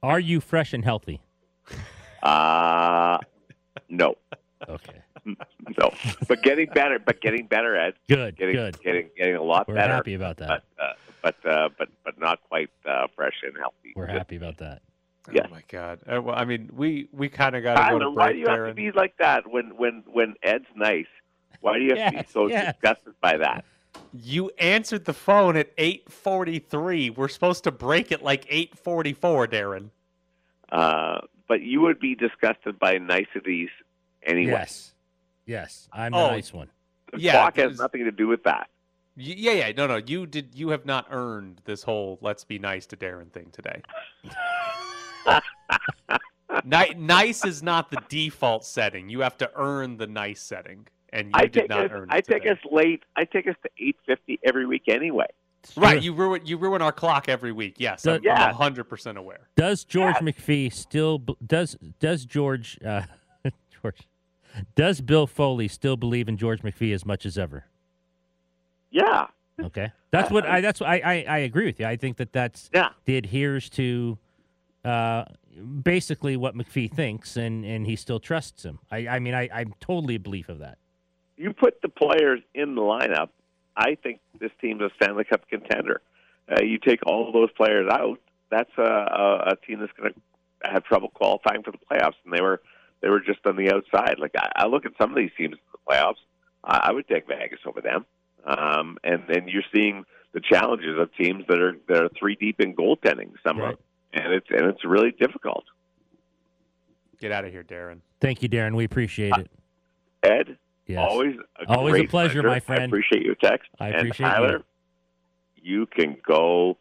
Are 0.01 0.19
you 0.19 0.39
fresh 0.41 0.73
and 0.73 0.83
healthy? 0.83 1.21
Uh 2.21 3.17
no, 3.89 4.15
Okay. 4.67 4.99
no. 5.25 5.91
But 6.27 6.41
getting 6.43 6.67
better, 6.73 6.99
but 6.99 7.21
getting 7.21 7.47
better 7.47 7.75
at 7.75 7.95
Good. 8.09 8.37
getting 8.37 8.55
good. 8.55 8.81
getting 8.81 9.09
getting 9.17 9.35
a 9.35 9.41
lot 9.43 9.67
We're 9.67 9.75
better. 9.75 9.93
happy 9.93 10.13
about 10.13 10.37
that. 10.37 10.63
But 10.77 10.83
uh, 10.83 10.93
but 11.21 11.45
uh, 11.49 11.69
but 11.77 11.89
but 12.03 12.19
not 12.19 12.39
quite 12.49 12.69
uh, 12.85 13.07
fresh 13.15 13.35
and 13.43 13.53
healthy. 13.57 13.93
We're 13.95 14.07
Just- 14.07 14.17
happy 14.17 14.35
about 14.35 14.57
that. 14.57 14.81
Yeah. 15.31 15.43
Oh 15.47 15.51
my 15.51 15.63
God! 15.69 15.99
Uh, 16.05 16.21
well, 16.21 16.35
I 16.35 16.43
mean, 16.43 16.69
we 16.75 17.07
we 17.13 17.29
kind 17.29 17.55
of 17.55 17.63
got 17.63 17.75
to 17.75 17.81
I 17.81 17.91
go 17.91 17.99
don't 17.99 17.99
to 17.99 18.05
know 18.07 18.11
why 18.11 18.27
do 18.27 18.33
break 18.33 18.39
you 18.41 18.47
have 18.49 18.57
there. 18.57 18.67
to 18.67 18.73
be 18.73 18.91
like 18.91 19.15
that 19.19 19.49
when 19.49 19.77
when 19.77 20.03
when 20.11 20.35
Ed's 20.43 20.65
nice. 20.75 21.05
Why 21.61 21.77
do 21.77 21.85
you 21.85 21.95
have 21.95 22.11
to 22.11 22.19
be 22.23 22.25
so 22.29 22.47
yes. 22.47 22.73
disgusted 22.73 23.13
by 23.21 23.37
that? 23.37 23.63
You 24.13 24.51
answered 24.59 25.05
the 25.05 25.13
phone 25.13 25.57
at 25.57 25.71
eight 25.77 26.11
forty-three. 26.11 27.09
We're 27.09 27.27
supposed 27.27 27.63
to 27.63 27.71
break 27.71 28.11
it 28.11 28.21
like 28.21 28.45
eight 28.49 28.77
forty-four, 28.77 29.47
Darren. 29.47 29.89
Uh, 30.71 31.21
but 31.47 31.61
you 31.61 31.81
would 31.81 31.99
be 31.99 32.13
disgusted 32.15 32.77
by 32.79 32.97
niceties 32.99 33.69
anyway. 34.23 34.51
Yes. 34.51 34.93
Yes. 35.45 35.89
I'm 35.91 36.11
the 36.11 36.17
Oh, 36.17 36.27
nice 36.31 36.53
one. 36.53 36.69
The 37.11 37.19
Yeah, 37.19 37.33
clock 37.33 37.57
has 37.57 37.79
nothing 37.79 38.05
to 38.05 38.11
do 38.11 38.27
with 38.27 38.43
that. 38.43 38.69
Y- 39.17 39.33
Yeah, 39.37 39.51
yeah, 39.51 39.71
no, 39.75 39.87
no. 39.87 39.97
You 39.97 40.25
did. 40.25 40.55
You 40.55 40.69
have 40.69 40.85
not 40.85 41.07
earned 41.11 41.61
this 41.65 41.83
whole 41.83 42.17
"let's 42.21 42.43
be 42.43 42.59
nice 42.59 42.85
to 42.87 42.97
Darren" 42.97 43.31
thing 43.31 43.49
today. 43.51 43.81
Ni- 46.63 46.93
nice 46.95 47.43
is 47.45 47.63
not 47.63 47.89
the 47.89 47.97
default 48.09 48.63
setting. 48.63 49.09
You 49.09 49.21
have 49.21 49.37
to 49.39 49.49
earn 49.55 49.97
the 49.97 50.05
nice 50.07 50.41
setting, 50.41 50.87
and 51.13 51.27
you 51.27 51.31
I 51.35 51.45
did 51.45 51.53
take 51.53 51.69
not 51.69 51.85
us. 51.85 51.91
earn 51.93 52.03
it. 52.09 52.13
I 52.13 52.19
take 52.21 52.43
today. 52.43 52.49
us 52.49 52.57
late. 52.71 53.03
I 53.15 53.23
take 53.23 53.47
us 53.47 53.55
to 53.63 53.69
eight 53.79 53.95
fifty 54.05 54.39
every 54.43 54.65
week 54.65 54.83
anyway. 54.87 55.27
right. 55.77 56.01
You 56.01 56.13
ruin 56.13 56.41
you 56.45 56.57
ruin 56.57 56.81
our 56.81 56.91
clock 56.91 57.29
every 57.29 57.53
week. 57.53 57.75
Yes, 57.77 58.05
I'm, 58.05 58.21
Yeah. 58.23 58.43
I'm 58.47 58.55
hundred 58.55 58.85
percent 58.85 59.17
aware. 59.17 59.47
Does 59.55 59.85
George 59.85 60.15
McPhee 60.17 60.73
still 60.73 61.19
does 61.45 61.77
does 61.99 62.25
George 62.25 62.77
uh, 62.83 63.03
George 63.81 63.99
does 64.75 64.99
Bill 64.99 65.25
Foley 65.27 65.67
still 65.69 65.95
believe 65.95 66.27
in 66.27 66.35
George 66.37 66.61
McPhee 66.61 66.93
as 66.93 67.05
much 67.05 67.25
as 67.25 67.37
ever? 67.37 67.65
Yeah, 68.91 69.27
Okay, 69.63 69.91
that's 70.11 70.31
what 70.31 70.45
I 70.45 70.61
that's 70.61 70.79
what 70.79 70.89
I, 70.89 70.99
I 71.03 71.25
I 71.27 71.37
agree 71.39 71.65
with 71.65 71.79
you. 71.79 71.85
I 71.85 71.95
think 71.95 72.17
that 72.17 72.33
that's 72.33 72.69
yeah. 72.73 72.89
he 73.05 73.17
adheres 73.17 73.69
to 73.71 74.17
uh, 74.83 75.25
basically 75.83 76.35
what 76.37 76.55
McPhee 76.55 76.91
thinks, 76.91 77.37
and 77.37 77.63
and 77.63 77.85
he 77.85 77.95
still 77.95 78.19
trusts 78.19 78.63
him. 78.63 78.79
I 78.91 79.07
I 79.07 79.19
mean 79.19 79.33
I 79.35 79.49
I'm 79.53 79.73
totally 79.79 80.15
a 80.15 80.19
belief 80.19 80.49
of 80.49 80.59
that. 80.59 80.77
You 81.37 81.53
put 81.53 81.81
the 81.81 81.89
players 81.89 82.41
in 82.53 82.75
the 82.75 82.81
lineup. 82.81 83.29
I 83.75 83.95
think 83.95 84.19
this 84.39 84.51
team's 84.61 84.81
a 84.81 84.89
Stanley 85.01 85.23
Cup 85.23 85.47
contender. 85.49 86.01
Uh, 86.49 86.61
you 86.61 86.77
take 86.77 86.99
all 87.05 87.31
those 87.31 87.51
players 87.53 87.89
out. 87.91 88.19
That's 88.51 88.69
a, 88.77 88.81
a, 88.81 89.43
a 89.51 89.55
team 89.65 89.79
that's 89.79 89.91
going 89.93 90.13
to 90.13 90.69
have 90.69 90.83
trouble 90.83 91.09
qualifying 91.09 91.63
for 91.63 91.71
the 91.71 91.79
playoffs, 91.79 92.15
and 92.23 92.33
they 92.33 92.41
were 92.41 92.61
they 93.01 93.09
were 93.09 93.19
just 93.19 93.39
on 93.45 93.55
the 93.55 93.71
outside. 93.73 94.19
Like 94.19 94.31
I, 94.37 94.49
I 94.63 94.67
look 94.67 94.85
at 94.85 94.91
some 95.01 95.09
of 95.09 95.17
these 95.17 95.31
teams 95.37 95.53
in 95.53 95.59
the 95.71 95.91
playoffs. 95.91 96.21
I, 96.63 96.89
I 96.89 96.91
would 96.91 97.07
take 97.07 97.27
Vegas 97.27 97.59
over 97.65 97.81
them. 97.81 98.05
Um, 98.45 98.97
and 99.03 99.23
then 99.27 99.47
you're 99.47 99.63
seeing 99.73 100.03
the 100.33 100.41
challenges 100.41 100.99
of 100.99 101.13
teams 101.15 101.45
that 101.47 101.59
are 101.59 101.73
that 101.87 102.03
are 102.03 102.09
three 102.19 102.35
deep 102.35 102.59
in 102.59 102.75
goaltending. 102.75 103.31
Some 103.45 103.59
Right. 103.59 103.77
and 104.13 104.33
it's 104.33 104.47
and 104.49 104.65
it's 104.67 104.85
really 104.85 105.11
difficult. 105.11 105.63
Get 107.19 107.31
out 107.31 107.45
of 107.45 107.51
here, 107.51 107.63
Darren. 107.63 107.99
Thank 108.19 108.43
you, 108.43 108.49
Darren. 108.49 108.75
We 108.75 108.83
appreciate 108.83 109.33
it. 109.37 109.49
Ed, 110.23 110.57
Yes. 110.87 111.07
always 111.09 111.35
a 111.59 111.69
Always 111.71 111.93
a 111.93 111.97
great 111.99 112.09
pleasure, 112.09 112.43
my 112.43 112.55
I 112.55 112.59
friend. 112.59 112.85
appreciate 112.85 113.23
your 113.23 113.35
text. 113.35 113.69
I 113.79 113.89
appreciate 113.89 114.19
you. 114.27 114.31
Tyler, 114.33 114.63
you. 115.61 115.85
can 115.85 116.17
go 116.27 116.77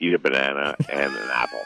eat 0.00 0.14
a 0.14 0.18
banana 0.18 0.76
and 0.92 1.12
an 1.12 1.28
apple. 1.32 1.60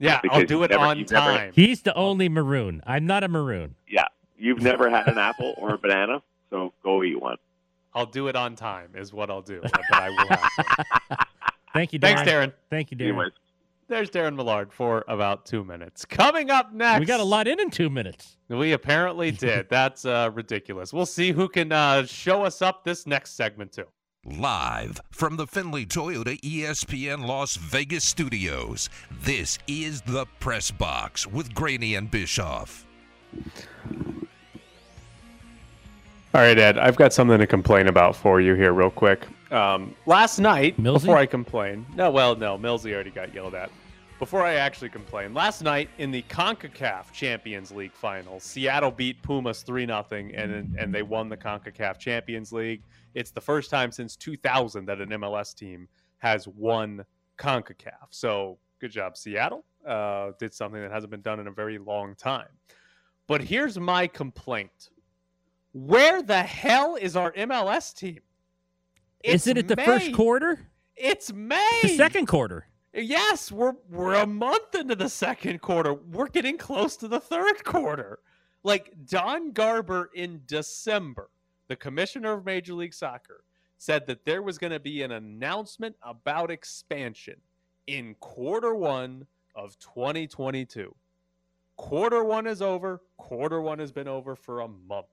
Yeah, 0.00 0.20
Because 0.20 0.40
I'll 0.40 0.46
do 0.46 0.62
it 0.64 0.70
never- 0.70 0.84
on 0.84 0.98
you've 0.98 1.10
never- 1.10 1.30
time. 1.38 1.52
He's 1.54 1.82
the 1.82 1.94
only 1.94 2.28
maroon. 2.28 2.82
I'm 2.86 3.06
not 3.06 3.22
a 3.22 3.28
maroon. 3.28 3.76
Yeah, 3.88 4.06
you've 4.36 4.60
never 4.60 4.90
had 4.90 5.06
an 5.06 5.18
apple 5.18 5.54
or 5.56 5.74
a 5.74 5.78
banana, 5.78 6.20
so 6.50 6.72
go 6.82 7.02
eat 7.04 7.20
one. 7.20 7.36
I'll 7.94 8.06
do 8.06 8.26
it 8.26 8.34
on 8.34 8.56
time. 8.56 8.90
Is 8.96 9.12
what 9.12 9.30
I'll 9.30 9.40
do. 9.42 9.60
But 9.62 9.94
I 9.94 10.10
will 10.10 10.26
have. 10.26 11.18
Thank 11.74 11.92
you, 11.92 12.00
Darren. 12.00 12.02
Thanks, 12.16 12.22
Darren. 12.30 12.52
Thank 12.70 12.90
you, 12.90 12.96
Darren. 12.96 13.02
Anyways, 13.10 13.32
There's 13.86 14.10
Darren 14.10 14.34
Millard 14.34 14.72
for 14.72 15.04
about 15.08 15.44
two 15.44 15.62
minutes. 15.62 16.04
Coming 16.04 16.50
up 16.50 16.72
next, 16.72 17.00
We 17.00 17.06
got 17.06 17.20
a 17.20 17.24
lot 17.24 17.46
in 17.46 17.60
in 17.60 17.70
two 17.70 17.90
minutes. 17.90 18.36
We 18.48 18.72
apparently 18.72 19.30
did. 19.30 19.68
That's 19.68 20.04
uh, 20.04 20.30
ridiculous. 20.32 20.92
We'll 20.92 21.06
see 21.06 21.32
who 21.32 21.48
can 21.48 21.70
uh, 21.70 22.06
show 22.06 22.44
us 22.44 22.62
up 22.62 22.84
this 22.84 23.06
next 23.06 23.32
segment 23.36 23.72
too. 23.72 23.84
Live 24.24 25.02
from 25.10 25.36
the 25.36 25.46
Findlay 25.46 25.84
Toyota 25.84 26.40
ESPN 26.40 27.26
Las 27.26 27.56
Vegas 27.56 28.04
studios, 28.04 28.88
this 29.10 29.58
is 29.66 30.00
the 30.02 30.24
Press 30.40 30.70
Box 30.70 31.26
with 31.26 31.52
Graney 31.54 31.94
and 31.94 32.10
Bischoff. 32.10 32.86
All 36.34 36.40
right, 36.40 36.58
Ed. 36.58 36.78
I've 36.78 36.96
got 36.96 37.12
something 37.12 37.38
to 37.38 37.46
complain 37.46 37.86
about 37.86 38.16
for 38.16 38.40
you 38.40 38.54
here, 38.54 38.72
real 38.72 38.90
quick. 38.90 39.26
Um, 39.54 39.94
last 40.04 40.40
night, 40.40 40.76
Millsy? 40.78 40.94
before 40.94 41.16
I 41.16 41.26
complain, 41.26 41.86
no, 41.94 42.10
well, 42.10 42.34
no, 42.34 42.58
Millsy 42.58 42.92
already 42.92 43.12
got 43.12 43.32
yelled 43.32 43.54
at. 43.54 43.70
Before 44.18 44.42
I 44.42 44.54
actually 44.54 44.88
complain, 44.88 45.32
last 45.32 45.62
night 45.62 45.88
in 45.98 46.10
the 46.10 46.22
CONCACAF 46.22 47.12
Champions 47.12 47.70
League 47.70 47.92
final, 47.92 48.40
Seattle 48.40 48.90
beat 48.90 49.22
Pumas 49.22 49.62
3 49.62 49.86
0, 49.86 50.06
and, 50.10 50.76
and 50.76 50.92
they 50.92 51.02
won 51.02 51.28
the 51.28 51.36
CONCACAF 51.36 51.98
Champions 51.98 52.52
League. 52.52 52.82
It's 53.14 53.30
the 53.30 53.40
first 53.40 53.70
time 53.70 53.92
since 53.92 54.16
2000 54.16 54.86
that 54.86 55.00
an 55.00 55.10
MLS 55.10 55.54
team 55.54 55.86
has 56.18 56.48
won 56.48 57.04
CONCACAF. 57.38 58.08
So 58.10 58.58
good 58.80 58.90
job, 58.90 59.16
Seattle. 59.16 59.64
Uh, 59.86 60.32
did 60.40 60.52
something 60.52 60.80
that 60.82 60.90
hasn't 60.90 61.12
been 61.12 61.22
done 61.22 61.38
in 61.38 61.46
a 61.46 61.52
very 61.52 61.78
long 61.78 62.16
time. 62.16 62.48
But 63.28 63.40
here's 63.40 63.78
my 63.78 64.08
complaint 64.08 64.90
where 65.72 66.22
the 66.22 66.42
hell 66.42 66.96
is 66.96 67.14
our 67.14 67.30
MLS 67.32 67.94
team? 67.94 68.20
Is 69.24 69.46
it 69.46 69.66
the 69.68 69.76
May. 69.76 69.84
first 69.84 70.12
quarter? 70.12 70.60
It's 70.96 71.32
May. 71.32 71.80
The 71.82 71.96
second 71.96 72.26
quarter. 72.26 72.66
Yes, 72.92 73.50
we're 73.50 73.74
we're 73.90 74.14
a 74.14 74.26
month 74.26 74.74
into 74.74 74.94
the 74.94 75.08
second 75.08 75.60
quarter. 75.60 75.94
We're 75.94 76.28
getting 76.28 76.58
close 76.58 76.96
to 76.98 77.08
the 77.08 77.18
third 77.18 77.64
quarter. 77.64 78.20
Like 78.62 78.92
Don 79.06 79.52
Garber 79.52 80.10
in 80.14 80.42
December, 80.46 81.30
the 81.68 81.76
commissioner 81.76 82.32
of 82.34 82.44
Major 82.44 82.74
League 82.74 82.94
Soccer 82.94 83.44
said 83.78 84.06
that 84.06 84.24
there 84.24 84.42
was 84.42 84.58
going 84.58 84.72
to 84.72 84.80
be 84.80 85.02
an 85.02 85.12
announcement 85.12 85.96
about 86.02 86.50
expansion 86.50 87.36
in 87.86 88.14
quarter 88.20 88.74
1 88.74 89.26
of 89.54 89.78
2022. 89.78 90.94
Quarter 91.76 92.24
1 92.24 92.46
is 92.46 92.62
over. 92.62 93.02
Quarter 93.16 93.60
1 93.60 93.78
has 93.80 93.92
been 93.92 94.08
over 94.08 94.36
for 94.36 94.60
a 94.60 94.68
month 94.68 95.06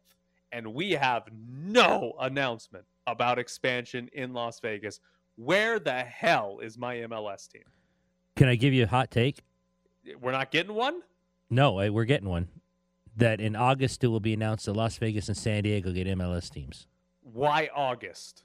and 0.51 0.73
we 0.73 0.91
have 0.91 1.23
no 1.33 2.13
announcement 2.19 2.85
about 3.07 3.39
expansion 3.39 4.09
in 4.13 4.33
Las 4.33 4.59
Vegas. 4.59 4.99
Where 5.35 5.79
the 5.79 6.03
hell 6.03 6.59
is 6.61 6.77
my 6.77 6.97
MLS 6.97 7.49
team? 7.49 7.63
Can 8.35 8.47
I 8.47 8.55
give 8.55 8.73
you 8.73 8.83
a 8.83 8.87
hot 8.87 9.11
take? 9.11 9.39
We're 10.19 10.31
not 10.31 10.51
getting 10.51 10.73
one? 10.75 11.01
No, 11.49 11.79
eh, 11.79 11.89
we're 11.89 12.05
getting 12.05 12.29
one. 12.29 12.47
That 13.17 13.41
in 13.41 13.55
August 13.55 14.03
it 14.03 14.07
will 14.07 14.19
be 14.21 14.33
announced 14.33 14.65
that 14.65 14.73
Las 14.73 14.97
Vegas 14.97 15.27
and 15.27 15.37
San 15.37 15.63
Diego 15.63 15.91
get 15.91 16.07
MLS 16.07 16.49
teams. 16.49 16.87
Why 17.21 17.69
August? 17.75 18.43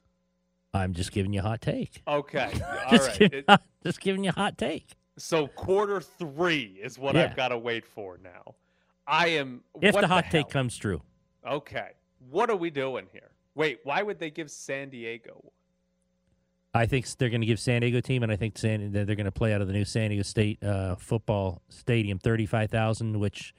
I'm 0.74 0.92
just 0.92 1.12
giving 1.12 1.32
you 1.32 1.40
a 1.40 1.42
hot 1.42 1.60
take. 1.60 2.02
Okay. 2.06 2.50
All 2.84 2.90
just, 2.90 3.08
right. 3.08 3.18
giving, 3.18 3.44
It- 3.48 3.60
just 3.84 4.00
giving 4.00 4.24
you 4.24 4.30
a 4.30 4.34
hot 4.34 4.58
take. 4.58 4.86
so 5.16 5.46
quarter 5.46 6.00
three 6.00 6.78
is 6.82 6.98
what 6.98 7.14
Yeah. 7.14 7.24
I've 7.24 7.36
got 7.36 7.48
to 7.48 7.58
wait 7.58 7.86
for 7.86 8.18
now. 8.22 8.54
I 9.06 9.28
am. 9.28 9.62
If 9.80 9.94
what 9.94 10.00
the 10.00 10.08
hot 10.08 10.24
hell? 10.24 10.32
take 10.42 10.48
comes 10.50 10.76
true. 10.76 11.00
Okay. 11.46 11.90
What 12.30 12.50
are 12.50 12.56
we 12.56 12.70
doing 12.70 13.06
here? 13.12 13.30
Wait, 13.54 13.80
why 13.84 14.02
would 14.02 14.18
they 14.18 14.30
give 14.30 14.50
San 14.50 14.90
Diego 14.90 15.32
one? 15.42 15.52
I 16.74 16.84
think 16.86 17.06
they're 17.16 17.30
going 17.30 17.40
to 17.40 17.46
give 17.46 17.58
San 17.58 17.80
Diego 17.80 18.00
team, 18.00 18.22
and 18.22 18.30
I 18.30 18.36
think 18.36 18.58
San, 18.58 18.92
they're 18.92 19.04
going 19.06 19.24
to 19.24 19.32
play 19.32 19.54
out 19.54 19.62
of 19.62 19.66
the 19.66 19.72
new 19.72 19.84
San 19.86 20.10
Diego 20.10 20.22
State 20.22 20.62
uh, 20.62 20.96
football 20.96 21.62
stadium, 21.70 22.18
thirty-five 22.18 22.70
thousand, 22.70 23.18
which 23.18 23.54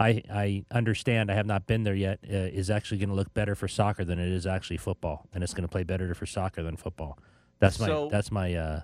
I 0.00 0.22
I 0.28 0.64
understand. 0.72 1.30
I 1.30 1.34
have 1.34 1.46
not 1.46 1.66
been 1.68 1.84
there 1.84 1.94
yet. 1.94 2.18
Uh, 2.24 2.34
is 2.50 2.68
actually 2.68 2.98
going 2.98 3.10
to 3.10 3.14
look 3.14 3.32
better 3.34 3.54
for 3.54 3.68
soccer 3.68 4.04
than 4.04 4.18
it 4.18 4.32
is 4.32 4.46
actually 4.48 4.78
football, 4.78 5.28
and 5.32 5.44
it's 5.44 5.54
going 5.54 5.62
to 5.62 5.68
play 5.68 5.84
better 5.84 6.12
for 6.14 6.26
soccer 6.26 6.62
than 6.64 6.76
football. 6.76 7.18
That's 7.60 7.78
my 7.78 7.86
So- 7.86 8.08
that's 8.10 8.32
my 8.32 8.52
uh, 8.54 8.80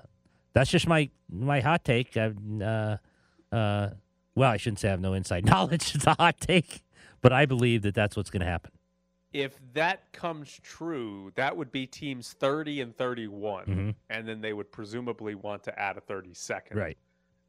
that's 0.52 0.70
just 0.70 0.86
my 0.86 1.10
my 1.28 1.58
hot 1.60 1.84
take. 1.84 2.16
I, 2.16 2.32
uh, 2.62 2.96
uh, 3.52 3.90
well, 4.36 4.50
I 4.50 4.58
shouldn't 4.58 4.78
say 4.78 4.88
I 4.88 4.90
have 4.92 5.00
no 5.00 5.14
inside 5.14 5.44
knowledge. 5.52 5.92
It's 5.96 6.06
a 6.06 6.14
hot 6.14 6.38
take, 6.40 6.84
but 7.22 7.32
I 7.32 7.46
believe 7.46 7.82
that 7.82 7.94
that's 7.94 8.16
what's 8.16 8.28
going 8.30 8.40
to 8.42 8.46
happen. 8.46 8.72
If 9.32 9.58
that 9.72 10.12
comes 10.12 10.60
true, 10.62 11.32
that 11.36 11.56
would 11.56 11.72
be 11.72 11.86
teams 11.86 12.34
30 12.34 12.82
and 12.82 12.94
31. 12.94 13.64
Mhm. 13.66 13.94
And 14.10 14.28
then 14.28 14.42
they 14.42 14.52
would 14.52 14.70
presumably 14.70 15.34
want 15.34 15.62
to 15.64 15.78
add 15.80 15.96
a 15.96 16.00
32nd 16.02 16.76
Right. 16.76 16.98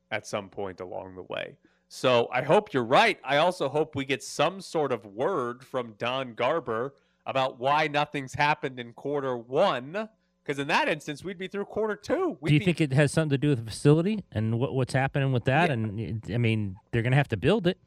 at 0.09 0.25
some 0.25 0.47
point 0.49 0.79
along 0.79 1.15
the 1.15 1.23
way. 1.23 1.57
So 1.89 2.29
I 2.31 2.41
hope 2.41 2.71
you're 2.73 2.85
right. 2.85 3.19
I 3.23 3.37
also 3.37 3.67
hope 3.67 3.95
we 3.95 4.05
get 4.05 4.23
some 4.23 4.61
sort 4.61 4.93
of 4.93 5.05
word 5.05 5.63
from 5.65 5.93
Don 5.97 6.33
Garber 6.35 6.95
about 7.25 7.59
why 7.59 7.87
nothing's 7.87 8.33
happened 8.35 8.79
in 8.79 8.93
quarter 8.93 9.35
one. 9.37 10.07
Because 10.43 10.59
in 10.59 10.67
that 10.67 10.89
instance, 10.89 11.23
we'd 11.23 11.37
be 11.37 11.47
through 11.47 11.65
quarter 11.65 11.95
two. 11.95 12.37
We'd 12.41 12.49
Do 12.49 12.53
you 12.55 12.59
be- 12.59 12.65
think 12.65 12.81
it 12.81 12.93
has 12.93 13.11
something 13.11 13.29
to 13.31 13.37
do 13.37 13.49
with 13.49 13.59
the 13.63 13.69
facility 13.71 14.23
and 14.31 14.59
what, 14.59 14.73
what's 14.73 14.93
happening 14.93 15.31
with 15.33 15.45
that? 15.45 15.67
Yeah. 15.67 15.73
And 15.73 16.23
I 16.33 16.37
mean, 16.37 16.75
they're 16.91 17.01
going 17.01 17.11
to 17.11 17.17
have 17.17 17.29
to 17.29 17.37
build 17.37 17.67
it. 17.67 17.77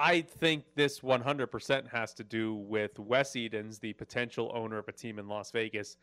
I 0.00 0.22
think 0.22 0.64
this 0.74 1.00
100% 1.00 1.88
has 1.88 2.14
to 2.14 2.24
do 2.24 2.54
with 2.54 2.98
Wes 2.98 3.36
Edens, 3.36 3.78
the 3.78 3.92
potential 3.92 4.50
owner 4.54 4.78
of 4.78 4.88
a 4.88 4.92
team 4.92 5.18
in 5.18 5.28
Las 5.28 5.50
Vegas, 5.50 5.98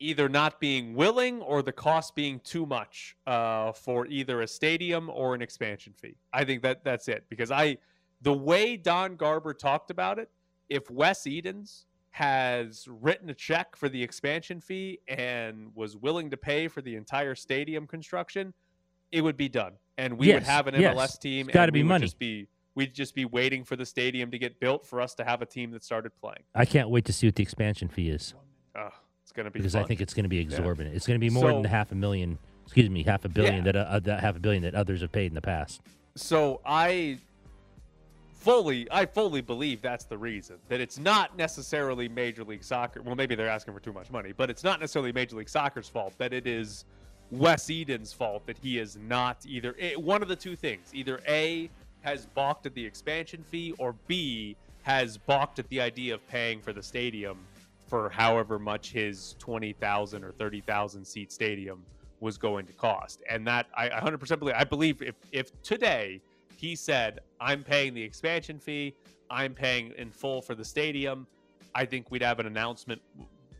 either 0.00 0.28
not 0.28 0.58
being 0.58 0.94
willing 0.94 1.40
or 1.42 1.62
the 1.62 1.70
cost 1.70 2.16
being 2.16 2.40
too 2.40 2.66
much 2.66 3.16
uh, 3.28 3.70
for 3.70 4.06
either 4.08 4.40
a 4.40 4.48
stadium 4.48 5.08
or 5.10 5.36
an 5.36 5.42
expansion 5.42 5.92
fee. 5.92 6.16
I 6.32 6.44
think 6.44 6.62
that 6.62 6.82
that's 6.82 7.06
it 7.06 7.24
because 7.28 7.52
I, 7.52 7.76
the 8.20 8.32
way 8.32 8.76
Don 8.76 9.14
Garber 9.14 9.54
talked 9.54 9.92
about 9.92 10.18
it, 10.18 10.28
if 10.68 10.90
Wes 10.90 11.24
Edens 11.24 11.86
has 12.10 12.88
written 12.88 13.30
a 13.30 13.34
check 13.34 13.76
for 13.76 13.88
the 13.88 14.02
expansion 14.02 14.60
fee 14.60 14.98
and 15.06 15.70
was 15.76 15.96
willing 15.96 16.30
to 16.30 16.36
pay 16.36 16.66
for 16.66 16.82
the 16.82 16.96
entire 16.96 17.36
stadium 17.36 17.86
construction, 17.86 18.52
it 19.12 19.20
would 19.20 19.36
be 19.36 19.48
done, 19.48 19.74
and 19.98 20.18
we 20.18 20.32
would 20.32 20.42
have 20.42 20.66
an 20.66 20.74
yes. 20.80 20.96
MLS 20.96 21.20
team. 21.20 21.48
It's 21.48 21.54
gotta 21.54 21.72
be 21.72 21.84
money. 21.84 22.04
Just 22.04 22.18
be 22.18 22.48
we'd 22.80 22.94
just 22.94 23.14
be 23.14 23.26
waiting 23.26 23.62
for 23.62 23.76
the 23.76 23.84
stadium 23.84 24.30
to 24.30 24.38
get 24.38 24.58
built 24.58 24.86
for 24.86 25.02
us 25.02 25.14
to 25.14 25.22
have 25.22 25.42
a 25.42 25.46
team 25.46 25.70
that 25.72 25.84
started 25.84 26.12
playing. 26.18 26.42
I 26.54 26.64
can't 26.64 26.88
wait 26.88 27.04
to 27.04 27.12
see 27.12 27.26
what 27.26 27.34
the 27.34 27.42
expansion 27.42 27.88
fee 27.88 28.08
is 28.08 28.32
Uh, 28.74 28.88
it's 29.22 29.32
going 29.32 29.44
to 29.44 29.50
be 29.50 29.58
because 29.58 29.74
I 29.76 29.84
think 29.84 30.00
it's 30.00 30.14
going 30.14 30.24
to 30.24 30.30
be 30.30 30.38
exorbitant. 30.38 30.96
It's 30.96 31.06
going 31.06 31.20
to 31.20 31.24
be 31.24 31.28
more 31.28 31.52
than 31.52 31.64
half 31.64 31.92
a 31.92 31.94
million. 31.94 32.38
Excuse 32.64 32.88
me, 32.88 33.02
half 33.02 33.24
a 33.26 33.28
billion 33.28 33.56
Yeah. 33.66 33.72
that, 33.72 33.76
uh, 33.76 34.00
that 34.00 34.20
half 34.20 34.36
a 34.36 34.40
billion 34.40 34.62
that 34.62 34.74
others 34.74 35.02
have 35.02 35.12
paid 35.12 35.26
in 35.26 35.34
the 35.34 35.42
past. 35.42 35.82
so 36.14 36.60
I 36.64 37.18
fully 38.32 38.88
I 38.90 39.04
fully 39.04 39.42
believe 39.42 39.82
that's 39.82 40.04
the 40.06 40.16
reason 40.16 40.56
that 40.68 40.80
it's 40.80 40.98
not 40.98 41.36
necessarily 41.36 42.08
Major 42.08 42.44
League 42.44 42.64
Soccer. 42.64 43.02
Well, 43.02 43.14
maybe 43.14 43.34
they're 43.34 43.48
asking 43.50 43.74
for 43.74 43.80
too 43.80 43.92
much 43.92 44.10
money, 44.10 44.32
but 44.34 44.48
it's 44.48 44.64
not 44.64 44.80
necessarily 44.80 45.12
Major 45.12 45.36
League 45.36 45.48
Soccer's 45.50 45.88
fault 45.88 46.14
that 46.18 46.32
it 46.32 46.46
is 46.46 46.84
Wes 47.30 47.68
Edens' 47.70 48.12
fault 48.12 48.46
that 48.46 48.56
he 48.58 48.78
is 48.78 48.96
not 48.96 49.44
either 49.46 49.76
eh, 49.78 49.94
one 49.94 50.22
of 50.22 50.28
the 50.28 50.36
two 50.36 50.56
things. 50.56 50.90
Either 50.94 51.20
A 51.28 51.68
has 52.02 52.26
balked 52.26 52.66
at 52.66 52.74
the 52.74 52.84
expansion 52.84 53.42
fee 53.42 53.74
or 53.78 53.94
B 54.06 54.56
has 54.82 55.18
balked 55.18 55.58
at 55.58 55.68
the 55.68 55.80
idea 55.80 56.14
of 56.14 56.26
paying 56.28 56.60
for 56.60 56.72
the 56.72 56.82
stadium 56.82 57.38
for 57.86 58.08
however 58.08 58.58
much 58.58 58.92
his 58.92 59.34
20,000 59.38 60.24
or 60.24 60.32
30,000 60.32 61.04
seat 61.04 61.32
stadium 61.32 61.84
was 62.20 62.38
going 62.38 62.66
to 62.66 62.72
cost. 62.74 63.22
And 63.28 63.46
that 63.46 63.66
I 63.76 63.88
100% 63.88 64.38
believe 64.38 64.54
I 64.56 64.64
believe 64.64 65.02
if 65.02 65.14
if 65.32 65.50
today 65.62 66.20
he 66.56 66.76
said 66.76 67.20
I'm 67.40 67.62
paying 67.64 67.94
the 67.94 68.02
expansion 68.02 68.58
fee, 68.58 68.94
I'm 69.30 69.54
paying 69.54 69.92
in 69.96 70.10
full 70.10 70.42
for 70.42 70.54
the 70.54 70.64
stadium, 70.64 71.26
I 71.74 71.84
think 71.84 72.10
we'd 72.10 72.22
have 72.22 72.38
an 72.40 72.46
announcement 72.46 73.00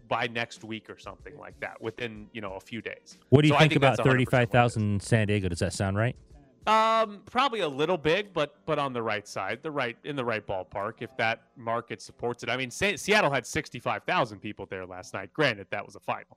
by 0.09 0.27
next 0.27 0.65
week 0.65 0.91
or 0.91 0.99
something 0.99 1.39
like 1.39 1.59
that 1.61 1.81
within, 1.81 2.27
you 2.33 2.41
know, 2.41 2.55
a 2.55 2.61
few 2.61 2.83
days. 2.83 3.17
What 3.29 3.43
do 3.43 3.49
you 3.49 3.55
So 3.55 3.59
think, 3.61 3.73
think 3.73 3.77
about 3.77 3.97
that's 3.97 4.01
100% 4.01 4.05
what 4.07 4.07
it 4.07 4.09
is. 4.09 4.13
thirty-five 4.13 4.51
thousand 4.51 5.03
San 5.03 5.27
Diego? 5.29 5.49
Does 5.49 5.61
that 5.61 5.73
sound 5.73 5.97
right? 5.97 6.17
Um, 6.67 7.23
probably 7.25 7.61
a 7.61 7.69
little 7.69 7.97
big, 7.97 8.35
but 8.35 8.55
but 8.67 8.79
on 8.79 8.93
the 8.93 9.03
right 9.03 9.27
side, 9.27 9.61
the 9.63 9.71
right 9.71 9.97
in 10.05 10.15
the 10.15 10.25
right 10.25 10.47
ballpark. 10.47 10.95
If 11.01 11.17
that 11.17 11.43
market 11.57 12.03
supports 12.03 12.43
it, 12.43 12.51
I 12.51 12.57
mean, 12.57 12.71
Seattle 12.71 13.31
had 13.31 13.47
sixty 13.47 13.79
five 13.79 14.05
thousand 14.05 14.41
people 14.41 14.67
there 14.67 14.85
last 14.85 15.15
night. 15.15 15.33
Granted, 15.33 15.69
that 15.71 15.85
was 15.85 15.97
a 15.97 16.01
final. 16.01 16.37